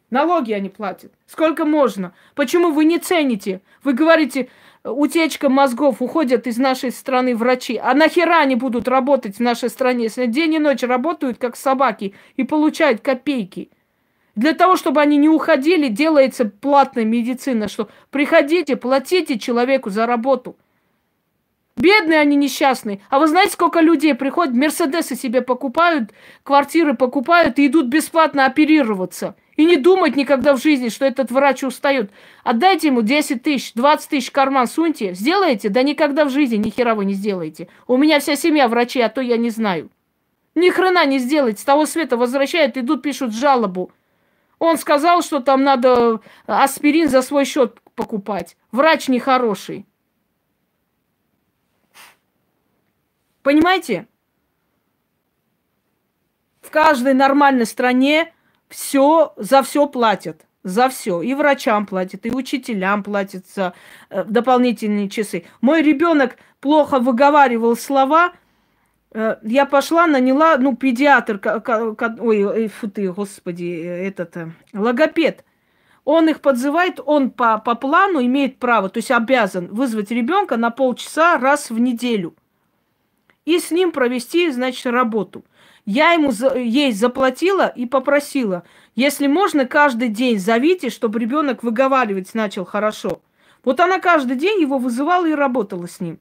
Налоги 0.09 0.53
они 0.53 0.70
платят. 0.70 1.12
Сколько 1.26 1.66
можно? 1.66 2.14
Почему 2.34 2.70
вы 2.70 2.86
не 2.86 2.98
цените? 2.98 3.61
Вы 3.82 3.94
говорите, 3.94 4.50
утечка 4.85 5.49
мозгов, 5.49 6.03
уходят 6.03 6.47
из 6.47 6.59
нашей 6.59 6.91
страны 6.91 7.37
врачи. 7.37 7.76
А 7.76 7.95
нахера 7.95 8.41
они 8.41 8.57
будут 8.57 8.89
работать 8.89 9.37
в 9.37 9.41
нашей 9.41 9.70
стране, 9.70 10.05
если 10.05 10.26
день 10.26 10.55
и 10.55 10.59
ночь 10.59 10.83
работают, 10.83 11.39
как 11.39 11.57
собаки, 11.57 12.14
и 12.37 12.45
получают 12.45 13.01
копейки? 13.01 13.70
Для 14.35 14.55
того, 14.55 14.76
чтобы 14.76 15.01
они 15.01 15.18
не 15.18 15.28
уходили, 15.28 15.89
делается 15.89 16.47
платная 16.47 17.05
медицина, 17.05 17.68
что 17.68 17.89
приходите, 18.11 18.76
платите 18.76 19.39
человеку 19.39 19.91
за 19.91 20.07
работу. 20.07 20.57
Бедные 21.76 22.20
они 22.20 22.37
несчастные. 22.37 23.01
А 23.11 23.18
вы 23.18 23.26
знаете, 23.26 23.53
сколько 23.53 23.80
людей 23.80 24.14
приходят, 24.14 24.55
Мерседесы 24.55 25.16
себе 25.16 25.43
покупают, 25.43 26.12
квартиры 26.43 26.95
покупают 26.95 27.59
и 27.59 27.66
идут 27.66 27.87
бесплатно 27.87 28.47
оперироваться. 28.47 29.37
И 29.57 29.64
не 29.66 29.76
думать 29.76 30.16
никогда 30.16 30.55
в 30.55 30.62
жизни, 30.62 30.88
что 30.88 31.05
этот 31.05 31.30
врач 31.30 31.62
устает. 31.62 32.11
Отдайте 32.42 32.88
ему 32.88 33.03
10 33.03 33.42
тысяч, 33.42 33.74
20 33.74 34.09
тысяч 34.09 34.30
карман 34.30 34.66
суньте. 34.66 35.12
Сделаете? 35.14 35.68
Да 35.68 35.82
никогда 35.82 36.24
в 36.24 36.30
жизни 36.30 36.57
ни 36.57 36.70
хера 36.70 36.94
вы 36.94 37.05
не 37.05 37.12
сделаете. 37.12 37.68
У 37.86 37.96
меня 37.96 38.18
вся 38.18 38.34
семья 38.34 38.68
врачи, 38.68 39.00
а 39.00 39.11
то 39.11 39.20
я 39.20 39.36
не 39.36 39.50
знаю. 39.50 39.90
Ни 40.55 40.70
хрена 40.70 41.05
не 41.05 41.18
сделать. 41.18 41.59
С 41.59 41.64
того 41.64 41.84
света 41.86 42.16
возвращают, 42.16 42.78
идут, 42.78 43.03
пишут 43.03 43.34
жалобу. 43.34 43.92
Он 44.59 44.78
сказал, 44.78 45.22
что 45.22 45.40
там 45.40 45.64
надо 45.64 46.20
аспирин 46.46 47.09
за 47.09 47.20
свой 47.20 47.44
счет 47.44 47.78
покупать. 47.94 48.57
Врач 48.70 49.09
нехороший. 49.09 49.86
Понимаете? 53.42 54.07
В 56.61 56.70
каждой 56.70 57.12
нормальной 57.12 57.66
стране 57.66 58.32
все, 58.73 59.33
за 59.37 59.62
все 59.62 59.87
платят. 59.87 60.47
За 60.64 60.89
все. 60.89 61.23
И 61.23 61.35
врачам 61.35 61.87
платят, 61.87 62.25
и 62.27 62.31
учителям 62.31 63.03
платят 63.03 63.47
за 63.47 63.75
э, 64.11 64.25
дополнительные 64.25 65.09
часы. 65.09 65.45
Мой 65.61 65.83
ребенок 65.83 66.37
плохо 66.61 66.99
выговаривал 67.01 67.77
слова. 67.77 68.33
Э, 69.12 69.37
я 69.43 69.66
пошла, 69.66 70.07
наняла, 70.07 70.57
ну, 70.57 70.77
педиатр, 70.77 71.41
ой, 72.20 72.68
фу 72.68 72.89
ты, 72.89 73.12
господи, 73.12 73.83
этот, 73.83 74.37
э, 74.37 74.53
логопед. 74.73 75.45
Он 76.05 76.29
их 76.29 76.41
подзывает, 76.41 77.01
он 77.05 77.31
по, 77.31 77.59
по 77.59 77.75
плану 77.75 78.20
имеет 78.20 78.59
право, 78.59 78.89
то 78.89 78.99
есть 78.99 79.12
обязан 79.12 79.68
вызвать 79.68 80.11
ребенка 80.11 80.57
на 80.57 80.70
полчаса 80.70 81.39
раз 81.39 81.70
в 81.70 81.79
неделю 81.79 82.35
и 83.45 83.59
с 83.59 83.70
ним 83.70 83.93
провести, 83.93 84.51
значит, 84.51 84.87
работу. 84.87 85.45
Я 85.85 86.12
ему 86.12 86.30
за, 86.30 86.57
ей 86.57 86.93
заплатила 86.93 87.66
и 87.66 87.87
попросила, 87.87 88.62
если 88.95 89.26
можно, 89.26 89.66
каждый 89.66 90.09
день 90.09 90.39
зовите, 90.39 90.91
чтобы 90.91 91.18
ребенок 91.18 91.62
выговаривать 91.62 92.35
начал 92.35 92.64
хорошо. 92.64 93.20
Вот 93.64 93.80
она 93.80 93.99
каждый 93.99 94.37
день 94.37 94.61
его 94.61 94.78
вызывала 94.78 95.26
и 95.26 95.33
работала 95.33 95.87
с 95.87 96.01
ним. 96.01 96.20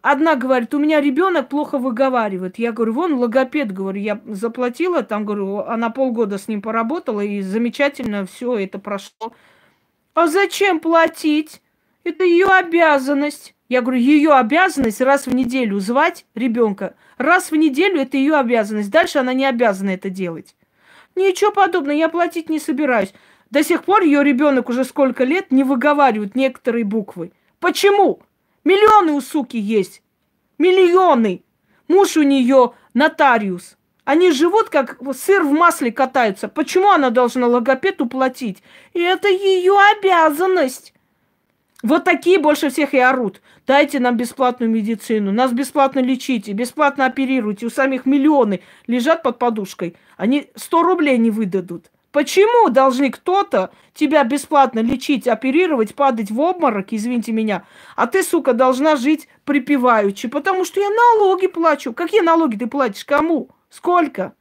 Одна 0.00 0.34
говорит, 0.34 0.72
у 0.74 0.78
меня 0.78 1.00
ребенок 1.00 1.48
плохо 1.48 1.78
выговаривает. 1.78 2.58
Я 2.58 2.72
говорю, 2.72 2.94
вон 2.94 3.14
логопед, 3.14 3.70
говорю, 3.70 4.00
я 4.00 4.20
заплатила, 4.26 5.02
там, 5.02 5.26
говорю, 5.26 5.58
она 5.58 5.90
полгода 5.90 6.38
с 6.38 6.48
ним 6.48 6.62
поработала, 6.62 7.20
и 7.20 7.42
замечательно 7.42 8.24
все 8.24 8.56
это 8.58 8.78
прошло. 8.78 9.34
А 10.14 10.26
зачем 10.26 10.80
платить? 10.80 11.60
Это 12.02 12.24
ее 12.24 12.46
обязанность. 12.46 13.54
Я 13.68 13.82
говорю, 13.82 13.98
ее 14.00 14.32
обязанность 14.32 15.00
раз 15.02 15.26
в 15.26 15.34
неделю 15.34 15.78
звать 15.80 16.24
ребенка. 16.34 16.94
Раз 17.18 17.50
в 17.50 17.56
неделю 17.56 18.00
это 18.00 18.16
ее 18.16 18.36
обязанность. 18.36 18.90
Дальше 18.90 19.18
она 19.18 19.32
не 19.32 19.46
обязана 19.46 19.90
это 19.90 20.10
делать. 20.10 20.56
Ничего 21.14 21.52
подобного, 21.52 21.96
я 21.96 22.08
платить 22.08 22.48
не 22.48 22.58
собираюсь. 22.58 23.14
До 23.50 23.62
сих 23.62 23.84
пор 23.84 24.02
ее 24.02 24.24
ребенок 24.24 24.68
уже 24.68 24.84
сколько 24.84 25.24
лет 25.24 25.52
не 25.52 25.62
выговаривает 25.62 26.34
некоторые 26.34 26.84
буквы. 26.84 27.32
Почему? 27.60 28.20
Миллионы 28.64 29.12
у 29.12 29.20
суки 29.20 29.56
есть. 29.56 30.02
Миллионы. 30.58 31.44
Муж 31.86 32.16
у 32.16 32.22
нее 32.22 32.72
нотариус. 32.94 33.76
Они 34.04 34.32
живут, 34.32 34.70
как 34.70 34.98
сыр 35.14 35.42
в 35.42 35.52
масле 35.52 35.92
катаются. 35.92 36.48
Почему 36.48 36.90
она 36.90 37.10
должна 37.10 37.46
логопеду 37.46 38.06
платить? 38.06 38.62
И 38.92 39.00
это 39.00 39.28
ее 39.28 39.74
обязанность. 39.98 40.93
Вот 41.84 42.04
такие 42.04 42.38
больше 42.38 42.70
всех 42.70 42.94
и 42.94 42.98
орут. 42.98 43.42
Дайте 43.66 44.00
нам 44.00 44.16
бесплатную 44.16 44.70
медицину, 44.70 45.32
нас 45.32 45.52
бесплатно 45.52 45.98
лечите, 45.98 46.52
бесплатно 46.52 47.04
оперируйте. 47.04 47.66
У 47.66 47.70
самих 47.70 48.06
миллионы 48.06 48.62
лежат 48.86 49.22
под 49.22 49.38
подушкой. 49.38 49.94
Они 50.16 50.50
100 50.56 50.82
рублей 50.82 51.18
не 51.18 51.30
выдадут. 51.30 51.90
Почему 52.10 52.70
должны 52.70 53.10
кто-то 53.10 53.70
тебя 53.92 54.24
бесплатно 54.24 54.78
лечить, 54.78 55.28
оперировать, 55.28 55.94
падать 55.94 56.30
в 56.30 56.40
обморок, 56.40 56.86
извините 56.92 57.32
меня, 57.32 57.66
а 57.96 58.06
ты, 58.06 58.22
сука, 58.22 58.54
должна 58.54 58.96
жить 58.96 59.28
припеваючи, 59.44 60.28
потому 60.28 60.64
что 60.64 60.80
я 60.80 60.88
налоги 60.88 61.48
плачу. 61.48 61.92
Какие 61.92 62.22
налоги 62.22 62.56
ты 62.56 62.66
платишь? 62.66 63.04
Кому? 63.04 63.50
Сколько? 63.68 64.32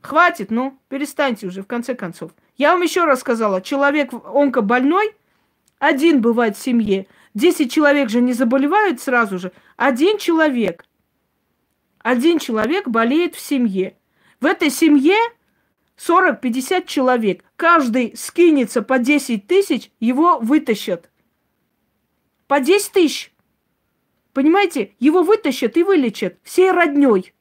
Хватит, 0.00 0.50
ну, 0.50 0.76
перестаньте 0.88 1.46
уже, 1.46 1.62
в 1.62 1.68
конце 1.68 1.94
концов. 1.94 2.32
Я 2.56 2.72
вам 2.72 2.82
еще 2.82 3.04
раз 3.04 3.20
сказала, 3.20 3.60
человек 3.60 4.10
онкобольной, 4.12 5.14
один 5.78 6.20
бывает 6.20 6.56
в 6.56 6.62
семье, 6.62 7.06
десять 7.34 7.72
человек 7.72 8.10
же 8.10 8.20
не 8.20 8.32
заболевают 8.32 9.00
сразу 9.00 9.38
же, 9.38 9.52
один 9.76 10.18
человек, 10.18 10.84
один 11.98 12.38
человек 12.38 12.88
болеет 12.88 13.34
в 13.34 13.40
семье. 13.40 13.96
В 14.40 14.46
этой 14.46 14.70
семье 14.70 15.16
40-50 15.98 16.86
человек, 16.86 17.44
каждый 17.56 18.16
скинется 18.16 18.82
по 18.82 18.98
10 18.98 19.46
тысяч, 19.46 19.90
его 20.00 20.38
вытащат. 20.38 21.10
По 22.46 22.60
10 22.60 22.92
тысяч. 22.92 23.32
Понимаете, 24.32 24.94
его 25.00 25.22
вытащат 25.22 25.76
и 25.76 25.82
вылечат 25.82 26.38
всей 26.44 26.70
родней. 26.70 27.32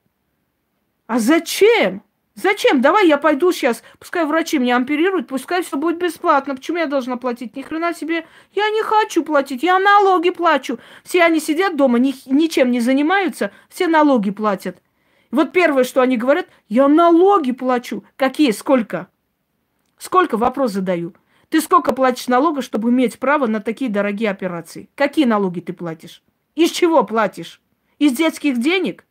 А 1.06 1.20
зачем? 1.20 2.04
Зачем? 2.38 2.82
Давай 2.82 3.08
я 3.08 3.18
пойду 3.18 3.52
сейчас, 3.52 3.82
пускай 3.98 4.24
врачи 4.24 4.60
меня 4.60 4.78
оперируют, 4.78 5.28
пускай 5.28 5.64
все 5.64 5.76
будет 5.76 5.98
бесплатно. 5.98 6.56
Почему 6.56 6.78
я 6.78 6.86
должна 6.86 7.18
платить? 7.18 7.56
Ни 7.56 7.64
хрена 7.64 7.96
себе. 7.96 8.28
Я 8.54 8.70
не 8.70 8.84
хочу 8.84 9.24
платить, 9.24 9.64
я 9.64 9.80
налоги 9.80 10.30
плачу. 10.30 10.78
Все 11.04 11.24
они 11.24 11.40
сидят 11.40 11.76
дома, 11.76 11.98
ни, 11.98 12.14
ничем 12.32 12.70
не 12.70 12.80
занимаются, 12.80 13.52
все 13.70 13.88
налоги 13.88 14.30
платят. 14.30 14.78
Вот 15.32 15.52
первое, 15.52 15.84
что 15.84 16.02
они 16.02 16.16
говорят, 16.16 16.48
я 16.70 16.88
налоги 16.88 17.54
плачу. 17.54 18.04
Какие? 18.18 18.52
Сколько? 18.52 19.08
Сколько? 19.98 20.38
Вопрос 20.38 20.74
задаю. 20.74 21.16
Ты 21.50 21.60
сколько 21.60 21.92
платишь 21.92 22.28
налогов, 22.28 22.64
чтобы 22.64 22.92
иметь 22.92 23.18
право 23.18 23.48
на 23.48 23.62
такие 23.62 23.90
дорогие 23.90 24.30
операции? 24.30 24.92
Какие 24.94 25.26
налоги 25.26 25.62
ты 25.62 25.74
платишь? 25.74 26.22
Из 26.54 26.70
чего 26.70 27.04
платишь? 27.04 27.64
Из 27.98 28.12
детских 28.12 28.60
денег? 28.60 29.07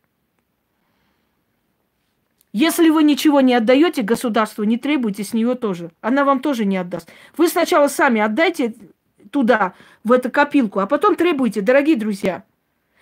Если 2.59 2.89
вы 2.89 3.03
ничего 3.03 3.39
не 3.39 3.53
отдаете 3.53 4.01
государству, 4.01 4.63
не 4.63 4.77
требуйте 4.77 5.23
с 5.23 5.31
нее 5.31 5.53
тоже. 5.53 5.91
Она 6.01 6.25
вам 6.25 6.39
тоже 6.39 6.65
не 6.65 6.77
отдаст. 6.77 7.07
Вы 7.37 7.49
сначала 7.49 7.87
сами 7.87 8.19
отдайте 8.19 8.73
туда, 9.31 9.73
в 10.03 10.11
эту 10.11 10.31
копилку, 10.31 10.79
а 10.79 10.87
потом 10.87 11.15
требуйте, 11.15 11.61
дорогие 11.61 11.97
друзья. 11.97 12.45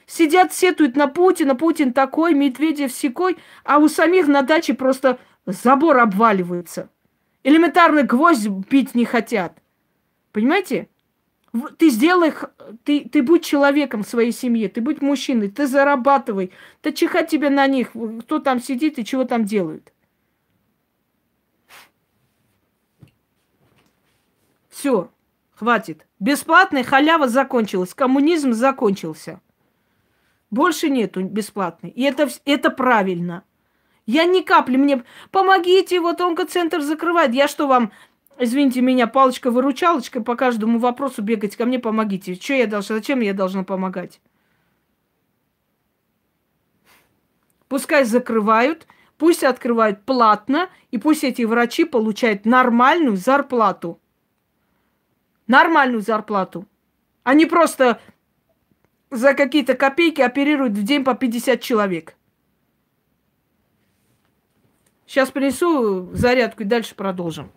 Сидят, 0.08 0.54
сетуют 0.54 0.98
на 0.98 1.08
Путина, 1.08 1.56
Путин 1.56 1.94
такой, 1.94 2.34
Медведев 2.34 2.92
секой, 2.92 3.38
а 3.64 3.78
у 3.78 3.88
самих 3.88 4.28
на 4.28 4.42
даче 4.42 4.74
просто 4.74 5.20
забор 5.46 6.00
обваливается. 6.00 6.90
Элементарно 7.46 8.04
гвоздь 8.04 8.50
бить 8.50 8.94
не 8.94 9.06
хотят. 9.06 9.58
Понимаете? 10.34 10.90
Ты 11.78 11.90
сделай, 11.90 12.34
ты, 12.84 13.08
ты 13.08 13.24
будь 13.24 13.46
человеком 13.46 14.04
своей 14.04 14.32
семье, 14.32 14.68
ты 14.68 14.82
будь 14.82 15.02
мужчиной, 15.02 15.50
ты 15.50 15.68
зарабатывай, 15.68 16.52
ты 16.82 16.92
чихать 16.92 17.30
тебе 17.30 17.50
на 17.50 17.66
них, 17.68 17.92
кто 18.22 18.40
там 18.40 18.60
сидит 18.60 19.00
и 19.00 19.06
чего 19.06 19.24
там 19.24 19.46
делают. 19.46 19.94
Все, 24.70 25.10
хватит. 25.54 26.06
Бесплатная 26.20 26.84
халява 26.84 27.30
закончилась, 27.30 27.94
коммунизм 27.94 28.52
закончился. 28.52 29.40
Больше 30.52 30.90
нету 30.90 31.24
бесплатной. 31.24 31.90
И 31.90 32.04
это, 32.04 32.30
это 32.44 32.70
правильно. 32.70 33.44
Я 34.06 34.26
ни 34.26 34.42
капли 34.42 34.76
мне... 34.76 35.04
Помогите, 35.32 36.00
вот 36.00 36.22
онкоцентр 36.22 36.82
закрывает. 36.82 37.34
Я 37.34 37.48
что 37.48 37.68
вам, 37.68 37.92
извините 38.40 38.82
меня, 38.82 39.08
палочка-выручалочка 39.08 40.22
по 40.22 40.36
каждому 40.36 40.80
вопросу 40.80 41.22
бегать 41.22 41.56
ко 41.56 41.66
мне 41.66 41.80
помогите. 41.80 42.36
Что 42.36 42.54
я 42.54 42.68
должна, 42.68 42.96
зачем 42.98 43.20
я 43.22 43.34
должна 43.34 43.64
помогать? 43.64 44.22
Пускай 47.68 48.04
закрывают, 48.06 48.88
пусть 49.18 49.44
открывают 49.44 50.04
платно, 50.06 50.70
и 50.92 50.98
пусть 50.98 51.24
эти 51.24 51.42
врачи 51.44 51.84
получают 51.84 52.46
нормальную 52.46 53.18
зарплату. 53.18 54.00
Нормальную 55.48 56.02
зарплату. 56.02 56.68
Не 57.26 57.46
просто 57.46 58.00
за 59.10 59.34
какие-то 59.34 59.76
копейки 59.76 60.22
оперируют 60.22 60.74
в 60.74 60.84
день 60.84 61.04
по 61.04 61.16
50 61.16 61.62
человек. 61.62 62.16
Сейчас 65.08 65.32
принесу 65.32 66.14
зарядку 66.14 66.64
и 66.64 66.66
дальше 66.66 66.96
продолжим. 66.96 67.52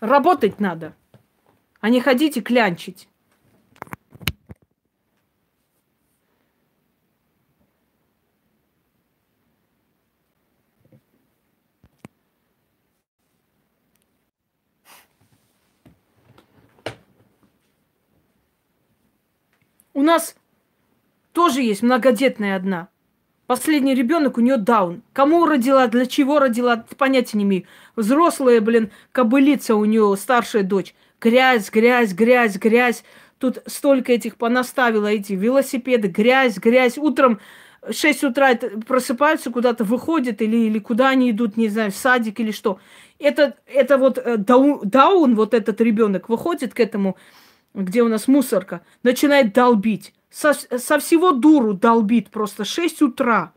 Работать 0.00 0.60
надо, 0.60 0.94
а 1.80 1.88
не 1.88 2.00
ходить 2.00 2.36
и 2.36 2.40
клянчить. 2.40 3.08
У 19.94 20.02
нас 20.02 20.36
тоже 21.32 21.60
есть 21.60 21.82
многодетная 21.82 22.54
одна. 22.54 22.88
Последний 23.48 23.94
ребенок 23.94 24.36
у 24.36 24.42
нее 24.42 24.58
даун. 24.58 25.00
Кому 25.14 25.46
родила, 25.46 25.86
для 25.86 26.04
чего 26.04 26.38
родила, 26.38 26.84
понятия 26.98 27.38
не 27.38 27.44
имею. 27.44 27.64
Взрослая, 27.96 28.60
блин, 28.60 28.90
кобылица 29.10 29.74
у 29.74 29.86
нее, 29.86 30.14
старшая 30.20 30.64
дочь. 30.64 30.94
Грязь, 31.18 31.70
грязь, 31.70 32.12
грязь, 32.12 32.58
грязь. 32.58 33.04
Тут 33.38 33.60
столько 33.64 34.12
этих 34.12 34.36
понаставила, 34.36 35.06
эти 35.06 35.32
велосипеды, 35.32 36.08
грязь, 36.08 36.58
грязь. 36.58 36.98
Утром 36.98 37.40
6 37.90 38.24
утра 38.24 38.54
просыпаются, 38.86 39.50
куда-то 39.50 39.82
выходят 39.82 40.42
или, 40.42 40.58
или 40.58 40.78
куда 40.78 41.08
они 41.08 41.30
идут, 41.30 41.56
не 41.56 41.68
знаю, 41.68 41.90
в 41.90 41.96
садик 41.96 42.40
или 42.40 42.50
что. 42.50 42.80
Это, 43.18 43.54
это 43.64 43.96
вот 43.96 44.18
э, 44.18 44.36
даун, 44.36 44.80
даун, 44.82 45.34
вот 45.34 45.54
этот 45.54 45.80
ребенок 45.80 46.28
выходит 46.28 46.74
к 46.74 46.80
этому 46.80 47.16
где 47.74 48.02
у 48.02 48.08
нас 48.08 48.28
мусорка, 48.28 48.80
начинает 49.02 49.52
долбить. 49.52 50.12
Со, 50.30 50.52
со 50.52 50.98
всего 50.98 51.32
дуру 51.32 51.74
долбит 51.74 52.30
просто 52.30 52.64
6 52.64 53.02
утра. 53.02 53.52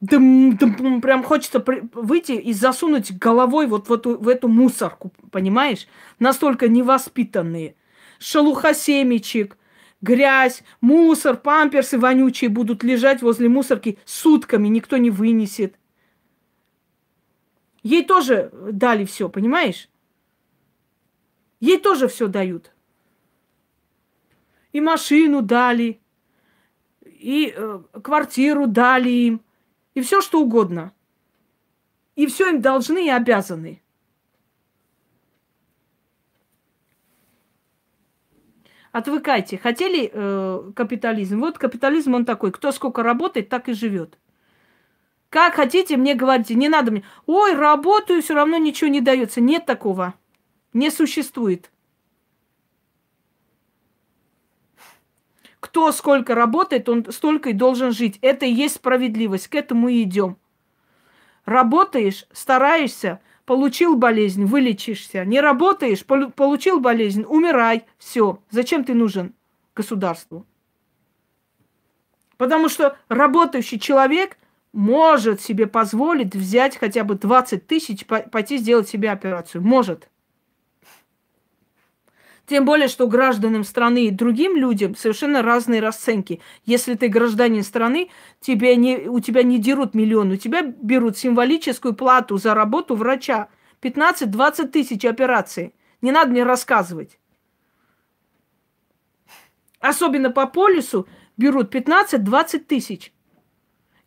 Дым, 0.00 0.56
дым, 0.56 1.00
прям 1.00 1.22
хочется 1.22 1.64
выйти 1.94 2.32
и 2.32 2.52
засунуть 2.52 3.16
головой 3.16 3.66
вот 3.66 3.88
в 3.88 3.92
эту, 3.92 4.18
в 4.18 4.28
эту 4.28 4.48
мусорку, 4.48 5.12
понимаешь? 5.30 5.86
Настолько 6.18 6.68
невоспитанные. 6.68 7.74
Шелуха 8.18 8.74
семечек, 8.74 9.56
грязь, 10.02 10.62
мусор, 10.82 11.36
памперсы 11.38 11.98
вонючие 11.98 12.50
будут 12.50 12.84
лежать 12.84 13.22
возле 13.22 13.48
мусорки 13.48 13.98
сутками, 14.04 14.68
никто 14.68 14.98
не 14.98 15.10
вынесет. 15.10 15.76
Ей 17.82 18.04
тоже 18.04 18.50
дали 18.72 19.06
все, 19.06 19.30
понимаешь? 19.30 19.88
Ей 21.60 21.78
тоже 21.78 22.08
все 22.08 22.26
дают. 22.28 22.73
И 24.74 24.80
машину 24.80 25.40
дали, 25.40 26.00
и 27.04 27.54
э, 27.56 27.80
квартиру 28.02 28.66
дали 28.66 29.08
им, 29.08 29.40
и 29.94 30.00
все 30.00 30.20
что 30.20 30.40
угодно. 30.40 30.92
И 32.16 32.26
все 32.26 32.48
им 32.48 32.60
должны 32.60 33.06
и 33.06 33.08
обязаны. 33.08 33.80
Отвыкайте. 38.90 39.58
Хотели 39.58 40.10
э, 40.12 40.72
капитализм? 40.74 41.38
Вот 41.38 41.56
капитализм 41.56 42.14
он 42.14 42.24
такой. 42.24 42.50
Кто 42.50 42.72
сколько 42.72 43.04
работает, 43.04 43.48
так 43.48 43.68
и 43.68 43.74
живет. 43.74 44.18
Как 45.28 45.54
хотите, 45.54 45.96
мне 45.96 46.16
говорите, 46.16 46.56
не 46.56 46.68
надо 46.68 46.90
мне. 46.90 47.04
Ой, 47.26 47.54
работаю, 47.54 48.22
все 48.22 48.34
равно 48.34 48.58
ничего 48.58 48.90
не 48.90 49.00
дается. 49.00 49.40
Нет 49.40 49.66
такого. 49.66 50.14
Не 50.72 50.90
существует. 50.90 51.70
Кто 55.64 55.92
сколько 55.92 56.34
работает, 56.34 56.90
он 56.90 57.10
столько 57.10 57.48
и 57.48 57.54
должен 57.54 57.90
жить. 57.90 58.18
Это 58.20 58.44
и 58.44 58.52
есть 58.52 58.74
справедливость. 58.74 59.48
К 59.48 59.54
этому 59.54 59.88
и 59.88 60.02
идем. 60.02 60.36
Работаешь, 61.46 62.26
стараешься, 62.32 63.20
получил 63.46 63.96
болезнь, 63.96 64.44
вылечишься. 64.44 65.24
Не 65.24 65.40
работаешь, 65.40 66.04
получил 66.04 66.80
болезнь, 66.80 67.24
умирай. 67.26 67.86
Все. 67.96 68.40
Зачем 68.50 68.84
ты 68.84 68.92
нужен 68.92 69.32
государству? 69.74 70.44
Потому 72.36 72.68
что 72.68 72.98
работающий 73.08 73.80
человек 73.80 74.36
может 74.74 75.40
себе 75.40 75.66
позволить 75.66 76.36
взять 76.36 76.76
хотя 76.76 77.04
бы 77.04 77.14
20 77.14 77.66
тысяч, 77.66 78.04
пойти 78.04 78.58
сделать 78.58 78.86
себе 78.86 79.10
операцию. 79.10 79.62
Может. 79.62 80.10
Тем 82.46 82.66
более, 82.66 82.88
что 82.88 83.08
гражданам 83.08 83.64
страны 83.64 84.06
и 84.06 84.10
другим 84.10 84.56
людям 84.56 84.94
совершенно 84.94 85.42
разные 85.42 85.80
расценки. 85.80 86.40
Если 86.66 86.94
ты 86.94 87.08
гражданин 87.08 87.62
страны, 87.62 88.10
тебе 88.40 88.76
не, 88.76 89.08
у 89.08 89.20
тебя 89.20 89.42
не 89.42 89.58
дерут 89.58 89.94
миллион, 89.94 90.32
у 90.32 90.36
тебя 90.36 90.62
берут 90.62 91.16
символическую 91.16 91.94
плату 91.94 92.36
за 92.36 92.54
работу 92.54 92.96
врача. 92.96 93.48
15-20 93.80 94.68
тысяч 94.68 95.04
операций. 95.04 95.74
Не 96.02 96.12
надо 96.12 96.30
мне 96.30 96.42
рассказывать. 96.42 97.18
Особенно 99.80 100.30
по 100.30 100.46
полису 100.46 101.08
берут 101.36 101.74
15-20 101.74 102.58
тысяч. 102.60 103.12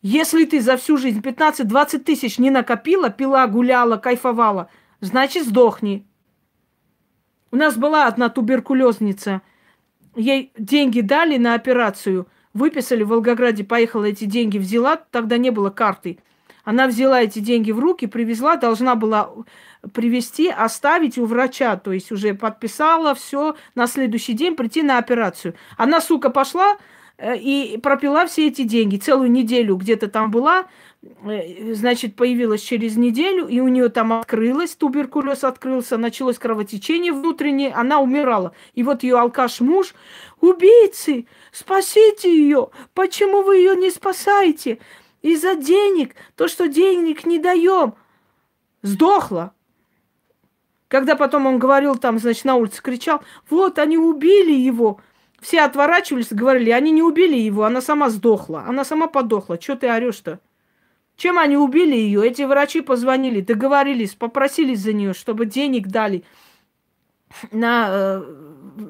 Если 0.02 0.46
ты 0.46 0.62
за 0.62 0.78
всю 0.78 0.98
жизнь 0.98 1.20
15-20 1.20 2.00
тысяч 2.00 2.38
не 2.38 2.52
накопила, 2.52 3.10
пила, 3.10 3.46
гуляла, 3.48 3.98
кайфовала, 3.98 4.70
значит 5.02 5.46
сдохни. 5.46 6.07
У 7.52 7.56
нас 7.56 7.78
была 7.78 8.08
одна 8.08 8.30
туберкулезница. 8.30 9.42
Ей 10.16 10.52
деньги 10.58 11.02
дали 11.02 11.38
на 11.38 11.54
операцию, 11.54 12.28
выписали 12.54 13.04
в 13.04 13.10
Волгограде, 13.10 13.64
поехала 13.64 14.06
эти 14.06 14.26
деньги 14.26 14.58
взяла, 14.58 14.98
тогда 14.98 15.38
не 15.38 15.52
было 15.52 15.70
карты. 15.70 16.20
Она 16.64 16.88
взяла 16.88 17.22
эти 17.22 17.40
деньги 17.40 17.72
в 17.72 17.80
руки, 17.80 18.08
привезла, 18.08 18.58
должна 18.58 18.96
была 18.96 19.30
привезти, 19.94 20.50
оставить 20.50 21.18
у 21.18 21.26
врача, 21.26 21.78
то 21.78 21.94
есть 21.94 22.12
уже 22.12 22.34
подписала 22.34 23.16
все, 23.16 23.56
на 23.74 23.88
следующий 23.88 24.34
день 24.34 24.56
прийти 24.56 24.84
на 24.84 24.98
операцию. 24.98 25.54
Она, 25.78 26.02
сука, 26.02 26.30
пошла 26.30 26.78
и 27.20 27.80
пропила 27.82 28.28
все 28.28 28.48
эти 28.48 28.64
деньги. 28.64 28.98
Целую 28.98 29.32
неделю 29.32 29.76
где-то 29.76 30.08
там 30.08 30.30
была, 30.32 30.68
Э, 31.24 31.74
значит, 31.74 32.16
появилась 32.16 32.62
через 32.62 32.98
неделю, 32.98 33.48
и 33.48 33.60
у 33.60 33.68
нее 33.68 33.90
там 33.90 34.14
открылось, 34.14 34.76
туберкулез 34.76 35.44
открылся, 35.44 35.98
началось 35.98 36.40
кровотечение 36.40 37.14
внутреннее, 37.14 37.72
она 37.74 38.00
умирала. 38.00 38.54
И 38.74 38.84
вот 38.84 39.04
ее 39.04 39.20
алкаш-муж, 39.20 39.94
убийцы, 40.42 41.28
спасите 41.52 42.36
ее, 42.36 42.70
почему 42.94 43.44
вы 43.44 43.58
ее 43.58 43.76
не 43.76 43.92
спасаете? 43.92 44.80
Из-за 45.22 45.56
денег, 45.56 46.16
то, 46.36 46.48
что 46.48 46.68
денег 46.68 47.26
не 47.26 47.40
даем. 47.40 47.96
Сдохла. 48.82 49.54
Когда 50.88 51.16
потом 51.16 51.48
он 51.48 51.60
говорил 51.60 51.96
там, 51.96 52.18
значит, 52.18 52.46
на 52.46 52.56
улице 52.56 52.82
кричал, 52.82 53.22
вот, 53.50 53.78
они 53.78 53.98
убили 53.98 54.54
его. 54.54 55.02
Все 55.48 55.62
отворачивались, 55.62 56.28
говорили, 56.30 56.72
они 56.72 56.92
не 56.92 57.02
убили 57.02 57.38
его, 57.38 57.64
она 57.64 57.80
сама 57.80 58.10
сдохла, 58.10 58.66
она 58.68 58.84
сама 58.84 59.08
подохла. 59.08 59.58
Что 59.58 59.78
ты 59.78 59.88
орешь-то? 59.90 60.42
Чем 61.16 61.40
они 61.40 61.56
убили 61.56 61.96
ее? 61.96 62.28
Эти 62.28 62.42
врачи 62.42 62.82
позвонили, 62.82 63.40
договорились, 63.40 64.14
попросились 64.14 64.82
за 64.82 64.92
нее, 64.92 65.14
чтобы 65.14 65.46
денег 65.46 65.88
дали 65.88 66.26
на 67.54 67.88
э, 67.90 68.24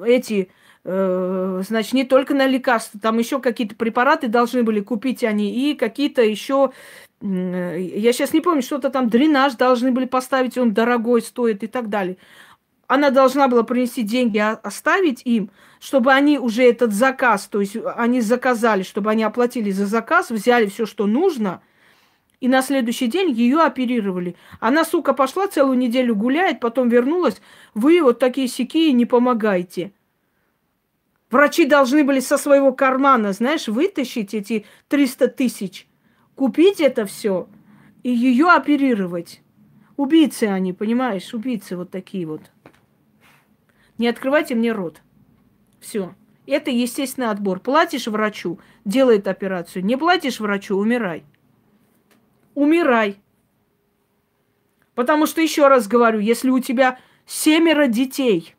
эти, 0.04 0.50
э, 0.82 1.62
значит, 1.64 1.92
не 1.92 2.02
только 2.02 2.34
на 2.34 2.48
лекарства, 2.48 2.98
там 2.98 3.18
еще 3.18 3.38
какие-то 3.38 3.76
препараты 3.76 4.26
должны 4.26 4.64
были 4.64 4.80
купить 4.80 5.22
они 5.22 5.70
и 5.70 5.76
какие-то 5.76 6.22
еще, 6.22 6.72
э, 7.20 7.78
я 7.78 8.12
сейчас 8.12 8.32
не 8.32 8.40
помню, 8.40 8.62
что-то 8.62 8.90
там 8.90 9.08
дренаж 9.08 9.54
должны 9.54 9.92
были 9.92 10.06
поставить, 10.06 10.58
он 10.58 10.74
дорогой 10.74 11.22
стоит 11.22 11.62
и 11.62 11.68
так 11.68 11.88
далее. 11.88 12.16
Она 12.88 13.10
должна 13.10 13.46
была 13.46 13.62
принести 13.62 14.02
деньги, 14.02 14.38
а, 14.38 14.58
оставить 14.64 15.22
им, 15.24 15.52
чтобы 15.80 16.12
они 16.12 16.38
уже 16.38 16.64
этот 16.64 16.92
заказ, 16.92 17.46
то 17.46 17.60
есть 17.60 17.76
они 17.96 18.20
заказали, 18.20 18.82
чтобы 18.82 19.10
они 19.10 19.22
оплатили 19.22 19.70
за 19.70 19.86
заказ, 19.86 20.30
взяли 20.30 20.66
все, 20.66 20.86
что 20.86 21.06
нужно– 21.06 21.62
и 22.40 22.46
на 22.46 22.62
следующий 22.62 23.08
день 23.08 23.30
ее 23.30 23.60
оперировали. 23.60 24.36
Она, 24.60 24.84
сука, 24.84 25.12
пошла 25.12 25.48
целую 25.48 25.76
неделю 25.76 26.14
гуляет, 26.14 26.60
потом 26.60 26.88
вернулась. 26.88 27.40
Вы 27.74 28.00
вот 28.02 28.18
такие 28.18 28.48
сякие 28.48 28.92
не 28.92 29.06
помогайте. 29.06 29.92
Врачи 31.30 31.66
должны 31.66 32.04
были 32.04 32.20
со 32.20 32.38
своего 32.38 32.72
кармана, 32.72 33.32
знаешь, 33.32 33.68
вытащить 33.68 34.34
эти 34.34 34.64
300 34.88 35.28
тысяч, 35.28 35.86
купить 36.34 36.80
это 36.80 37.04
все 37.04 37.48
и 38.02 38.10
ее 38.10 38.46
оперировать. 38.46 39.42
Убийцы 39.96 40.44
они, 40.44 40.72
понимаешь, 40.72 41.34
убийцы 41.34 41.76
вот 41.76 41.90
такие 41.90 42.24
вот. 42.24 42.40
Не 43.98 44.08
открывайте 44.08 44.54
мне 44.54 44.72
рот. 44.72 45.02
Все. 45.80 46.14
Это 46.46 46.70
естественный 46.70 47.30
отбор. 47.30 47.60
Платишь 47.60 48.06
врачу, 48.06 48.58
делает 48.84 49.28
операцию. 49.28 49.84
Не 49.84 49.96
платишь 49.96 50.40
врачу, 50.40 50.76
умирай 50.76 51.24
умирай. 52.58 53.20
Потому 54.94 55.26
что, 55.26 55.40
еще 55.40 55.68
раз 55.68 55.86
говорю, 55.86 56.18
если 56.18 56.50
у 56.50 56.58
тебя 56.58 56.98
семеро 57.24 57.86
детей, 57.86 58.56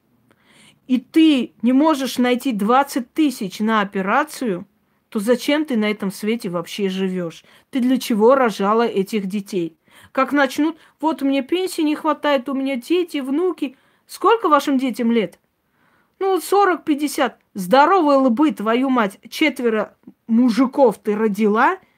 и 0.88 1.00
ты 1.00 1.52
не 1.62 1.74
можешь 1.74 2.18
найти 2.18 2.54
20 2.54 3.14
тысяч 3.14 3.60
на 3.60 3.82
операцию, 3.82 4.66
то 5.10 5.20
зачем 5.20 5.66
ты 5.66 5.76
на 5.76 5.92
этом 5.92 6.12
свете 6.12 6.50
вообще 6.50 6.88
живешь? 6.88 7.44
Ты 7.72 7.82
для 7.82 7.98
чего 7.98 8.36
рожала 8.36 8.88
этих 8.88 9.26
детей? 9.26 9.78
Как 10.14 10.32
начнут, 10.32 10.78
вот 11.02 11.22
мне 11.22 11.42
пенсии 11.44 11.82
не 11.82 11.96
хватает, 11.96 12.48
у 12.48 12.54
меня 12.54 12.78
дети, 12.78 13.18
внуки. 13.18 13.76
Сколько 14.08 14.48
вашим 14.48 14.78
детям 14.78 15.12
лет? 15.12 15.40
Ну, 16.20 16.38
40-50. 16.38 17.34
Здоровые 17.54 18.20
лбы, 18.20 18.52
твою 18.52 18.90
мать, 18.90 19.20
четверо 19.30 19.96
мужиков 20.28 20.98
ты 21.00 21.16
родила– 21.16 21.78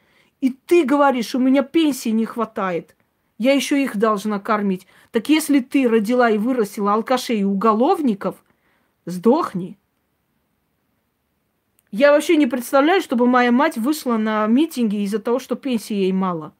и 0.42 0.50
ты 0.50 0.84
говоришь, 0.84 1.36
у 1.36 1.40
меня 1.40 1.62
пенсии 1.62 2.10
не 2.10 2.26
хватает. 2.26 2.96
Я 3.38 3.54
еще 3.54 3.82
их 3.82 3.96
должна 3.96 4.40
кормить. 4.40 4.88
Так 5.12 5.30
если 5.30 5.60
ты 5.60 5.88
родила 5.88 6.30
и 6.30 6.38
вырастила 6.38 6.94
алкашей 6.94 7.40
и 7.40 7.44
уголовников, 7.44 8.44
сдохни. 9.06 9.78
Я 11.92 12.12
вообще 12.12 12.38
не 12.38 12.48
представляю, 12.48 13.02
чтобы 13.02 13.28
моя 13.28 13.52
мать 13.52 13.78
вышла 13.78 14.18
на 14.18 14.48
митинги 14.48 15.04
из-за 15.04 15.20
того, 15.20 15.40
что 15.40 15.56
пенсии 15.56 15.94
ей 15.94 16.12
мало. 16.12 16.54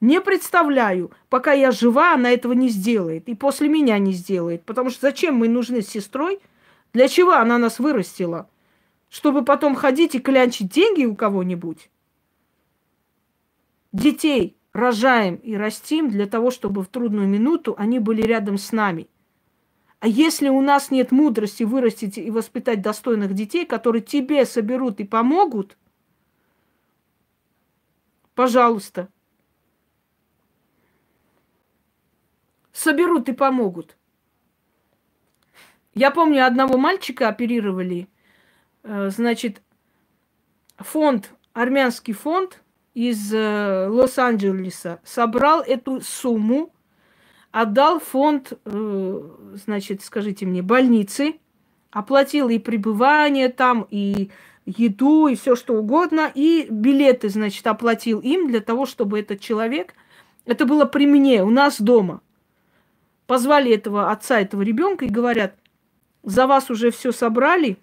Не 0.00 0.20
представляю. 0.20 1.10
Пока 1.28 1.52
я 1.52 1.72
жива, 1.72 2.14
она 2.14 2.30
этого 2.30 2.52
не 2.54 2.68
сделает. 2.68 3.28
И 3.28 3.34
после 3.34 3.68
меня 3.68 3.98
не 3.98 4.12
сделает. 4.12 4.64
Потому 4.64 4.88
что 4.88 5.00
зачем 5.02 5.34
мы 5.34 5.48
нужны 5.48 5.82
с 5.82 5.88
сестрой? 5.88 6.40
Для 6.92 7.08
чего 7.08 7.32
она 7.32 7.58
нас 7.58 7.78
вырастила? 7.78 8.48
Чтобы 9.08 9.44
потом 9.44 9.74
ходить 9.74 10.14
и 10.14 10.20
клянчить 10.20 10.72
деньги 10.72 11.04
у 11.04 11.14
кого-нибудь? 11.14 11.90
Детей 13.92 14.56
рожаем 14.72 15.36
и 15.36 15.54
растим 15.54 16.10
для 16.10 16.26
того, 16.26 16.50
чтобы 16.50 16.82
в 16.82 16.88
трудную 16.88 17.28
минуту 17.28 17.74
они 17.76 17.98
были 17.98 18.22
рядом 18.22 18.58
с 18.58 18.72
нами. 18.72 19.08
А 19.98 20.08
если 20.08 20.48
у 20.48 20.60
нас 20.60 20.90
нет 20.90 21.12
мудрости 21.12 21.62
вырастить 21.62 22.16
и 22.16 22.30
воспитать 22.30 22.80
достойных 22.80 23.34
детей, 23.34 23.66
которые 23.66 24.02
тебе 24.02 24.46
соберут 24.46 25.00
и 25.00 25.04
помогут, 25.04 25.76
пожалуйста, 28.34 29.08
соберут 32.72 33.28
и 33.28 33.32
помогут. 33.32 33.96
Я 36.00 36.10
помню, 36.10 36.46
одного 36.46 36.78
мальчика 36.78 37.28
оперировали. 37.28 38.08
Э, 38.84 39.10
значит, 39.10 39.60
фонд, 40.78 41.34
армянский 41.52 42.14
фонд 42.14 42.62
из 42.94 43.30
э, 43.34 43.86
Лос-Анджелеса 43.86 45.00
собрал 45.04 45.60
эту 45.60 46.00
сумму, 46.00 46.72
отдал 47.52 48.00
фонд, 48.00 48.54
э, 48.64 49.20
значит, 49.66 50.02
скажите 50.02 50.46
мне, 50.46 50.62
больницы, 50.62 51.34
оплатил 51.90 52.48
и 52.48 52.58
пребывание 52.58 53.50
там, 53.50 53.86
и 53.90 54.30
еду, 54.64 55.26
и 55.26 55.34
все 55.34 55.54
что 55.54 55.74
угодно, 55.74 56.32
и 56.34 56.66
билеты, 56.70 57.28
значит, 57.28 57.66
оплатил 57.66 58.20
им 58.20 58.48
для 58.48 58.60
того, 58.60 58.86
чтобы 58.86 59.20
этот 59.20 59.40
человек, 59.40 59.92
это 60.46 60.64
было 60.64 60.86
при 60.86 61.06
мне, 61.06 61.44
у 61.44 61.50
нас 61.50 61.78
дома, 61.78 62.22
позвали 63.26 63.70
этого 63.74 64.10
отца 64.10 64.40
этого 64.40 64.62
ребенка 64.62 65.04
и 65.04 65.10
говорят, 65.10 65.59
за 66.22 66.46
вас 66.46 66.70
уже 66.70 66.90
все 66.90 67.12
собрали, 67.12 67.78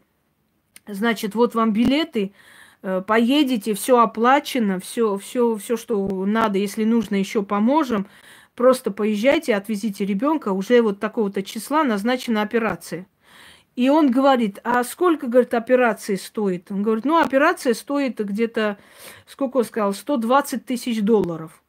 значит, 0.87 1.35
вот 1.35 1.55
вам 1.55 1.73
билеты, 1.73 2.33
Э, 2.83 3.01
поедете, 3.05 3.73
все 3.73 3.99
оплачено, 3.99 4.79
все, 4.79 5.17
все, 5.17 5.55
все, 5.57 5.77
что 5.77 6.07
надо, 6.25 6.57
если 6.57 6.83
нужно, 6.83 7.15
еще 7.15 7.43
поможем. 7.43 8.07
Просто 8.55 8.91
поезжайте, 8.91 9.55
отвезите 9.55 10.05
ребенка, 10.05 10.51
уже 10.51 10.81
вот 10.81 10.99
такого-то 10.99 11.43
числа 11.43 11.83
назначена 11.83 12.41
операция. 12.41 13.07
И 13.75 13.89
он 13.89 14.09
говорит, 14.09 14.59
а 14.63 14.83
сколько, 14.83 15.27
говорит, 15.27 15.53
операции 15.53 16.15
стоит? 16.15 16.71
Он 16.71 16.81
говорит, 16.81 17.05
ну, 17.05 17.19
операция 17.19 17.75
стоит 17.75 18.19
где-то, 18.19 18.77
сколько 19.27 19.57
он 19.57 19.65
сказал, 19.65 19.93
120 19.93 20.65
тысяч 20.65 21.01
долларов. 21.01 21.61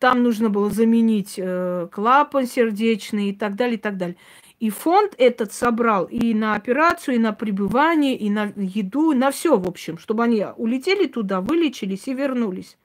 Там 0.00 0.24
нужно 0.24 0.50
было 0.50 0.70
заменить 0.70 1.34
э, 1.36 1.88
клапан 1.92 2.46
сердечный 2.46 3.30
и 3.30 3.32
так 3.32 3.54
далее, 3.54 3.76
и 3.76 3.80
так 3.80 3.96
далее. 3.96 4.16
И 4.60 4.70
фонд 4.70 5.14
этот 5.18 5.52
собрал 5.52 6.04
и 6.04 6.32
на 6.32 6.54
операцию, 6.54 7.16
и 7.16 7.18
на 7.18 7.32
пребывание, 7.32 8.16
и 8.16 8.30
на 8.30 8.52
еду, 8.56 9.12
на 9.12 9.30
все, 9.30 9.58
в 9.58 9.68
общем, 9.68 9.98
чтобы 9.98 10.24
они 10.24 10.44
улетели 10.56 11.06
туда, 11.06 11.40
вылечились 11.40 12.06
и 12.06 12.14
вернулись. 12.14 12.78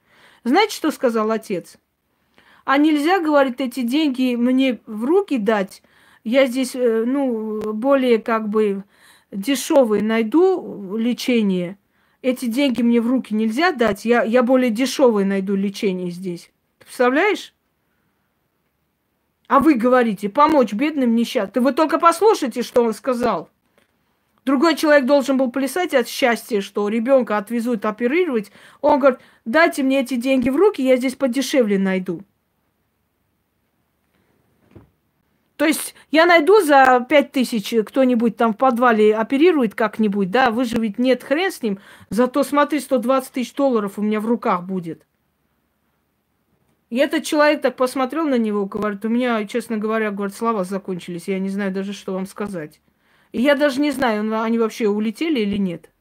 Знаете, 0.44 0.76
что 0.76 0.92
сказал 0.92 1.32
отец? 1.32 1.78
А 2.66 2.78
нельзя, 2.78 3.20
говорит, 3.20 3.62
эти 3.62 3.82
деньги 3.82 4.36
мне 4.36 4.80
в 4.86 5.06
руки 5.06 5.38
дать. 5.38 5.82
Я 6.24 6.48
здесь, 6.48 6.76
э, 6.76 7.04
ну, 7.06 7.74
более 7.74 8.20
как 8.20 8.50
бы 8.50 8.84
дешевые 9.32 10.04
найду 10.04 10.98
лечение. 10.98 11.78
Эти 12.22 12.46
деньги 12.46 12.82
мне 12.82 13.00
в 13.00 13.08
руки 13.08 13.34
нельзя 13.34 13.72
дать. 13.72 14.06
Я, 14.06 14.24
я 14.24 14.44
более 14.44 14.70
дешевое 14.70 15.26
найду 15.26 15.56
лечение 15.56 16.12
здесь. 16.12 16.52
Ты 16.80 16.86
представляешь? 16.86 17.54
А 19.50 19.60
вы 19.60 19.74
говорите, 19.74 20.30
помочь 20.30 20.74
бедным 20.74 21.16
несчастным. 21.16 21.64
Вы 21.64 21.74
только 21.74 21.98
послушайте, 21.98 22.62
что 22.62 22.84
он 22.84 22.94
сказал. 22.94 23.50
Другой 24.46 24.76
человек 24.76 25.08
должен 25.08 25.38
был 25.38 25.50
плясать 25.50 25.96
от 25.96 26.08
счастья, 26.08 26.62
что 26.62 26.88
ребенка 26.88 27.36
отвезут 27.36 27.84
оперировать. 27.84 28.52
Он 28.82 29.00
говорит, 29.00 29.20
дайте 29.46 29.82
мне 29.82 30.02
эти 30.02 30.16
деньги 30.18 30.50
в 30.50 30.56
руки, 30.56 30.84
я 30.84 30.98
здесь 30.98 31.16
подешевле 31.16 31.80
найду. 31.80 32.22
То 35.58 35.66
есть 35.66 35.96
я 36.12 36.28
найду 36.28 36.62
за 36.62 37.04
пять 37.10 37.32
тысяч 37.32 37.74
кто-нибудь 37.88 38.38
там 38.38 38.54
в 38.54 38.58
подвале 38.58 39.16
оперирует 39.16 39.74
как-нибудь, 39.74 40.30
да, 40.30 40.52
выживет 40.52 41.00
нет, 41.00 41.24
хрен 41.24 41.52
с 41.52 41.64
ним. 41.64 41.80
Зато 42.12 42.44
смотри, 42.44 42.80
120 42.80 43.34
тысяч 43.34 43.54
долларов 43.56 43.98
у 43.98 44.04
меня 44.04 44.20
в 44.20 44.28
руках 44.28 44.64
будет. 44.64 45.08
И 46.90 46.98
этот 46.98 47.24
человек 47.24 47.62
так 47.62 47.76
посмотрел 47.76 48.26
на 48.26 48.38
него, 48.38 48.66
говорит, 48.66 49.06
у 49.06 49.10
меня, 49.10 49.46
честно 49.46 49.78
говоря, 49.78 50.12
говорит, 50.12 50.36
слова 50.36 50.64
закончились, 50.64 51.28
я 51.28 51.38
не 51.40 51.50
знаю 51.50 51.72
даже, 51.72 51.94
что 51.94 52.14
вам 52.14 52.26
сказать. 52.26 52.82
И 53.32 53.42
я 53.42 53.56
даже 53.56 53.80
не 53.80 53.92
знаю, 53.92 54.42
они 54.42 54.58
вообще 54.58 54.88
улетели 54.88 55.40
или 55.42 55.58
нет. 55.58 55.92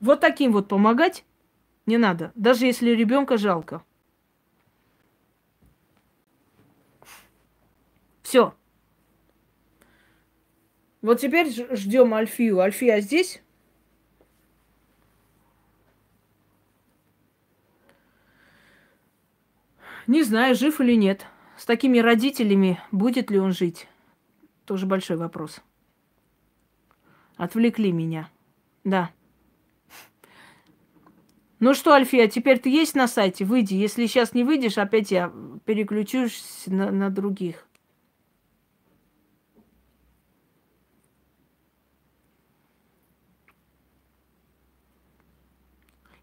Вот 0.00 0.20
таким 0.20 0.52
вот 0.52 0.68
помогать 0.68 1.24
не 1.84 1.98
надо, 1.98 2.32
даже 2.34 2.64
если 2.64 2.90
ребенка 2.90 3.36
жалко. 3.36 3.84
Все. 8.22 8.54
Вот 11.02 11.20
теперь 11.20 11.50
ждем 11.76 12.14
Альфию. 12.14 12.60
Альфия 12.60 13.00
здесь? 13.00 13.42
Не 20.12 20.24
знаю, 20.24 20.54
жив 20.54 20.78
или 20.78 20.94
нет. 20.94 21.24
С 21.56 21.64
такими 21.64 21.98
родителями 21.98 22.78
будет 22.90 23.30
ли 23.30 23.38
он 23.38 23.52
жить? 23.52 23.88
Тоже 24.66 24.84
большой 24.84 25.16
вопрос. 25.16 25.62
Отвлекли 27.38 27.92
меня. 27.92 28.28
Да. 28.84 29.10
Ну 31.60 31.72
что, 31.72 31.94
Альфия, 31.94 32.28
теперь 32.28 32.58
ты 32.58 32.68
есть 32.68 32.94
на 32.94 33.08
сайте? 33.08 33.46
Выйди. 33.46 33.72
Если 33.72 34.04
сейчас 34.04 34.34
не 34.34 34.44
выйдешь, 34.44 34.76
опять 34.76 35.10
я 35.10 35.32
переключусь 35.64 36.64
на, 36.66 36.90
на 36.90 37.08
других. 37.08 37.66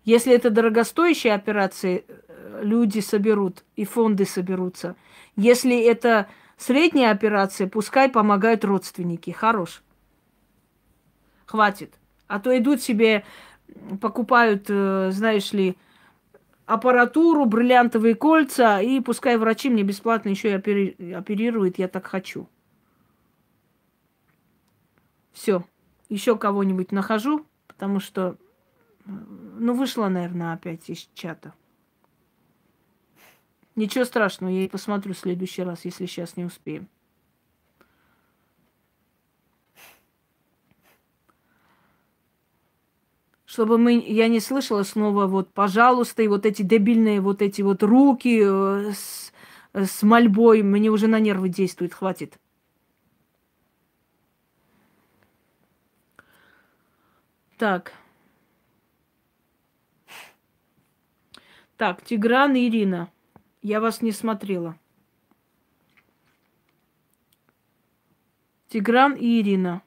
Если 0.04 0.32
это 0.32 0.52
дорогостоящие 0.52 1.34
операции, 1.34 2.06
люди 2.62 3.00
соберут 3.00 3.64
и 3.76 3.86
фонды 3.86 4.26
соберутся. 4.26 4.96
Если 5.36 5.80
это 5.82 6.28
средняя 6.58 7.12
операция, 7.12 7.68
пускай 7.68 8.10
помогают 8.10 8.66
родственники. 8.66 9.32
Хорош. 9.32 9.82
Хватит. 11.46 11.96
А 12.28 12.40
то 12.40 12.56
идут 12.58 12.82
себе, 12.82 13.24
покупают, 14.02 14.66
э, 14.70 15.10
знаешь 15.12 15.52
ли, 15.54 15.78
аппаратуру, 16.66 17.46
бриллиантовые 17.46 18.14
кольца, 18.14 18.80
и 18.80 19.00
пускай 19.00 19.38
врачи 19.38 19.70
мне 19.70 19.82
бесплатно 19.82 20.30
еще 20.30 20.52
и 20.52 21.12
оперируют, 21.14 21.80
я 21.80 21.88
так 21.88 22.06
хочу. 22.06 22.48
Все. 25.32 25.64
Еще 26.10 26.38
кого-нибудь 26.38 26.92
нахожу, 26.92 27.46
потому 27.68 28.00
что, 28.00 28.36
э, 29.06 29.10
ну, 29.10 29.74
вышла, 29.74 30.10
наверное, 30.10 30.54
опять 30.54 30.90
из 30.90 31.10
чата. 31.16 31.54
Ничего 33.80 34.04
страшного, 34.04 34.52
я 34.52 34.66
и 34.66 34.68
посмотрю 34.68 35.14
в 35.14 35.18
следующий 35.18 35.64
раз, 35.64 35.86
если 35.86 36.06
сейчас 36.06 36.36
не 36.36 36.44
успеем. 36.44 36.90
Чтобы 43.46 43.78
мы, 43.78 43.94
я 44.06 44.28
не 44.28 44.42
слышала 44.42 44.84
снова 44.84 45.28
вот, 45.28 45.54
пожалуйста, 45.54 46.22
и 46.22 46.28
вот 46.28 46.46
эти 46.46 46.62
дебильные 46.62 47.22
вот 47.22 47.42
эти 47.42 47.62
вот 47.62 47.82
руки 47.82 48.42
э, 48.44 48.92
с, 48.92 49.32
с 49.74 50.04
мольбой, 50.04 50.62
мне 50.62 50.90
уже 50.90 51.08
на 51.08 51.22
нервы 51.22 51.48
действует, 51.48 51.94
хватит. 51.94 52.38
Так. 57.58 57.94
Так, 61.78 62.04
Тигран 62.04 62.56
и 62.56 62.68
Ирина. 62.68 63.10
Я 63.62 63.82
вас 63.82 64.02
не 64.02 64.12
смотрела. 64.12 64.78
Тигран 68.70 69.16
и 69.16 69.42
Ирина. 69.42 69.82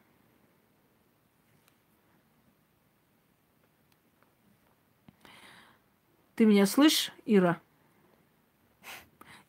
Ты 6.35 6.47
меня 6.47 6.67
слышишь, 6.67 7.13
Ира? 7.25 7.61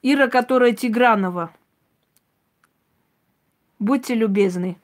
Ира, 0.01 0.27
которая 0.27 0.73
Тигранова. 0.73 1.55
Будьте 3.79 4.13
любезны. 4.13 4.77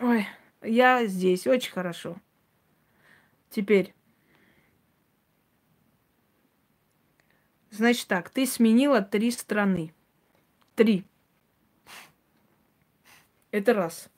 Ой, 0.00 0.26
я 0.62 1.06
здесь, 1.06 1.46
очень 1.46 1.72
хорошо. 1.72 2.16
Теперь. 3.50 3.94
Значит 7.80 8.08
так, 8.08 8.28
ты 8.28 8.44
сменила 8.44 9.00
три 9.00 9.30
страны. 9.30 9.94
Три. 10.74 11.06
Это 13.52 13.72
раз. 13.72 14.10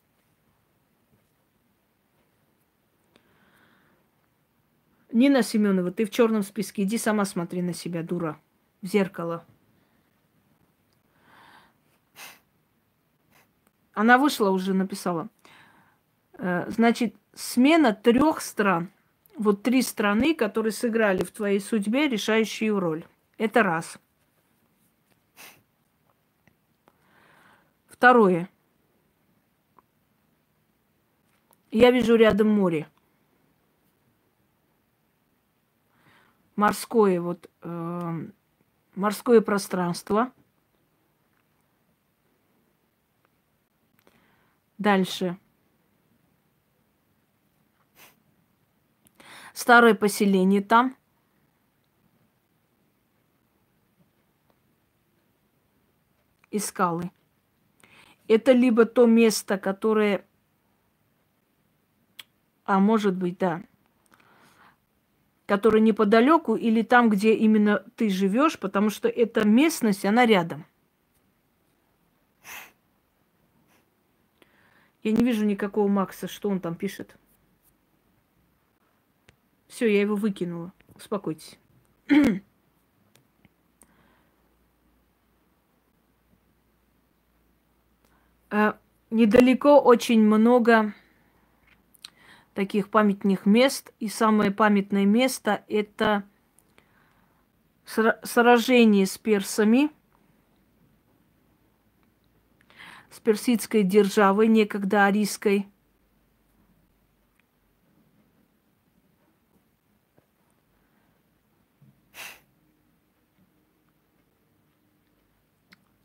Нина 5.13 5.45
Семенова, 5.45 5.93
ты 5.93 6.07
в 6.07 6.11
черном 6.11 6.43
списке. 6.43 6.83
Иди 6.83 6.99
сама 6.99 7.25
смотри 7.25 7.63
на 7.63 7.73
себя, 7.73 8.03
дура. 8.03 8.37
В 8.81 8.89
зеркало. 8.89 9.47
Она 13.93 14.19
вышла 14.19 14.51
уже, 14.51 14.75
написала. 14.75 15.29
Э, 16.33 16.69
значит, 16.69 17.15
смена 17.33 17.95
трех 17.95 18.41
стран. 18.41 18.91
Вот 19.37 19.63
три 19.63 19.83
страны, 19.83 20.35
которые 20.35 20.73
сыграли 20.73 21.23
в 21.23 21.31
твоей 21.31 21.61
судьбе 21.61 22.09
решающую 22.09 22.81
роль. 22.81 23.05
Это 23.39 23.63
раз. 23.63 23.99
Второе. 27.87 28.49
Я 31.71 31.91
вижу 31.91 32.17
рядом 32.17 32.49
море. 32.49 32.89
Морское 36.57 37.21
вот 37.21 37.49
э, 37.63 38.29
морское 38.95 39.41
пространство. 39.41 40.33
Дальше. 44.79 45.39
Старое 49.55 49.95
поселение 49.95 50.61
там. 50.61 50.97
И 56.53 56.61
скалы. 56.61 57.11
Это 58.29 58.53
либо 58.53 58.85
то 58.85 59.07
место, 59.07 59.59
которое... 59.59 60.25
А 62.65 62.79
может 62.79 63.17
быть, 63.17 63.39
да. 63.39 63.65
Которое 65.47 65.81
неподалеку 65.81 66.55
или 66.55 66.83
там, 66.83 67.09
где 67.11 67.35
именно 67.35 67.85
ты 67.97 68.09
живешь, 68.11 68.59
потому 68.59 68.91
что 68.91 69.09
эта 69.09 69.45
местность, 69.47 70.05
она 70.05 70.25
рядом. 70.27 70.65
Я 75.03 75.13
не 75.13 75.25
вижу 75.25 75.45
никакого 75.45 75.89
Макса, 75.89 76.29
что 76.29 76.49
он 76.49 76.61
там 76.61 76.77
пишет. 76.77 77.17
Все, 79.67 79.93
я 79.93 80.03
его 80.03 80.15
выкинула. 80.15 80.73
Успокойтесь. 80.95 81.59
недалеко 89.11 89.81
очень 89.81 90.21
много 90.21 90.95
таких 92.55 92.91
памятных 92.91 93.47
мест. 93.47 93.93
И 93.99 94.09
самое 94.09 94.51
памятное 94.51 95.07
место– 95.07 95.65
это 95.69 96.25
сражение 97.85 99.07
с 99.07 99.19
персами, 99.19 99.91
с 103.11 103.21
персидской 103.21 103.83
державой, 103.83 104.49
некогда 104.49 105.07
арийской. 105.07 105.67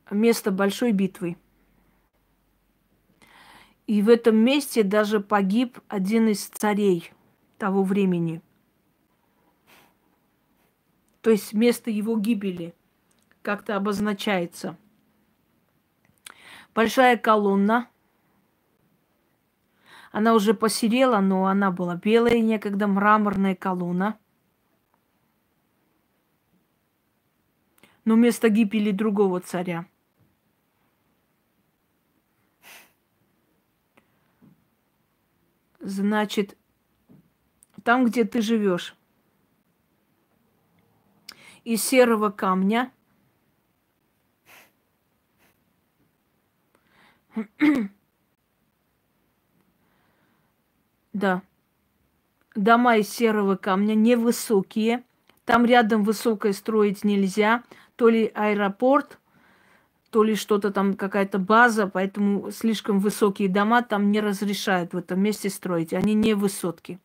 Место 0.09 0.51
большой 0.51 0.93
битвы. 0.93 1.35
И 3.87 4.01
в 4.01 4.09
этом 4.09 4.35
месте 4.35 4.83
даже 4.83 5.21
погиб 5.21 5.79
один 5.87 6.27
из 6.27 6.45
царей 6.47 7.09
того 7.57 7.83
времени. 7.83 8.41
То 11.21 11.29
есть 11.29 11.53
место 11.53 11.89
его 11.89 12.17
гибели 12.17 12.75
как-то 13.41 13.77
обозначается. 13.77 14.77
Большая 16.75 17.17
колонна. 17.17 17.89
Она 20.11 20.33
уже 20.33 20.53
посерела, 20.53 21.19
но 21.21 21.45
она 21.45 21.71
была 21.71 21.95
белая 21.95 22.41
некогда, 22.41 22.87
мраморная 22.87 23.55
колонна. 23.55 24.19
Но 28.03 28.15
место 28.15 28.49
гибели 28.49 28.91
другого 28.91 29.39
царя– 29.39 29.85
Значит, 35.87 36.57
там, 37.83 38.03
где 38.03 38.25
ты 38.25 38.41
живешь, 38.41 38.93
из 41.63 41.81
серого 41.81 42.29
камня 42.29 42.91
Да. 51.13 51.41
Дома 52.53 52.97
из 52.97 53.07
серого 53.07 53.55
камня 53.55 53.93
невысокие. 53.93 55.05
Там 55.45 55.63
рядом 55.63 56.03
высокое 56.03 56.51
строить 56.51 57.05
нельзя. 57.05 57.63
То 57.95 58.09
ли 58.09 58.29
аэропорт, 58.35 59.19
то 60.09 60.23
ли 60.23 60.35
что-то 60.35 60.71
там, 60.71 60.95
какая-то 60.95 61.39
база, 61.39 61.87
поэтому 61.87 62.51
слишком 62.51 62.99
высокие 62.99 63.49
дома 63.49 63.81
там 63.83 64.11
не 64.11 64.21
разрешают 64.21 64.93
в 64.93 64.97
этом 64.97 65.19
месте 65.21 65.49
строить. 65.49 65.93
Они 65.93 66.13
не 66.13 66.33
высотки. 66.33 66.99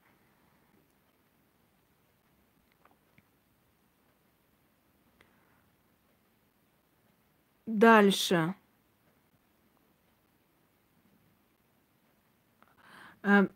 Дальше. 7.67 8.55
Э, 13.23 13.47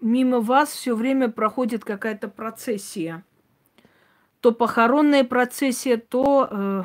мимо 0.00 0.40
вас 0.40 0.70
все 0.70 0.94
время 0.94 1.28
проходит 1.30 1.84
какая-то 1.84 2.28
процессия 2.28 3.24
то 4.44 4.52
похоронная 4.52 5.24
процессия, 5.24 5.96
то 5.96 6.46
э, 6.50 6.82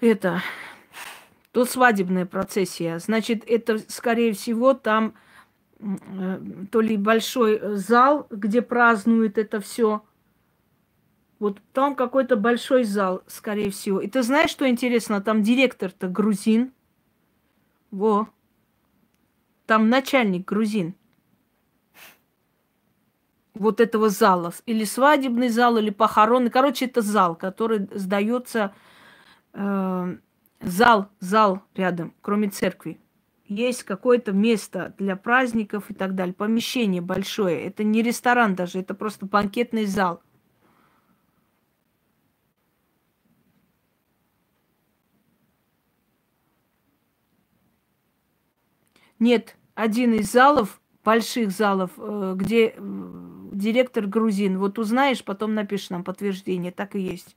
это, 0.00 0.42
то 1.52 1.64
свадебная 1.64 2.26
процессия. 2.26 2.98
Значит, 2.98 3.44
это, 3.46 3.78
скорее 3.78 4.32
всего, 4.32 4.74
там 4.74 5.14
э, 5.78 6.40
то 6.72 6.80
ли 6.80 6.96
большой 6.96 7.60
зал, 7.76 8.26
где 8.28 8.60
празднуют 8.60 9.38
это 9.38 9.60
все. 9.60 10.02
Вот 11.38 11.60
там 11.72 11.94
какой-то 11.94 12.34
большой 12.34 12.82
зал, 12.82 13.22
скорее 13.28 13.70
всего. 13.70 14.00
И 14.00 14.08
ты 14.08 14.24
знаешь, 14.24 14.50
что 14.50 14.68
интересно? 14.68 15.20
Там 15.20 15.44
директор-то 15.44 16.08
грузин. 16.08 16.72
Во. 17.92 18.28
Там 19.66 19.90
начальник 19.90 20.44
грузин 20.44 20.96
вот 23.54 23.80
этого 23.80 24.08
зала. 24.08 24.52
Или 24.66 24.84
свадебный 24.84 25.48
зал, 25.48 25.76
или 25.76 25.90
похоронный. 25.90 26.50
Короче, 26.50 26.86
это 26.86 27.02
зал, 27.02 27.34
который 27.36 27.88
сдается... 27.94 28.74
Э, 29.52 30.16
зал, 30.60 31.08
зал 31.20 31.62
рядом, 31.74 32.14
кроме 32.20 32.48
церкви. 32.48 33.00
Есть 33.46 33.82
какое-то 33.82 34.32
место 34.32 34.94
для 34.98 35.16
праздников 35.16 35.90
и 35.90 35.94
так 35.94 36.14
далее. 36.14 36.34
Помещение 36.34 37.02
большое. 37.02 37.64
Это 37.64 37.82
не 37.82 38.02
ресторан 38.02 38.54
даже, 38.54 38.78
это 38.78 38.94
просто 38.94 39.26
банкетный 39.26 39.86
зал. 39.86 40.22
Нет, 49.18 49.56
один 49.74 50.14
из 50.14 50.30
залов, 50.32 50.80
больших 51.04 51.50
залов, 51.50 51.90
э, 51.98 52.34
где 52.36 52.74
директор 53.60 54.06
грузин. 54.06 54.58
Вот 54.58 54.78
узнаешь, 54.78 55.22
потом 55.22 55.54
напишешь 55.54 55.90
нам 55.90 56.02
подтверждение. 56.02 56.72
Так 56.72 56.96
и 56.96 57.00
есть. 57.00 57.36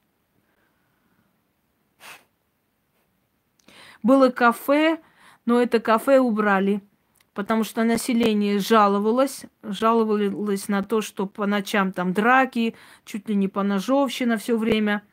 Было 4.01 4.29
кафе, 4.29 4.99
но 5.45 5.61
это 5.61 5.79
кафе 5.79 6.19
убрали, 6.19 6.81
потому 7.33 7.63
что 7.63 7.83
население 7.83 8.59
жаловалось, 8.59 9.45
жаловалось 9.63 10.67
на 10.67 10.83
то, 10.83 11.01
что 11.01 11.25
по 11.25 11.45
ночам 11.45 11.93
там 11.93 12.11
драки, 12.11 12.75
чуть 13.05 13.29
ли 13.29 13.35
не 13.35 13.47
поножовщина 13.47 14.37
все 14.37 14.57
время. 14.57 15.03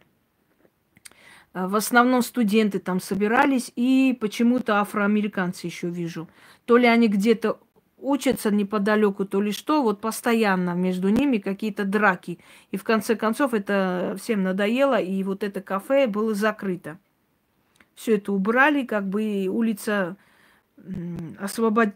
В 1.53 1.75
основном 1.75 2.23
студенты 2.23 2.79
там 2.79 3.01
собирались, 3.01 3.73
и 3.75 4.17
почему-то 4.21 4.81
афроамериканцы 4.81 5.67
еще 5.67 5.89
вижу. 5.89 6.29
То 6.65 6.77
ли 6.77 6.87
они 6.87 7.09
где-то 7.09 7.61
учатся 8.01 8.51
неподалеку, 8.51 9.25
то 9.25 9.41
ли 9.41 9.53
что, 9.53 9.83
вот 9.83 10.01
постоянно 10.01 10.75
между 10.75 11.09
ними 11.09 11.39
какие-то 11.39 11.85
драки. 11.85 12.39
И 12.71 12.77
в 12.77 12.85
конце 12.85 13.17
концов 13.17 13.55
это 13.55 14.17
всем 14.21 14.43
надоело, 14.43 15.01
и 15.01 15.23
вот 15.23 15.43
это 15.45 15.61
кафе 15.61 16.07
было 16.07 16.35
закрыто. 16.35 16.99
Все 17.95 18.17
это 18.17 18.33
убрали, 18.33 18.85
как 18.85 19.09
бы 19.09 19.47
улица 19.49 20.17
освобод... 21.39 21.91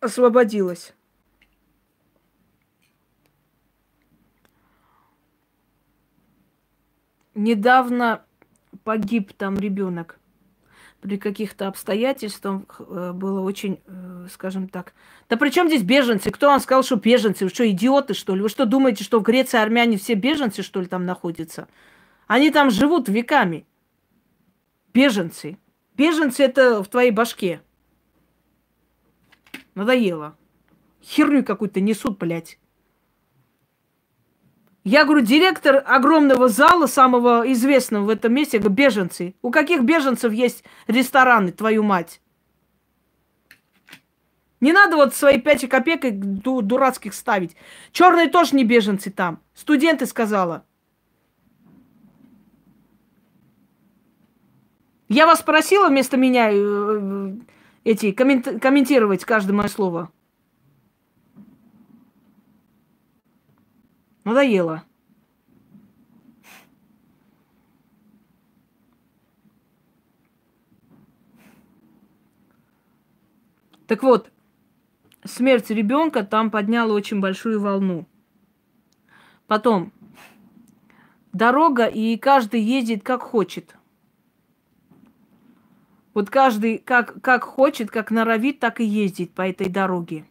освободилась. 0.00 0.94
Недавно 7.34 8.24
погиб 8.84 9.32
там 9.32 9.56
ребенок 9.56 10.18
при 11.00 11.16
каких-то 11.16 11.68
обстоятельствах 11.68 12.80
э, 12.80 13.12
было 13.12 13.40
очень, 13.40 13.80
э, 13.86 14.26
скажем 14.32 14.68
так. 14.68 14.94
Да 15.28 15.36
при 15.36 15.50
чем 15.50 15.68
здесь 15.68 15.82
беженцы? 15.82 16.30
Кто 16.30 16.48
вам 16.48 16.60
сказал, 16.60 16.82
что 16.82 16.96
беженцы? 16.96 17.44
Вы 17.44 17.50
что, 17.50 17.68
идиоты, 17.68 18.14
что 18.14 18.34
ли? 18.34 18.42
Вы 18.42 18.48
что, 18.48 18.66
думаете, 18.66 19.04
что 19.04 19.20
в 19.20 19.22
Греции 19.22 19.58
армяне 19.58 19.96
все 19.96 20.14
беженцы, 20.14 20.62
что 20.62 20.80
ли, 20.80 20.86
там 20.86 21.06
находятся? 21.06 21.68
Они 22.26 22.50
там 22.50 22.70
живут 22.70 23.08
веками. 23.08 23.64
Беженцы. 24.92 25.58
Беженцы 25.96 26.42
это 26.42 26.82
в 26.82 26.88
твоей 26.88 27.12
башке. 27.12 27.60
Надоело. 29.74 30.36
Херню 31.02 31.44
какую-то 31.44 31.80
несут, 31.80 32.18
блядь. 32.18 32.58
Я 34.88 35.04
говорю, 35.04 35.20
директор 35.20 35.84
огромного 35.86 36.48
зала, 36.48 36.86
самого 36.86 37.52
известного 37.52 38.06
в 38.06 38.08
этом 38.08 38.32
месте, 38.32 38.56
говорю, 38.56 38.74
беженцы. 38.74 39.34
У 39.42 39.50
каких 39.50 39.82
беженцев 39.82 40.32
есть 40.32 40.64
рестораны, 40.86 41.52
твою 41.52 41.82
мать? 41.82 42.22
Не 44.60 44.72
надо 44.72 44.96
вот 44.96 45.14
свои 45.14 45.38
пять 45.38 45.68
копеек 45.68 46.18
дурацких 46.18 47.12
ставить. 47.12 47.54
Черные 47.92 48.30
тоже 48.30 48.56
не 48.56 48.64
беженцы 48.64 49.10
там. 49.10 49.42
Студенты 49.52 50.06
сказала. 50.06 50.64
Я 55.10 55.26
вас 55.26 55.42
просила 55.42 55.88
вместо 55.88 56.16
меня 56.16 56.50
э, 56.50 56.54
э, 56.56 57.32
эти 57.84 58.12
комментировать 58.12 59.26
каждое 59.26 59.52
мое 59.52 59.68
слово. 59.68 60.10
Надоело. 64.28 64.84
Так 73.86 74.02
вот, 74.02 74.30
смерть 75.24 75.70
ребенка 75.70 76.24
там 76.24 76.50
подняла 76.50 76.92
очень 76.92 77.20
большую 77.20 77.58
волну. 77.58 78.06
Потом, 79.46 79.94
дорога, 81.32 81.86
и 81.86 82.18
каждый 82.18 82.60
ездит 82.60 83.02
как 83.02 83.22
хочет. 83.22 83.76
Вот 86.12 86.28
каждый 86.28 86.76
как, 86.76 87.22
как 87.22 87.44
хочет, 87.44 87.90
как 87.90 88.10
норовит, 88.10 88.60
так 88.60 88.80
и 88.80 88.84
ездит 88.84 89.32
по 89.32 89.48
этой 89.48 89.70
дороге 89.70 90.26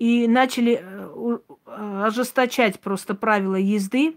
и 0.00 0.26
начали 0.26 0.80
э, 0.82 1.38
э, 1.66 2.02
ожесточать 2.06 2.80
просто 2.80 3.14
правила 3.14 3.56
езды, 3.56 4.16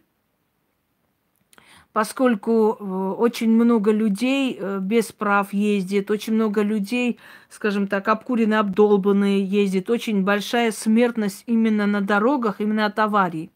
поскольку 1.91 2.77
э, 2.79 2.83
очень 3.19 3.51
много 3.51 3.91
людей 3.91 4.57
без 4.79 5.11
прав 5.11 5.51
ездит, 5.51 6.09
очень 6.09 6.35
много 6.35 6.61
людей, 6.61 7.19
скажем 7.49 7.87
так, 7.87 8.07
обкуренные, 8.07 8.61
обдолбанные 8.61 9.43
ездит, 9.43 9.89
очень 9.89 10.23
большая 10.23 10.71
смертность 10.71 11.43
именно 11.47 11.85
на 11.85 11.99
дорогах, 11.99 12.61
именно 12.61 12.85
от 12.85 12.97
аварий. 12.97 13.51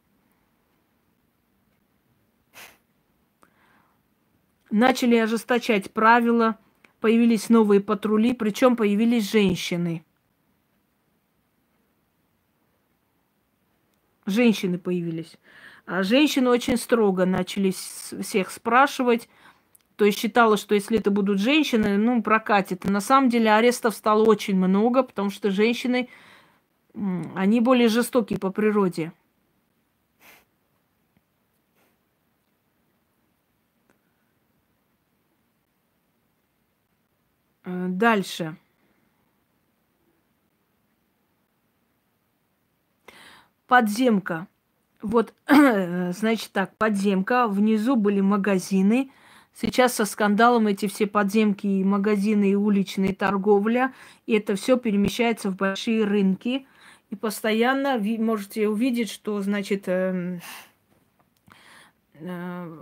Начали 4.69 5.15
ожесточать 5.15 5.91
правила, 5.93 6.57
появились 6.99 7.47
новые 7.47 7.79
патрули, 7.79 8.33
причем 8.33 8.75
появились 8.75 9.31
женщины– 9.31 10.03
женщины 14.27 14.77
появились. 14.77 15.37
А 15.85 16.03
женщины 16.03 16.49
очень 16.49 16.77
строго 16.77 17.25
начали 17.25 17.71
всех 17.71 18.51
спрашивать. 18.51 19.29
То 19.95 20.05
есть 20.05 20.19
считала, 20.19 20.57
что 20.57 20.75
если 20.75 20.99
это 20.99 21.09
будут 21.09 21.39
женщины, 21.39 21.97
ну, 21.97 22.21
прокатит. 22.21 22.85
И 22.85 22.89
на 22.89 23.01
самом 23.01 23.29
деле 23.29 23.51
арестов 23.51 23.95
стало 23.95 24.23
очень 24.25 24.55
много, 24.55 25.01
потому 25.01 25.31
что 25.31 25.49
женщины, 25.49 26.09
они 26.93 27.61
более 27.61 27.87
жестокие 27.87 28.37
по 28.37 28.51
природе. 28.51 29.11
Э, 37.63 37.87
дальше. 37.89 38.57
Подземка. 43.67 44.47
Вот, 45.01 45.33
значит 45.47 46.51
так, 46.51 46.75
подземка, 46.77 47.47
внизу 47.47 47.95
были 47.95 48.21
магазины. 48.21 49.11
Сейчас 49.53 49.93
со 49.95 50.05
скандалом 50.05 50.67
эти 50.67 50.87
все 50.87 51.07
подземки 51.07 51.67
и 51.67 51.83
магазины, 51.83 52.51
и 52.51 52.55
уличные 52.55 53.13
торговля, 53.13 53.93
и 54.25 54.33
это 54.33 54.55
все 54.55 54.77
перемещается 54.77 55.49
в 55.49 55.55
большие 55.55 56.03
рынки. 56.05 56.67
И 57.09 57.15
постоянно 57.15 57.97
вы 57.97 58.17
можете 58.17 58.67
увидеть, 58.67 59.09
что, 59.09 59.41
значит, 59.41 59.87
э, 59.87 60.39
э, 62.15 62.79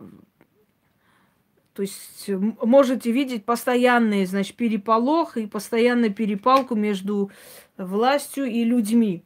то 1.74 1.82
есть 1.82 2.28
можете 2.28 3.12
видеть 3.12 3.46
постоянный, 3.46 4.26
значит, 4.26 4.56
переполох 4.56 5.38
и 5.38 5.48
постоянную 5.48 6.14
перепалку 6.14 6.76
между 6.76 7.30
властью 7.78 8.46
и 8.46 8.64
людьми 8.64 9.24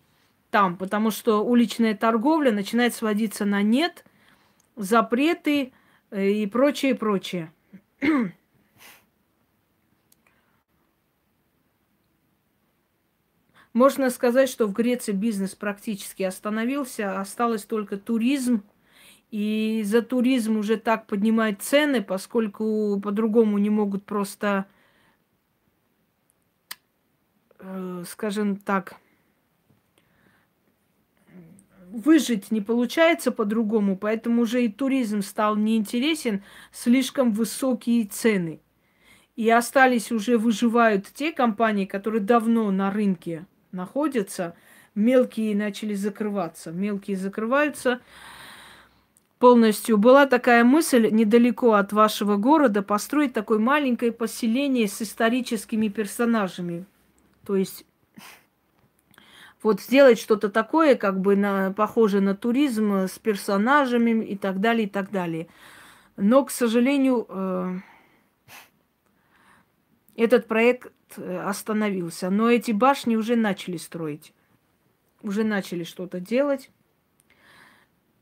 там, 0.51 0.77
потому 0.77 1.11
что 1.11 1.43
уличная 1.43 1.95
торговля 1.95 2.51
начинает 2.51 2.93
сводиться 2.93 3.45
на 3.45 3.61
нет, 3.61 4.03
запреты 4.75 5.73
э, 6.11 6.29
и 6.29 6.47
прочее, 6.47 6.95
прочее. 6.95 7.53
Можно 13.73 14.09
сказать, 14.09 14.49
что 14.49 14.65
в 14.65 14.73
Греции 14.73 15.11
бизнес 15.11 15.53
практически 15.53 16.23
остановился, 16.23 17.19
осталось 17.19 17.65
только 17.65 17.97
туризм. 17.97 18.63
И 19.29 19.83
за 19.85 20.01
туризм 20.01 20.57
уже 20.57 20.77
так 20.77 21.05
поднимают 21.05 21.61
цены, 21.61 22.01
поскольку 22.01 22.99
по-другому 22.99 23.59
не 23.59 23.69
могут 23.69 24.03
просто, 24.03 24.65
э, 27.59 28.03
скажем 28.07 28.55
так, 28.55 28.95
выжить 31.91 32.51
не 32.51 32.61
получается 32.61 33.31
по-другому, 33.31 33.97
поэтому 33.97 34.43
уже 34.43 34.65
и 34.65 34.69
туризм 34.69 35.21
стал 35.21 35.55
неинтересен, 35.55 36.43
слишком 36.71 37.31
высокие 37.31 38.05
цены. 38.05 38.59
И 39.35 39.49
остались 39.49 40.11
уже 40.11 40.37
выживают 40.37 41.07
те 41.13 41.31
компании, 41.31 41.85
которые 41.85 42.21
давно 42.21 42.71
на 42.71 42.91
рынке 42.91 43.45
находятся, 43.71 44.55
мелкие 44.95 45.55
начали 45.55 45.93
закрываться. 45.93 46.71
Мелкие 46.71 47.15
закрываются 47.15 48.01
полностью. 49.39 49.97
Была 49.97 50.25
такая 50.25 50.63
мысль 50.63 51.09
недалеко 51.09 51.73
от 51.73 51.93
вашего 51.93 52.35
города 52.35 52.83
построить 52.83 53.33
такое 53.33 53.59
маленькое 53.59 54.11
поселение 54.11 54.87
с 54.87 55.01
историческими 55.01 55.87
персонажами. 55.87 56.85
То 57.45 57.55
есть 57.55 57.85
вот 59.61 59.81
сделать 59.81 60.19
что-то 60.19 60.49
такое, 60.49 60.95
как 60.95 61.19
бы 61.19 61.35
на, 61.35 61.73
похоже 61.73 62.21
на 62.21 62.35
туризм 62.35 62.93
с 63.07 63.19
персонажами 63.19 64.23
и 64.23 64.37
так 64.37 64.59
далее, 64.59 64.87
и 64.87 64.89
так 64.89 65.11
далее. 65.11 65.47
Но, 66.15 66.45
к 66.45 66.51
сожалению, 66.51 67.25
э, 67.29 67.79
этот 70.15 70.47
проект 70.47 70.91
э, 71.17 71.39
остановился. 71.39 72.29
Но 72.29 72.49
эти 72.49 72.71
башни 72.71 73.15
уже 73.15 73.35
начали 73.35 73.77
строить. 73.77 74.33
Уже 75.21 75.43
начали 75.43 75.83
что-то 75.83 76.19
делать. 76.19 76.71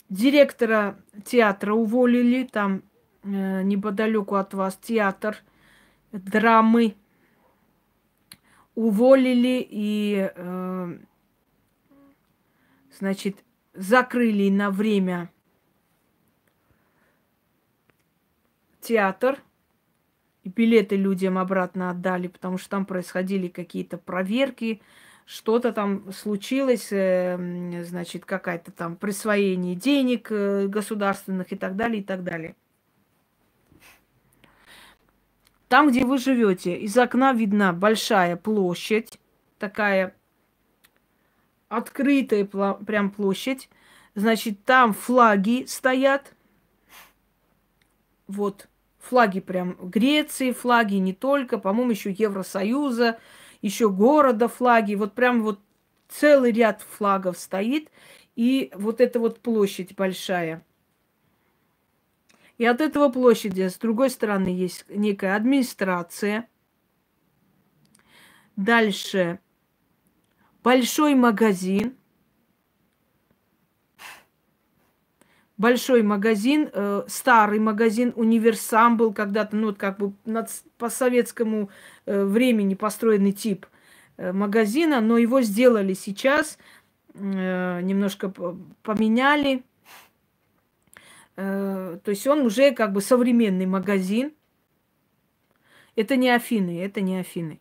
Директора 0.10 0.98
театра 1.26 1.74
уволили, 1.74 2.46
там 2.46 2.82
э, 3.24 3.62
неподалеку 3.64 4.36
от 4.36 4.54
вас 4.54 4.78
театр 4.78 5.38
драмы 6.12 6.96
уволили 8.74 9.68
и 9.70 10.32
э, 10.34 10.98
значит, 12.98 13.44
закрыли 13.74 14.50
на 14.50 14.72
время 14.72 15.30
театр, 18.82 19.42
и 20.44 20.50
билеты 20.50 20.96
людям 20.96 21.38
обратно 21.38 21.90
отдали, 21.90 22.28
потому 22.28 22.58
что 22.58 22.70
там 22.70 22.86
происходили 22.86 23.48
какие-то 23.48 23.98
проверки, 23.98 24.82
что-то 25.26 25.74
там 25.74 26.12
случилось, 26.14 26.88
э, 26.92 27.84
значит, 27.84 28.24
какая-то 28.24 28.72
там 28.72 28.96
присвоение 28.96 29.76
денег 29.76 30.32
э, 30.32 30.68
государственных 30.68 31.52
и 31.52 31.58
так 31.58 31.76
далее, 31.76 32.02
и 32.02 32.04
так 32.04 32.24
далее. 32.24 32.56
Там, 35.68 35.90
где 35.90 36.06
вы 36.06 36.18
живете, 36.18 36.78
из 36.78 36.98
окна 36.98 37.34
видна 37.34 37.74
большая 37.74 38.38
площадь, 38.38 39.20
такая 39.60 40.16
открытая 41.70 42.46
прям 42.46 43.12
площадь. 43.12 43.70
Значит, 44.16 44.64
там 44.66 44.94
флаги 44.94 45.66
стоят. 45.68 46.34
Вот 48.28 48.68
флаги 49.00 49.40
прям 49.40 49.76
Греции, 49.80 50.52
флаги 50.52 50.96
не 50.96 51.14
только, 51.14 51.58
по-моему, 51.58 51.92
еще 51.92 52.12
Евросоюза, 52.12 53.20
еще 53.62 53.90
города 53.90 54.48
флаги. 54.48 54.96
Вот 54.96 55.14
прям 55.14 55.44
вот 55.44 55.60
целый 56.10 56.52
ряд 56.52 56.82
флагов 56.82 57.38
стоит. 57.38 57.92
И 58.36 58.72
вот 58.76 59.02
эта 59.02 59.20
вот 59.20 59.40
площадь 59.40 59.96
большая. 59.96 60.64
И 62.58 62.66
от 62.66 62.82
этого 62.82 63.10
площади 63.10 63.68
с 63.68 63.78
другой 63.78 64.10
стороны 64.10 64.48
есть 64.48 64.86
некая 64.90 65.36
администрация. 65.36 66.48
Дальше 68.56 69.40
большой 70.64 71.16
магазин. 71.16 71.96
Большой 75.58 76.04
магазин, 76.04 76.70
э, 76.72 77.04
старый 77.08 77.60
магазин, 77.60 78.14
универсам 78.16 78.96
был 78.96 79.12
когда-то, 79.12 79.56
ну, 79.56 79.68
вот 79.68 79.78
как 79.78 79.98
бы 79.98 80.14
над, 80.24 80.50
по 80.78 80.88
советскому 80.90 81.72
э, 82.06 82.24
времени 82.26 82.76
построенный 82.76 83.32
тип 83.32 83.66
э, 84.18 84.32
магазина, 84.34 85.02
но 85.02 85.18
его 85.18 85.42
сделали 85.42 85.94
сейчас, 85.94 86.60
э, 87.16 87.82
немножко 87.82 88.32
поменяли. 88.84 89.64
Э, 91.38 92.00
то 92.04 92.12
есть 92.12 92.28
он 92.28 92.42
уже 92.42 92.72
как 92.72 92.94
бы 92.94 93.02
современный 93.02 93.66
магазин. 93.66 94.34
Это 95.96 96.18
не 96.18 96.30
Афины, 96.30 96.84
это 96.84 97.02
не 97.02 97.18
Афины. 97.18 97.60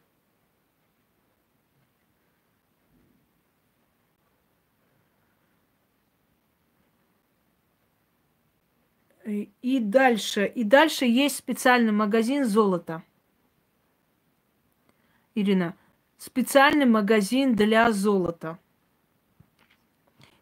И 9.27 9.81
дальше, 9.81 10.47
и 10.47 10.62
дальше 10.62 11.05
есть 11.05 11.36
специальный 11.36 11.90
магазин 11.90 12.44
золота. 12.44 13.03
Ирина, 15.35 15.74
специальный 16.16 16.86
магазин 16.86 17.57
для 17.57 17.90
золота. 17.90 18.59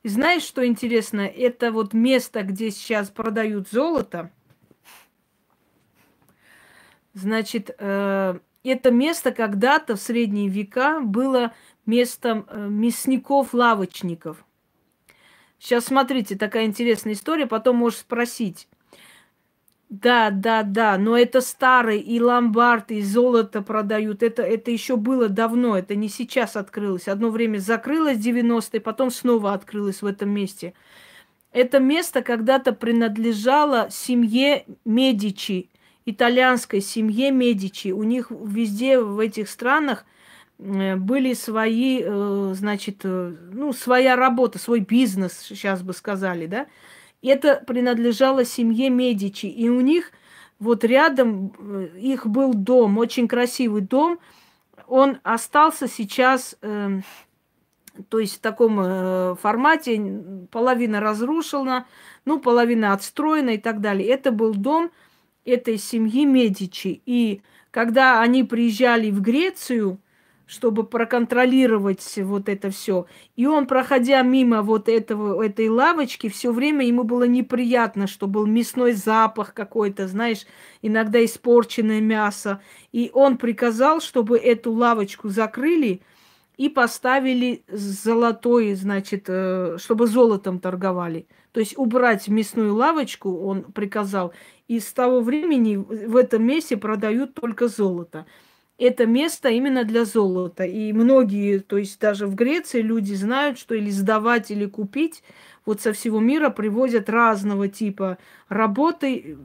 И 0.02 0.09
знаешь, 0.09 0.43
что 0.43 0.66
интересно? 0.66 1.23
Это 1.23 1.73
вот 1.73 1.94
место, 1.94 2.43
где 2.43 2.70
сейчас 2.70 3.09
продают 3.09 3.70
золото. 3.70 4.31
Значит, 7.15 7.74
э, 7.78 8.39
это 8.65 8.90
место 8.90 9.32
когда-то 9.32 9.97
в 9.97 10.01
средние 10.01 10.48
века 10.48 11.01
было 11.01 11.55
местом 11.86 12.44
э, 12.48 12.69
мясников-лавочников. 12.69 14.44
Сейчас 15.64 15.86
смотрите, 15.86 16.36
такая 16.36 16.66
интересная 16.66 17.14
история, 17.14 17.46
потом 17.46 17.76
можешь 17.76 18.00
спросить. 18.00 18.68
Да, 19.88 20.28
да, 20.28 20.62
да, 20.62 20.98
но 20.98 21.16
это 21.16 21.40
старый, 21.40 22.00
и 22.00 22.20
ломбард, 22.20 22.90
и 22.90 23.00
золото 23.00 23.62
продают. 23.62 24.22
Это, 24.22 24.42
это 24.42 24.70
еще 24.70 24.96
было 24.96 25.30
давно, 25.30 25.78
это 25.78 25.94
не 25.94 26.10
сейчас 26.10 26.56
открылось. 26.56 27.08
Одно 27.08 27.30
время 27.30 27.56
закрылось 27.60 28.18
90-е, 28.18 28.78
потом 28.78 29.10
снова 29.10 29.54
открылось 29.54 30.02
в 30.02 30.06
этом 30.06 30.28
месте. 30.28 30.74
Это 31.50 31.78
место 31.78 32.20
когда-то 32.20 32.74
принадлежало 32.74 33.88
семье 33.90 34.66
Медичи, 34.84 35.70
итальянской 36.04 36.82
семье 36.82 37.30
Медичи. 37.30 37.88
У 37.88 38.02
них 38.02 38.30
везде 38.30 39.00
в 39.00 39.18
этих 39.18 39.48
странах 39.48 40.04
были 40.59 41.35
свои, 41.35 42.01
э, 42.02 42.52
значит, 42.55 43.01
э, 43.05 43.35
ну, 43.52 43.72
своя 43.72 44.16
работа, 44.16 44.59
свой 44.59 44.81
бизнес, 44.81 45.39
сейчас 45.39 45.82
бы 45.82 45.93
сказали, 45.93 46.47
да. 46.47 46.66
Это 47.22 47.62
принадлежало 47.66 48.44
семье 48.44 48.90
Медичи. 48.90 49.47
И 49.47 49.68
у 49.68 49.81
них 49.81 50.12
вот 50.59 50.85
рядом 50.85 51.52
э, 51.59 51.98
их 51.98 52.26
был 52.26 52.55
дом, 52.55 52.98
очень 52.98 53.26
красивый 53.26 53.82
дом. 53.82 54.18
Он 54.86 55.18
остался 55.22 55.89
сейчас, 55.89 56.56
э, 56.62 57.01
то 58.09 58.18
есть 58.18 58.36
в 58.36 58.40
таком 58.40 58.78
э, 58.81 59.35
формате, 59.40 60.47
половина 60.51 61.01
разрушена, 61.01 61.86
ну, 62.24 62.39
половина 62.39 62.93
отстроена 62.93 63.51
и 63.51 63.59
так 63.59 63.81
далее. 63.81 64.09
Это 64.09 64.31
был 64.31 64.55
дом 64.55 64.90
этой 65.44 65.78
семьи 65.78 66.24
Медичи. 66.24 67.02
И 67.06 67.43
когда 67.70 68.20
они 68.20 68.44
приезжали 68.44 69.10
в 69.10 69.20
Грецию, 69.20 69.98
чтобы 70.46 70.84
проконтролировать 70.84 72.18
вот 72.18 72.48
это 72.48 72.70
все. 72.70 73.06
И 73.36 73.46
он, 73.46 73.66
проходя 73.66 74.22
мимо 74.22 74.62
вот 74.62 74.88
этого, 74.88 75.42
этой 75.42 75.68
лавочки, 75.68 76.28
все 76.28 76.52
время 76.52 76.86
ему 76.86 77.04
было 77.04 77.24
неприятно, 77.24 78.06
что 78.06 78.26
был 78.26 78.46
мясной 78.46 78.92
запах 78.92 79.54
какой-то, 79.54 80.06
знаешь, 80.06 80.46
иногда 80.82 81.24
испорченное 81.24 82.00
мясо. 82.00 82.60
И 82.92 83.10
он 83.14 83.38
приказал, 83.38 84.00
чтобы 84.00 84.38
эту 84.38 84.72
лавочку 84.72 85.28
закрыли 85.28 86.02
и 86.56 86.68
поставили 86.68 87.64
золотой, 87.68 88.74
значит, 88.74 89.24
э, 89.28 89.76
чтобы 89.78 90.06
золотом 90.06 90.60
торговали. 90.60 91.26
То 91.52 91.60
есть 91.60 91.76
убрать 91.78 92.28
мясную 92.28 92.74
лавочку 92.74 93.32
он 93.38 93.62
приказал. 93.62 94.32
И 94.68 94.78
с 94.78 94.92
того 94.92 95.20
времени 95.20 95.76
в 95.76 96.16
этом 96.16 96.44
месте 96.44 96.76
продают 96.76 97.34
только 97.34 97.68
золото 97.68 98.26
это 98.78 99.06
место 99.06 99.48
именно 99.48 99.84
для 99.84 100.05
золота. 100.05 100.64
И 100.64 100.92
многие, 100.92 101.59
то 101.59 101.78
есть 101.78 102.01
даже 102.01 102.26
в 102.26 102.34
Греции 102.34 102.82
люди 102.82 103.14
знают, 103.14 103.59
что 103.59 103.74
или 103.74 103.90
сдавать, 103.90 104.51
или 104.51 104.66
купить, 104.66 105.22
вот 105.64 105.80
со 105.80 105.92
всего 105.92 106.20
мира 106.20 106.51
привозят 106.51 107.09
разного 107.09 107.68
типа 107.68 108.18
работы 108.48 109.38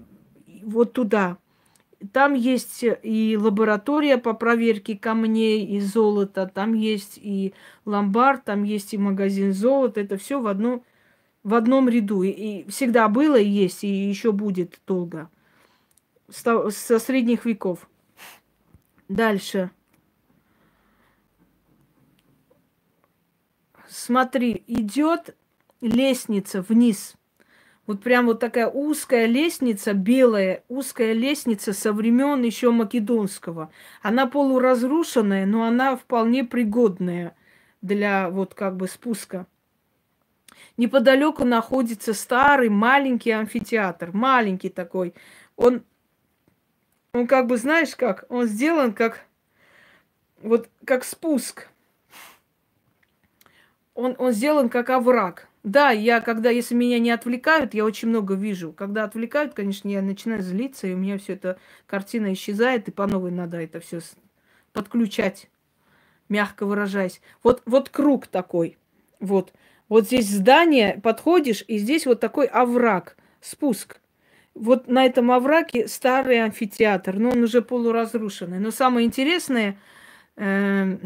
вот 0.64 0.94
туда. 0.94 1.38
Там 2.14 2.34
есть 2.34 2.84
и 3.04 3.38
лаборатория 3.40 4.18
по 4.18 4.34
проверке 4.34 4.98
камней 4.98 5.66
и 5.66 5.82
золота, 5.82 6.50
там 6.54 6.74
есть 6.74 7.20
и 7.22 7.54
ломбард, 7.86 8.46
там 8.46 8.64
есть 8.64 8.94
и 8.94 8.98
магазин 8.98 9.54
золота. 9.54 10.00
Это 10.00 10.18
все 10.18 10.40
в, 10.40 10.48
одно, 10.48 10.82
в 11.44 11.54
одном 11.54 11.90
ряду. 11.90 12.24
И, 12.24 12.30
и 12.30 12.70
всегда 12.70 13.10
было 13.10 13.36
и 13.36 13.48
есть, 13.48 13.84
и 13.84 13.88
еще 13.88 14.32
будет 14.32 14.80
долго. 14.88 15.30
Со 16.30 17.00
средних 17.00 17.46
веков. 17.46 17.90
Дальше. 19.10 19.72
Смотри, 23.88 24.64
идет 24.68 25.36
лестница 25.82 26.62
вниз. 26.62 27.16
Вот 27.88 28.04
прям 28.04 28.28
вот 28.28 28.40
такая 28.40 28.68
узкая 28.68 29.26
лестница, 29.26 29.94
белая, 29.94 30.64
узкая 30.68 31.14
лестница 31.14 31.74
со 31.74 31.92
времен 31.92 32.44
еще 32.44 32.70
Македонского. 32.70 33.72
Она 34.04 34.28
полуразрушенная, 34.28 35.48
но 35.48 35.64
она 35.64 35.96
вполне 35.96 36.44
пригодная 36.44 37.36
для 37.82 38.30
вот 38.30 38.54
как 38.54 38.78
бы 38.78 38.88
спуска. 38.88 39.48
Неподалеку 40.78 41.46
находится 41.46 42.14
старый 42.14 42.70
маленький 42.70 43.32
амфитеатр, 43.32 44.12
маленький 44.14 44.70
такой. 44.70 45.16
Он 45.56 45.82
он 47.14 47.28
как 47.28 47.48
бы, 47.48 47.58
знаешь 47.58 47.96
как, 47.96 48.26
он 48.30 48.46
сделан 48.46 48.94
как, 48.94 49.26
вот 50.42 50.70
как 50.86 51.04
спуск. 51.04 51.68
Он, 53.96 54.16
он 54.18 54.32
сделан 54.32 54.70
как 54.70 54.90
овраг. 54.90 55.48
Да, 55.64 55.92
я 55.92 56.22
когда, 56.22 56.50
если 56.50 56.74
меня 56.74 57.00
не 57.00 57.12
отвлекают, 57.12 57.74
я 57.74 57.84
очень 57.84 58.08
много 58.08 58.34
вижу. 58.36 58.72
Когда 58.72 59.04
отвлекают, 59.04 59.54
конечно, 59.54 59.90
я 59.90 60.02
начинаю 60.02 60.42
злиться, 60.42 60.88
и 60.88 60.94
у 60.94 60.98
меня 60.98 61.18
все 61.18 61.34
это 61.34 61.60
картина 61.86 62.32
исчезает, 62.32 62.88
и 62.88 62.92
по 62.92 63.08
новой 63.08 63.32
надо 63.32 63.58
это 63.58 63.82
все 63.82 64.00
подключать, 64.72 65.50
мягко 66.30 66.66
выражаясь. 66.66 67.22
Вот, 67.44 67.62
вот 67.66 67.90
круг 67.90 68.28
такой. 68.28 68.78
Вот. 69.20 69.52
Вот 69.90 70.06
здесь 70.06 70.30
здание, 70.30 71.02
подходишь, 71.04 71.66
и 71.68 71.78
здесь 71.78 72.06
вот 72.06 72.22
такой 72.22 72.46
овраг, 72.46 73.18
спуск 73.42 74.00
вот 74.56 74.88
на 74.88 75.06
этом 75.06 75.32
овраге 75.32 75.88
старый 75.88 76.44
амфитеатр, 76.44 77.18
но 77.18 77.30
он 77.32 77.44
уже 77.44 77.62
полуразрушенный. 77.62 78.60
Но 78.60 78.72
самое 78.72 79.08
интересное, 79.08 79.78
э, 80.36 80.98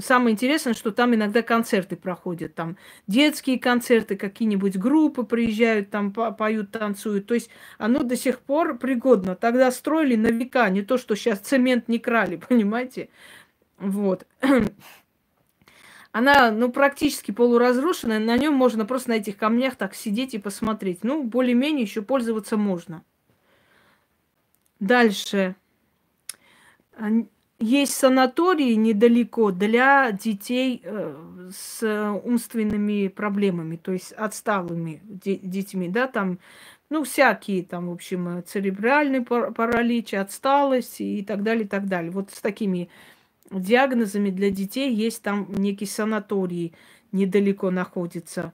самое 0.00 0.34
интересное, 0.34 0.74
что 0.74 0.92
там 0.92 1.14
иногда 1.14 1.42
концерты 1.42 1.96
проходят. 1.96 2.54
Там 2.54 2.76
детские 3.06 3.58
концерты, 3.58 4.16
какие-нибудь 4.16 4.76
группы 4.76 5.24
приезжают, 5.24 5.90
там 5.90 6.12
поют, 6.12 6.70
танцуют. 6.70 7.26
То 7.26 7.34
есть 7.34 7.50
оно 7.78 8.02
до 8.02 8.16
сих 8.16 8.40
пор 8.40 8.78
пригодно. 8.78 9.34
Тогда 9.36 9.70
строили 9.70 10.16
на 10.16 10.28
века, 10.28 10.68
не 10.70 10.82
то, 10.82 10.98
что 10.98 11.16
сейчас 11.16 11.40
цемент 11.40 11.88
не 11.88 11.98
крали, 11.98 12.36
понимаете? 12.48 13.08
Вот. 13.78 14.26
Она, 16.12 16.50
ну, 16.50 16.70
практически 16.70 17.30
полуразрушенная, 17.32 18.18
на 18.18 18.36
нем 18.36 18.54
можно 18.54 18.84
просто 18.84 19.10
на 19.10 19.14
этих 19.14 19.36
камнях 19.38 19.76
так 19.76 19.94
сидеть 19.94 20.34
и 20.34 20.38
посмотреть. 20.38 21.04
Ну, 21.04 21.22
более-менее 21.24 21.82
еще 21.82 22.02
пользоваться 22.02 22.56
можно. 22.56 23.02
Дальше. 24.80 25.54
Есть 27.58 27.94
санатории 27.94 28.74
недалеко 28.74 29.52
для 29.52 30.10
детей 30.10 30.80
э, 30.82 31.50
с 31.54 31.82
умственными 32.24 33.06
проблемами, 33.06 33.76
то 33.76 33.92
есть 33.92 34.12
отсталыми 34.12 35.00
детьми, 35.04 35.88
да, 35.88 36.08
там 36.08 36.40
Ну, 36.90 37.04
всякие 37.04 37.64
там, 37.64 37.88
в 37.88 37.92
общем, 37.92 38.38
э, 38.38 38.42
церебральный 38.42 39.22
паралич, 39.22 40.14
отсталость 40.14 41.00
и 41.00 41.24
так 41.24 41.42
далее, 41.42 41.64
и 41.64 41.68
так 41.68 41.88
далее. 41.88 42.12
Вот 42.12 42.30
с 42.32 42.40
такими 42.40 42.90
диагнозами 43.60 44.30
для 44.30 44.50
детей 44.50 44.94
есть 44.94 45.22
там 45.22 45.46
некий 45.52 45.86
санаторий 45.86 46.74
недалеко 47.12 47.70
находится. 47.70 48.52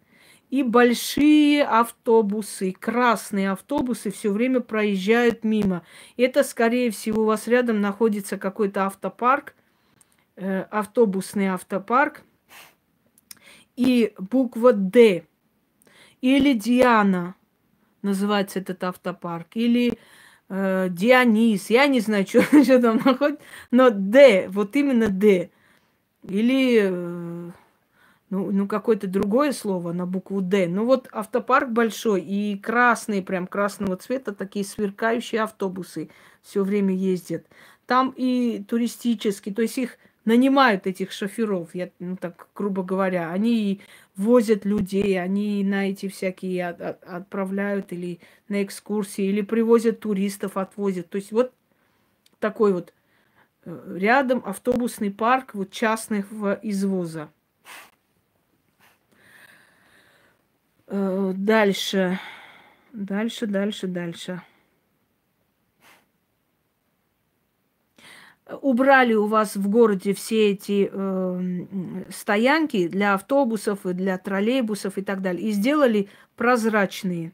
И 0.50 0.62
большие 0.62 1.62
автобусы, 1.64 2.72
красные 2.72 3.50
автобусы 3.50 4.10
все 4.10 4.32
время 4.32 4.60
проезжают 4.60 5.44
мимо. 5.44 5.82
Это, 6.16 6.42
скорее 6.42 6.90
всего, 6.90 7.22
у 7.22 7.26
вас 7.26 7.46
рядом 7.46 7.80
находится 7.82 8.38
какой-то 8.38 8.86
автопарк, 8.86 9.54
э, 10.36 10.62
автобусный 10.70 11.48
автопарк. 11.48 12.22
И 13.76 14.14
буква 14.18 14.72
«Д» 14.72 15.24
или 16.22 16.52
«Диана» 16.54 17.34
называется 18.02 18.58
этот 18.58 18.82
автопарк, 18.84 19.48
или 19.54 19.98
э, 20.48 20.88
Дионис, 20.90 21.70
я 21.70 21.86
не 21.86 22.00
знаю, 22.00 22.26
что, 22.26 22.42
что 22.64 22.80
там 22.80 23.00
находится, 23.04 23.42
но 23.70 23.90
Д, 23.90 24.48
вот 24.48 24.76
именно 24.76 25.08
Д. 25.08 25.50
Или, 26.24 26.80
э, 26.82 27.50
ну, 28.30 28.50
ну 28.50 28.66
какое-то 28.66 29.06
другое 29.06 29.52
слово 29.52 29.92
на 29.92 30.06
букву 30.06 30.40
Д. 30.40 30.66
Ну 30.68 30.84
вот 30.84 31.08
автопарк 31.12 31.70
большой 31.70 32.22
и 32.22 32.58
красные, 32.58 33.22
прям 33.22 33.46
красного 33.46 33.96
цвета, 33.96 34.34
такие 34.34 34.64
сверкающие 34.64 35.42
автобусы 35.42 36.10
все 36.42 36.62
время 36.62 36.94
ездят. 36.94 37.46
Там 37.86 38.12
и 38.16 38.62
туристические, 38.68 39.54
то 39.54 39.62
есть 39.62 39.78
их 39.78 39.98
нанимают 40.24 40.86
этих 40.86 41.10
шоферов, 41.10 41.74
я, 41.74 41.90
ну 41.98 42.16
так 42.16 42.48
грубо 42.54 42.82
говоря, 42.82 43.30
они 43.30 43.80
возят 44.18 44.64
людей, 44.64 45.18
они 45.22 45.64
на 45.64 45.88
эти 45.88 46.08
всякие 46.08 46.68
от, 46.68 46.80
от, 46.80 47.04
отправляют 47.04 47.92
или 47.92 48.18
на 48.48 48.62
экскурсии, 48.62 49.24
или 49.24 49.40
привозят 49.40 50.00
туристов, 50.00 50.56
отвозят. 50.56 51.08
То 51.08 51.16
есть 51.16 51.32
вот 51.32 51.54
такой 52.40 52.72
вот 52.72 52.92
э, 53.64 53.96
рядом 53.96 54.42
автобусный 54.44 55.12
парк 55.12 55.54
вот 55.54 55.70
частных 55.70 56.30
в 56.32 56.58
извоза. 56.62 57.30
Э, 60.88 61.32
дальше, 61.36 62.18
дальше, 62.92 63.46
дальше, 63.46 63.86
дальше. 63.86 64.42
Убрали 68.62 69.14
у 69.14 69.26
вас 69.26 69.56
в 69.56 69.68
городе 69.68 70.14
все 70.14 70.52
эти 70.52 70.90
э, 70.90 71.66
стоянки 72.10 72.88
для 72.88 73.14
автобусов 73.14 73.84
и 73.86 73.92
для 73.92 74.18
троллейбусов 74.18 74.98
и 74.98 75.02
так 75.02 75.20
далее, 75.20 75.48
и 75.48 75.52
сделали 75.52 76.08
прозрачные. 76.36 77.32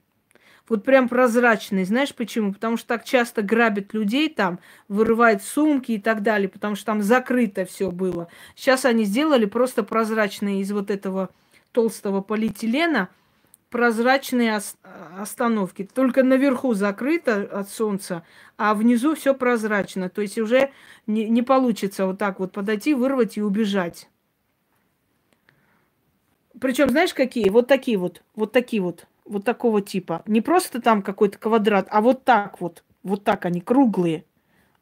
Вот 0.69 0.83
прям 0.83 1.09
прозрачные. 1.09 1.85
Знаешь 1.85 2.15
почему? 2.15 2.55
Потому 2.55 2.79
что 2.79 2.89
так 2.89 3.05
часто 3.05 3.43
грабят 3.43 3.93
людей 3.93 4.31
там, 4.31 4.59
вырывают 4.89 5.43
сумки 5.43 5.93
и 5.93 6.01
так 6.01 6.23
далее, 6.23 6.49
потому 6.49 6.75
что 6.75 6.87
там 6.87 7.03
закрыто 7.03 7.67
все 7.67 7.91
было. 7.91 8.29
Сейчас 8.57 8.85
они 8.85 9.05
сделали 9.05 9.45
просто 9.45 9.83
прозрачные 9.83 10.61
из 10.61 10.73
вот 10.73 10.91
этого 10.91 11.31
толстого 11.73 12.23
полиэтилена– 12.23 13.09
прозрачные 13.75 14.61
остановки. 15.19 15.83
Только 15.83 16.23
наверху 16.23 16.75
закрыто 16.75 17.43
от 17.43 17.69
солнца, 17.69 18.23
а 18.57 18.73
внизу 18.73 19.17
все 19.17 19.35
прозрачно. 19.35 20.09
То 20.09 20.23
есть 20.23 20.39
уже 20.39 20.71
не, 21.09 21.29
не 21.29 21.43
получится 21.43 22.07
вот 22.07 22.17
так 22.17 22.39
вот 22.39 22.53
подойти, 22.53 22.95
вырвать 22.95 23.37
и 23.37 23.43
убежать. 23.43 24.09
Причем, 26.61 26.89
знаешь, 26.91 27.13
какие? 27.15 27.49
Вот 27.49 27.67
такие 27.67 27.99
вот, 27.99 28.23
вот 28.37 28.53
такие 28.53 28.81
вот, 28.81 29.09
вот 29.25 29.45
такого 29.45 29.83
типа. 29.83 30.23
Не 30.27 30.41
просто 30.41 30.81
там 30.81 31.03
какой-то 31.03 31.37
квадрат, 31.39 31.89
а 31.91 32.01
вот 32.01 32.23
так 32.23 32.61
вот. 32.61 32.85
Вот 33.03 33.25
так 33.25 33.45
они, 33.45 33.61
круглые. 33.61 34.25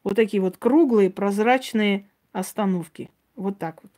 Вот 0.03 0.15
такие 0.15 0.39
вот 0.39 0.57
круглые, 0.57 1.09
прозрачные 1.09 2.07
остановки. 2.31 3.09
Вот 3.35 3.57
так 3.57 3.79
вот. 3.81 3.91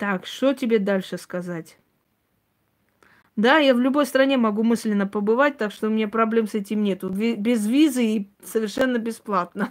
Так, 0.00 0.24
что 0.24 0.54
тебе 0.54 0.78
дальше 0.78 1.18
сказать? 1.18 1.76
Да, 3.36 3.58
я 3.58 3.74
в 3.74 3.80
любой 3.80 4.06
стране 4.06 4.38
могу 4.38 4.62
мысленно 4.62 5.06
побывать, 5.06 5.58
так 5.58 5.72
что 5.72 5.88
у 5.88 5.90
меня 5.90 6.08
проблем 6.08 6.46
с 6.46 6.54
этим 6.54 6.82
нету. 6.82 7.10
Без 7.10 7.66
визы 7.66 8.04
и 8.06 8.32
совершенно 8.42 8.96
бесплатно. 8.96 9.70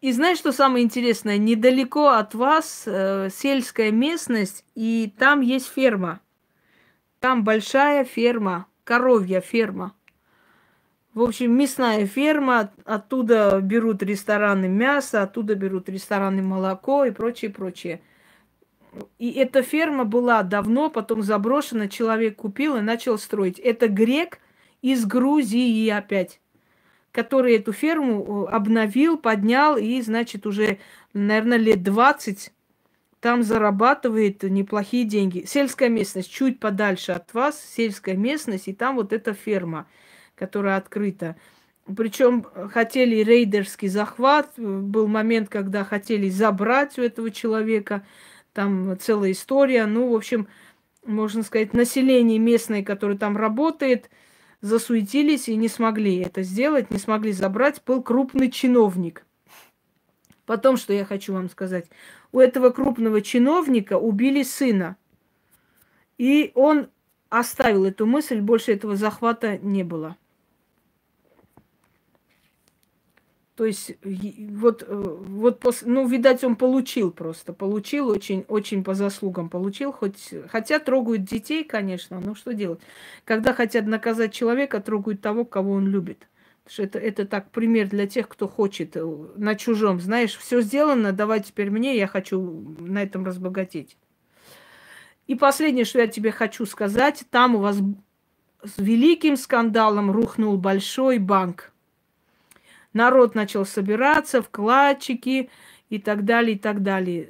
И 0.00 0.12
знаешь, 0.12 0.38
что 0.38 0.52
самое 0.52 0.84
интересное? 0.84 1.38
Недалеко 1.38 2.10
от 2.10 2.34
вас 2.34 2.84
э, 2.86 3.30
сельская 3.32 3.90
местность, 3.90 4.64
и 4.76 5.12
там 5.18 5.40
есть 5.40 5.66
ферма. 5.66 6.20
Там 7.18 7.42
большая 7.42 8.04
ферма, 8.04 8.68
коровья 8.84 9.40
ферма. 9.40 9.96
В 11.14 11.22
общем, 11.22 11.56
мясная 11.56 12.06
ферма, 12.06 12.72
оттуда 12.84 13.60
берут 13.60 14.02
рестораны 14.02 14.66
мясо, 14.66 15.22
оттуда 15.22 15.54
берут 15.54 15.88
рестораны 15.88 16.42
молоко 16.42 17.04
и 17.04 17.12
прочее, 17.12 17.52
прочее. 17.52 18.00
И 19.20 19.30
эта 19.30 19.62
ферма 19.62 20.04
была 20.04 20.42
давно, 20.42 20.90
потом 20.90 21.22
заброшена, 21.22 21.86
человек 21.86 22.36
купил 22.36 22.76
и 22.76 22.80
начал 22.80 23.16
строить. 23.16 23.60
Это 23.60 23.86
грек 23.86 24.40
из 24.82 25.06
Грузии 25.06 25.88
опять, 25.88 26.40
который 27.12 27.56
эту 27.56 27.72
ферму 27.72 28.46
э, 28.48 28.50
обновил, 28.50 29.16
поднял 29.16 29.76
и, 29.76 30.00
значит, 30.02 30.46
уже, 30.46 30.78
наверное, 31.12 31.58
лет 31.58 31.84
20 31.84 32.52
там 33.20 33.44
зарабатывает 33.44 34.42
неплохие 34.42 35.04
деньги. 35.04 35.44
Сельская 35.46 35.88
местность 35.88 36.30
чуть 36.30 36.58
подальше 36.58 37.12
от 37.12 37.32
вас, 37.34 37.60
сельская 37.64 38.16
местность, 38.16 38.66
и 38.66 38.72
там 38.72 38.96
вот 38.96 39.12
эта 39.12 39.32
ферма– 39.32 39.86
которая 40.34 40.76
открыта. 40.76 41.36
Причем 41.96 42.46
хотели 42.72 43.16
рейдерский 43.16 43.88
захват. 43.88 44.52
Был 44.56 45.06
момент, 45.06 45.48
когда 45.48 45.84
хотели 45.84 46.28
забрать 46.28 46.98
у 46.98 47.02
этого 47.02 47.30
человека. 47.30 48.06
Там 48.52 48.96
целая 48.98 49.32
история. 49.32 49.84
Ну, 49.86 50.10
в 50.10 50.14
общем, 50.14 50.48
можно 51.04 51.42
сказать, 51.42 51.74
население 51.74 52.38
местное, 52.38 52.82
которое 52.82 53.18
там 53.18 53.36
работает, 53.36 54.10
засуетились 54.60 55.48
и 55.48 55.56
не 55.56 55.68
смогли 55.68 56.18
это 56.18 56.42
сделать, 56.42 56.90
не 56.90 56.98
смогли 56.98 57.32
забрать. 57.32 57.82
Был 57.84 58.02
крупный 58.02 58.50
чиновник. 58.50 59.26
Потом, 60.46 60.76
что 60.76 60.92
я 60.92 61.04
хочу 61.04 61.32
вам 61.34 61.50
сказать. 61.50 61.86
У 62.32 62.38
этого 62.38 62.70
крупного 62.70 63.20
чиновника 63.20 63.98
убили 63.98 64.42
сына. 64.42 64.96
И 66.16 66.52
он 66.54 66.88
оставил 67.28 67.84
эту 67.84 68.06
мысль, 68.06 68.40
больше 68.40 68.72
этого 68.72 68.96
захвата 68.96 69.58
не 69.58 69.82
было. 69.82 70.16
То 73.56 73.66
есть 73.66 73.92
вот, 74.02 74.82
э, 74.82 74.86
вот 74.88 75.62
ну, 75.84 76.08
видать, 76.08 76.42
он 76.42 76.56
получил 76.56 77.12
просто, 77.12 77.52
получил 77.52 78.08
очень, 78.08 78.44
очень 78.48 78.82
по 78.82 78.94
заслугам 78.94 79.48
получил, 79.48 79.92
хоть, 79.92 80.34
хотя 80.48 80.80
трогают 80.80 81.22
детей, 81.22 81.62
конечно, 81.62 82.18
но 82.18 82.34
что 82.34 82.52
делать? 82.52 82.80
Когда 83.24 83.52
хотят 83.54 83.86
наказать 83.86 84.32
человека, 84.32 84.80
трогают 84.80 85.20
того, 85.20 85.44
кого 85.44 85.74
он 85.74 85.86
любит. 85.86 86.26
Что 86.66 86.82
это, 86.82 86.98
это 86.98 87.26
так 87.26 87.50
пример 87.50 87.88
для 87.88 88.08
тех, 88.08 88.28
кто 88.28 88.48
хочет 88.48 88.96
э, 88.96 89.06
на 89.36 89.54
чужом. 89.54 90.00
Знаешь, 90.00 90.36
все 90.36 90.60
сделано, 90.60 91.12
давай 91.12 91.40
теперь 91.40 91.70
мне, 91.70 91.96
я 91.96 92.08
хочу 92.08 92.40
на 92.80 93.04
этом 93.04 93.24
разбогатеть. 93.24 93.96
И 95.28 95.36
последнее, 95.36 95.84
что 95.84 96.00
я 96.00 96.08
тебе 96.08 96.32
хочу 96.32 96.66
сказать, 96.66 97.24
там 97.30 97.54
у 97.54 97.58
вас 97.58 97.76
с 98.64 98.78
великим 98.78 99.36
скандалом 99.36 100.10
рухнул 100.10 100.56
большой 100.56 101.18
банк– 101.18 101.70
народ 102.94 103.34
начал 103.34 103.66
собираться, 103.66 104.40
вкладчики 104.40 105.50
и 105.90 105.98
так 105.98 106.24
далее, 106.24 106.56
и 106.56 106.58
так 106.58 106.82
далее. 106.82 107.28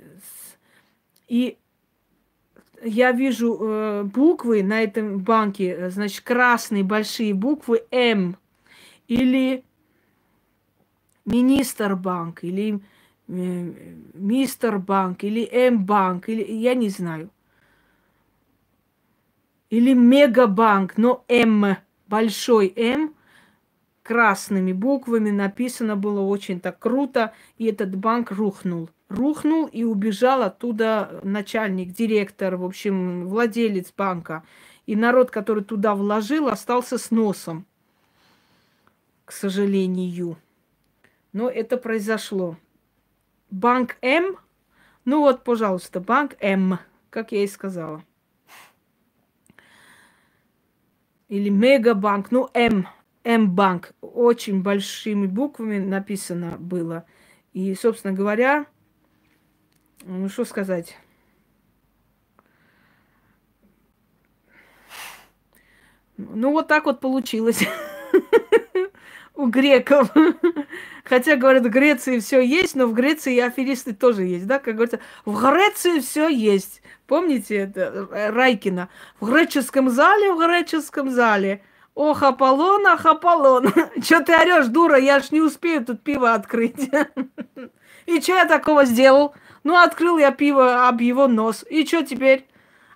И 1.26 1.56
я 2.82 3.12
вижу 3.12 3.58
э, 3.60 4.02
буквы 4.04 4.62
на 4.62 4.82
этом 4.82 5.18
банке, 5.18 5.74
э, 5.74 5.90
значит, 5.90 6.22
красные 6.22 6.84
большие 6.84 7.34
буквы 7.34 7.84
М 7.90 8.36
или 9.08 9.64
министр 11.24 11.96
банк, 11.96 12.44
или 12.44 12.80
э, 13.28 13.72
мистер 14.14 14.78
банк, 14.78 15.24
или 15.24 15.48
М 15.50 15.84
банк, 15.84 16.28
или 16.28 16.44
я 16.44 16.74
не 16.74 16.90
знаю. 16.90 17.30
Или 19.70 19.94
мегабанк, 19.94 20.98
но 20.98 21.24
М, 21.26 21.76
большой 22.06 22.72
М– 22.76 23.13
красными 24.04 24.72
буквами 24.72 25.30
написано 25.30 25.96
было 25.96 26.20
очень 26.20 26.60
так 26.60 26.78
круто, 26.78 27.32
и 27.58 27.64
этот 27.64 27.96
банк 27.96 28.30
рухнул. 28.30 28.90
Рухнул 29.08 29.66
и 29.66 29.82
убежал 29.82 30.42
оттуда 30.42 31.20
начальник, 31.24 31.92
директор, 31.92 32.56
в 32.56 32.64
общем, 32.64 33.26
владелец 33.26 33.92
банка. 33.96 34.44
И 34.86 34.94
народ, 34.94 35.30
который 35.30 35.64
туда 35.64 35.94
вложил, 35.94 36.48
остался 36.48 36.98
с 36.98 37.10
носом, 37.10 37.64
к 39.24 39.32
сожалению. 39.32 40.36
Но 41.32 41.48
это 41.48 41.78
произошло. 41.78 42.56
Банк 43.50 43.96
М. 44.02 44.36
Ну 45.06 45.20
вот, 45.20 45.44
пожалуйста, 45.44 46.00
банк 46.00 46.36
М, 46.40 46.78
как 47.08 47.32
я 47.32 47.42
и 47.42 47.46
сказала. 47.46 48.04
Или 51.28 51.48
Мегабанк, 51.48 52.30
ну 52.30 52.50
М, 52.52 52.86
М-банк. 53.24 53.92
Очень 54.00 54.62
большими 54.62 55.26
буквами 55.26 55.78
написано 55.78 56.56
было. 56.58 57.06
И, 57.52 57.74
собственно 57.74 58.12
говоря, 58.12 58.66
ну 60.04 60.28
что 60.28 60.44
сказать. 60.44 60.96
Ну, 66.16 66.52
вот 66.52 66.68
так 66.68 66.84
вот 66.84 67.00
получилось 67.00 67.66
у 69.34 69.46
греков. 69.46 70.10
Хотя, 71.04 71.36
говорят, 71.36 71.64
в 71.64 71.70
Греции 71.70 72.18
все 72.20 72.40
есть, 72.40 72.74
но 72.74 72.86
в 72.86 72.94
Греции 72.94 73.34
и 73.34 73.40
аферисты 73.40 73.94
тоже 73.94 74.22
есть, 74.22 74.46
да? 74.46 74.58
Как 74.58 74.74
говорится, 74.74 75.00
в 75.24 75.38
Греции 75.38 75.98
все 76.00 76.28
есть. 76.28 76.82
Помните 77.06 77.56
это 77.56 78.08
Райкина? 78.32 78.88
В 79.20 79.30
греческом 79.30 79.90
зале, 79.90 80.32
в 80.32 80.38
греческом 80.38 81.10
зале. 81.10 81.62
Ох, 81.94 82.22
Аполлон, 82.22 82.86
ах, 82.86 83.06
Аполлон. 83.06 83.72
Че 84.02 84.20
ты 84.20 84.34
орешь, 84.34 84.66
дура? 84.66 84.98
Я 84.98 85.20
ж 85.20 85.30
не 85.30 85.40
успею 85.40 85.84
тут 85.84 86.02
пиво 86.02 86.34
открыть. 86.34 86.90
И 88.06 88.20
что 88.20 88.34
я 88.34 88.46
такого 88.46 88.84
сделал? 88.84 89.34
Ну, 89.62 89.76
открыл 89.76 90.18
я 90.18 90.32
пиво 90.32 90.88
об 90.88 91.00
его 91.00 91.28
нос. 91.28 91.64
И 91.70 91.86
что 91.86 92.04
теперь? 92.04 92.46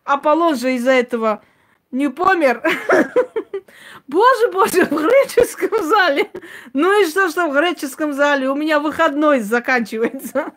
Аполлон 0.04 0.56
же 0.56 0.74
из-за 0.74 0.90
этого 0.92 1.42
не 1.90 2.08
помер. 2.08 2.62
Боже, 4.08 4.50
боже, 4.52 4.84
в 4.86 4.90
греческом 4.90 5.84
зале. 5.86 6.30
Ну 6.72 7.00
и 7.00 7.06
что, 7.06 7.28
что 7.28 7.48
в 7.48 7.52
греческом 7.52 8.14
зале? 8.14 8.48
У 8.48 8.54
меня 8.54 8.80
выходной 8.80 9.40
заканчивается. 9.40 10.52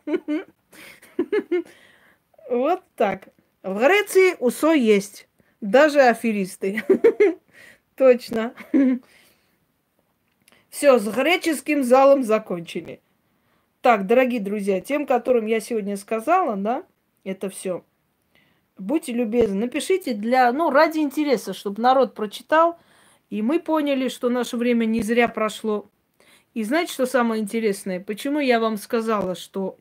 Вот 2.50 2.82
так. 2.96 3.28
В 3.62 3.78
Греции 3.78 4.36
УСО 4.40 4.72
есть. 4.74 5.28
Даже 5.60 6.00
аферисты. 6.00 6.84
Точно. 8.02 8.56
Все, 10.72 10.98
с 10.98 11.08
греческим 11.08 11.84
залом 11.84 12.24
закончили. 12.24 13.00
Так, 13.82 14.08
дорогие 14.08 14.40
друзья, 14.40 14.82
тем, 14.82 15.06
которым 15.06 15.46
я 15.46 15.60
сегодня 15.60 15.96
сказала, 15.98 16.56
да, 16.56 16.84
это 17.24 17.48
все. 17.52 17.86
Будьте 18.76 19.14
любезны, 19.14 19.60
напишите 19.60 20.16
для, 20.16 20.52
ну, 20.52 20.72
ради 20.72 20.98
интереса, 20.98 21.54
чтобы 21.54 21.80
народ 21.80 22.16
прочитал, 22.16 22.80
и 23.30 23.44
мы 23.44 23.60
поняли, 23.60 24.08
что 24.08 24.30
наше 24.30 24.58
время 24.58 24.86
не 24.86 25.04
зря 25.04 25.28
прошло. 25.28 25.88
И 26.56 26.64
знаете, 26.64 26.94
что 26.94 27.06
самое 27.06 27.40
интересное? 27.40 28.00
Почему 28.00 28.40
я 28.40 28.60
вам 28.60 28.78
сказала, 28.78 29.36
что 29.36 29.78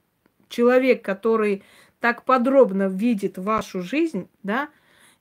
человек, 0.51 1.03
который 1.03 1.63
так 2.01 2.27
подробно 2.27 2.87
видит 2.87 3.39
вашу 3.39 3.81
жизнь, 3.81 4.29
да, 4.43 4.69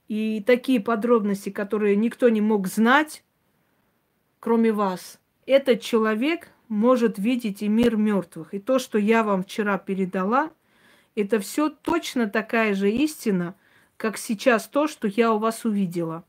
и 0.09 0.43
такие 0.45 0.81
подробности, 0.81 1.49
которые 1.49 1.95
никто 1.95 2.27
не 2.27 2.41
мог 2.41 2.67
знать, 2.67 3.23
кроме 4.41 4.73
вас, 4.73 5.19
этот 5.45 5.79
человек 5.81 6.49
может 6.67 7.17
видеть 7.17 7.61
и 7.61 7.69
мир 7.69 7.95
мертвых. 7.95 8.53
И 8.53 8.59
то, 8.59 8.77
что 8.79 8.97
я 8.97 9.23
вам 9.23 9.43
вчера 9.43 9.77
передала, 9.77 10.51
это 11.15 11.39
все 11.39 11.69
точно 11.69 12.29
такая 12.29 12.73
же 12.73 12.91
истина– 12.91 13.55
как 13.99 14.17
сейчас 14.17 14.65
то, 14.69 14.87
что 14.87 15.09
я 15.09 15.33
у 15.33 15.39
вас 15.39 15.65
увидела. 15.65 16.23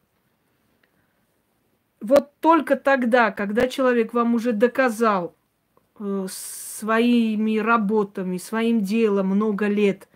Вот 2.00 2.32
только 2.40 2.74
тогда, 2.74 3.30
когда 3.30 3.68
человек 3.68 4.12
вам 4.12 4.34
уже 4.34 4.52
доказал 4.52 5.36
э, 6.00 6.26
своими 6.28 7.58
работами, 7.58 8.38
своим 8.38 8.80
делом 8.80 9.28
много 9.28 9.68
лет, 9.68 10.08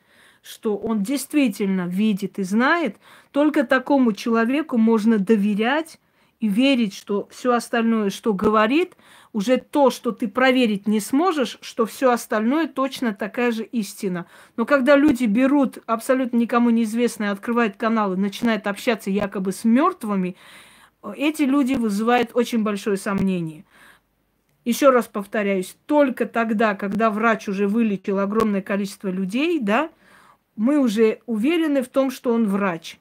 что 0.45 0.77
он 0.77 1.03
действительно 1.03 1.89
видит 1.89 2.39
и 2.39 2.43
знает, 2.43 2.99
только 3.33 3.65
такому 3.65 4.12
человеку 4.12 4.77
можно 4.77 5.19
доверять 5.19 5.99
и 6.39 6.49
верить, 6.49 6.95
что 6.95 7.27
все 7.31 7.55
остальное, 7.55 8.11
что 8.11 8.35
говорит, 8.35 8.95
уже 9.33 9.57
то, 9.57 9.89
что 9.89 10.12
ты 10.12 10.29
проверить 10.29 10.87
не 10.87 11.01
сможешь, 11.01 11.57
что 11.62 11.87
все 11.87 12.12
остальное 12.12 12.69
точно 12.69 13.15
такая 13.15 13.53
же 13.53 13.65
истина. 13.65 14.27
Но 14.59 14.66
когда 14.66 14.97
люди 14.97 15.25
берут 15.25 15.79
абсолютно 15.87 16.37
никому 16.37 16.69
неизвестное, 16.69 17.31
открывают 17.31 17.77
каналы, 17.77 18.19
начинают 18.19 18.66
общаться 18.66 19.11
якобы 19.11 19.51
с 19.51 19.65
мертвыми, 19.65 20.37
эти 21.16 21.43
люди 21.43 21.73
вызывают 21.73 22.33
очень 22.35 22.62
большое 22.62 22.99
сомнение. 22.99 23.65
Еще 24.66 24.91
раз 24.91 25.07
повторяюсь, 25.07 25.75
только 25.87 26.27
тогда, 26.27 26.75
когда 26.75 27.11
врач 27.11 27.49
уже 27.49 27.66
вылечил 27.66 28.19
огромное 28.19 28.61
количество 28.61 29.09
людей, 29.09 29.59
да, 29.59 29.91
мы 30.56 30.78
уже 30.78 31.20
уверены 31.26 31.82
в 31.82 31.89
том, 31.89 32.10
что 32.10 32.32
он 32.32 32.47
врач. 32.47 32.98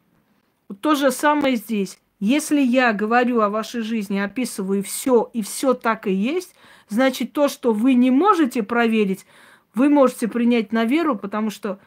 То 0.82 0.96
же 0.96 1.12
самое 1.12 1.56
здесь. 1.56 2.00
Если 2.20 2.62
я 2.62 2.94
говорю 2.94 3.42
о 3.42 3.50
вашей 3.50 3.82
жизни, 3.82 4.18
описываю 4.18 4.82
все, 4.82 5.30
и 5.34 5.42
все 5.42 5.74
так 5.74 6.08
и 6.08 6.14
есть, 6.14 6.56
значит, 6.88 7.34
то, 7.34 7.48
что 7.48 7.74
вы 7.74 7.96
не 7.96 8.12
можете 8.12 8.64
проверить, 8.64 9.26
вы 9.76 9.90
можете 9.90 10.28
принять 10.28 10.72
на 10.72 10.86
веру, 10.86 11.18
потому 11.18 11.50
что 11.50 11.80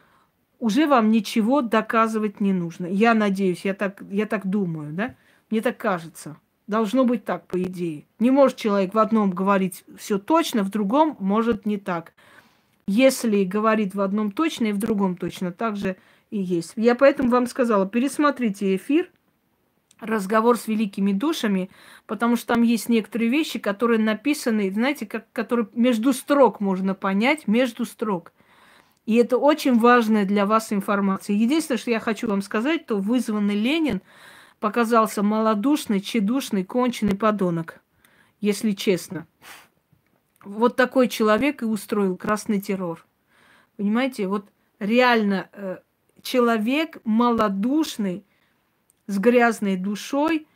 уже 0.58 0.86
вам 0.86 1.10
ничего 1.10 1.62
доказывать 1.62 2.40
не 2.40 2.52
нужно. 2.52 2.86
Я 2.86 3.14
надеюсь, 3.14 3.64
я 3.64 3.74
так, 3.74 4.02
я 4.10 4.26
так 4.26 4.46
думаю, 4.46 4.92
да? 4.92 5.14
Мне 5.50 5.60
так 5.60 5.76
кажется. 5.78 6.36
Должно 6.66 7.04
быть 7.04 7.24
так, 7.24 7.46
по 7.46 7.62
идее. 7.62 8.06
Не 8.18 8.30
может 8.30 8.56
человек 8.56 8.92
в 8.92 8.98
одном 8.98 9.30
говорить 9.30 9.84
все 9.96 10.18
точно, 10.18 10.64
в 10.64 10.70
другом 10.70 11.16
может 11.20 11.64
не 11.64 11.76
так. 11.76 12.12
Если 12.88 13.42
говорит 13.42 13.94
в 13.94 14.00
одном 14.00 14.30
точно 14.30 14.66
и 14.66 14.72
в 14.72 14.78
другом 14.78 15.16
точно, 15.16 15.50
так 15.50 15.76
же 15.76 15.96
и 16.30 16.38
есть. 16.38 16.72
Я 16.76 16.94
поэтому 16.94 17.30
вам 17.30 17.46
сказала, 17.48 17.86
пересмотрите 17.86 18.76
эфир, 18.76 19.10
разговор 20.00 20.56
с 20.56 20.68
великими 20.68 21.12
душами, 21.12 21.70
потому 22.06 22.36
что 22.36 22.54
там 22.54 22.62
есть 22.62 22.88
некоторые 22.88 23.30
вещи, 23.30 23.58
которые 23.58 23.98
написаны, 23.98 24.70
знаете, 24.70 25.06
как, 25.06 25.26
которые 25.32 25.68
между 25.74 26.12
строк 26.12 26.60
можно 26.60 26.94
понять, 26.94 27.48
между 27.48 27.84
строк. 27.84 28.32
И 29.04 29.14
это 29.16 29.38
очень 29.38 29.78
важная 29.78 30.24
для 30.24 30.46
вас 30.46 30.72
информация. 30.72 31.34
Единственное, 31.34 31.78
что 31.78 31.90
я 31.90 32.00
хочу 32.00 32.28
вам 32.28 32.42
сказать, 32.42 32.86
то 32.86 32.98
вызванный 32.98 33.56
Ленин 33.56 34.02
показался 34.60 35.22
малодушный, 35.22 36.00
чедушный, 36.00 36.64
конченый 36.64 37.16
подонок, 37.16 37.80
если 38.40 38.72
честно. 38.72 39.26
Вот 40.46 40.76
такой 40.76 41.08
человек 41.08 41.62
и 41.62 41.64
устроил 41.64 42.16
красный 42.16 42.60
террор. 42.60 43.04
Понимаете, 43.76 44.28
вот 44.28 44.48
реально 44.78 45.48
э, 45.52 45.78
человек 46.22 46.98
малодушный, 47.04 48.24
с 49.08 49.18
грязной 49.18 49.76
душой 49.76 50.46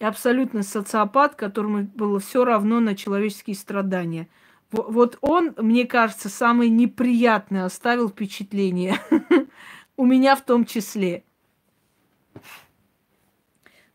и 0.00 0.04
абсолютно 0.04 0.62
социопат, 0.62 1.34
которому 1.34 1.84
было 1.84 2.20
все 2.20 2.44
равно 2.44 2.80
на 2.80 2.94
человеческие 2.94 3.56
страдания. 3.56 4.28
Вот 4.70 5.16
он, 5.22 5.54
мне 5.56 5.86
кажется, 5.86 6.28
самый 6.28 6.68
неприятный 6.68 7.64
оставил 7.64 8.10
впечатление. 8.10 9.00
У 9.96 10.04
меня 10.04 10.36
в 10.36 10.42
том 10.42 10.66
числе. 10.66 11.24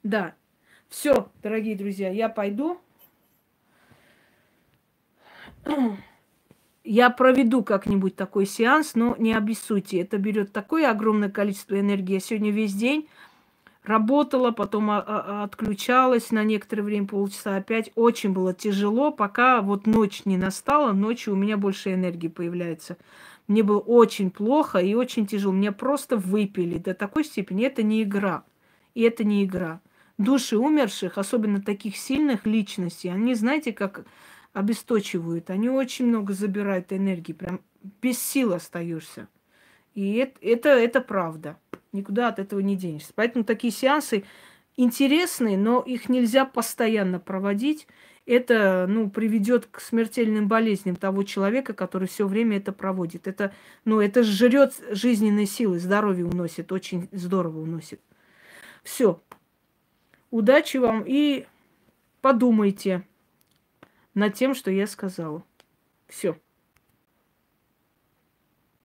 Да. 0.02 0.34
Все, 0.90 1.32
дорогие 1.44 1.76
друзья, 1.76 2.10
я 2.10 2.28
пойду. 2.28 2.80
Я 6.84 7.10
проведу 7.10 7.64
как-нибудь 7.64 8.16
такой 8.16 8.46
сеанс, 8.46 8.96
но 8.96 9.16
не 9.18 9.34
обессудьте. 9.34 10.00
Это 10.00 10.18
берет 10.18 10.52
такое 10.52 10.90
огромное 10.90 11.30
количество 11.30 11.80
энергии. 11.80 12.14
Я 12.14 12.20
сегодня 12.20 12.52
весь 12.52 12.74
день 12.74 13.08
работала, 13.84 14.52
потом 14.52 14.92
а, 14.92 15.04
а, 15.06 15.44
отключалась 15.44 16.32
на 16.32 16.44
некоторое 16.44 16.84
время, 16.84 17.08
полчаса 17.08 17.56
опять. 17.56 17.92
Очень 17.96 18.34
было 18.34 18.54
тяжело, 18.54 19.12
пока 19.12 19.62
вот 19.62 19.88
ночь 19.88 20.26
не 20.26 20.38
настала, 20.38 20.92
ночью 20.92 21.34
у 21.34 21.38
меня 21.38 21.58
больше 21.58 21.94
энергии 21.94 22.28
появляется. 22.28 22.98
Мне 23.48 23.64
было 23.64 23.80
очень 23.80 24.32
плохо 24.32 24.80
и 24.80 24.94
очень 24.94 25.28
тяжело. 25.28 25.54
Меня 25.54 25.72
просто 25.72 26.18
выпили 26.18 26.78
до 26.78 26.94
такой 26.94 27.26
степени. 27.26 27.66
Это 27.66 27.84
не 27.84 28.04
игра. 28.04 28.44
И 28.94 29.02
это 29.02 29.24
не 29.24 29.44
игра. 29.44 29.82
Души 30.18 30.58
умерших, 30.58 31.18
особенно 31.18 31.62
таких 31.62 31.98
сильных 31.98 32.46
личностей, 32.46 33.10
они, 33.10 33.34
знаете, 33.34 33.74
как 33.74 34.06
обесточивают. 34.54 35.50
Они 35.50 35.70
очень 35.70 36.06
много 36.06 36.34
забирают 36.34 36.94
энергии. 36.94 37.34
Прям 37.34 37.62
без 38.02 38.20
сил 38.20 38.54
остаешься. 38.54 39.28
И 39.94 40.16
это, 40.16 40.38
это, 40.42 40.70
это 40.70 41.02
правда. 41.02 41.58
Никуда 41.92 42.30
от 42.30 42.40
этого 42.40 42.60
не 42.60 42.76
денешься. 42.76 43.12
Поэтому 43.16 43.44
такие 43.44 43.74
сеансы 43.74 44.24
интересные, 44.78 45.58
но 45.58 45.82
их 45.82 46.10
нельзя 46.10 46.46
постоянно 46.46 47.20
проводить. 47.20 47.88
Это 48.26 48.86
ну, 48.88 49.10
приведет 49.10 49.66
к 49.66 49.82
смертельным 49.82 50.48
болезням 50.48 50.96
того 50.96 51.24
человека, 51.24 51.74
который 51.74 52.08
все 52.08 52.26
время 52.26 52.58
это 52.58 52.72
проводит. 52.72 53.28
Это, 53.28 53.54
ну, 53.86 54.00
это 54.00 54.24
жрет 54.24 54.74
жизненные 54.92 55.46
силы, 55.46 55.78
здоровье 55.78 56.26
уносит, 56.26 56.72
очень 56.72 57.10
здорово 57.12 57.60
уносит. 57.60 58.00
Все. 58.84 59.22
Удачи 60.32 60.78
вам 60.78 61.04
и 61.06 61.46
подумайте 62.22 63.04
над 64.14 64.34
тем, 64.36 64.54
что 64.56 64.72
я 64.72 64.88
сказала. 64.88 65.44
Все. 66.08 66.40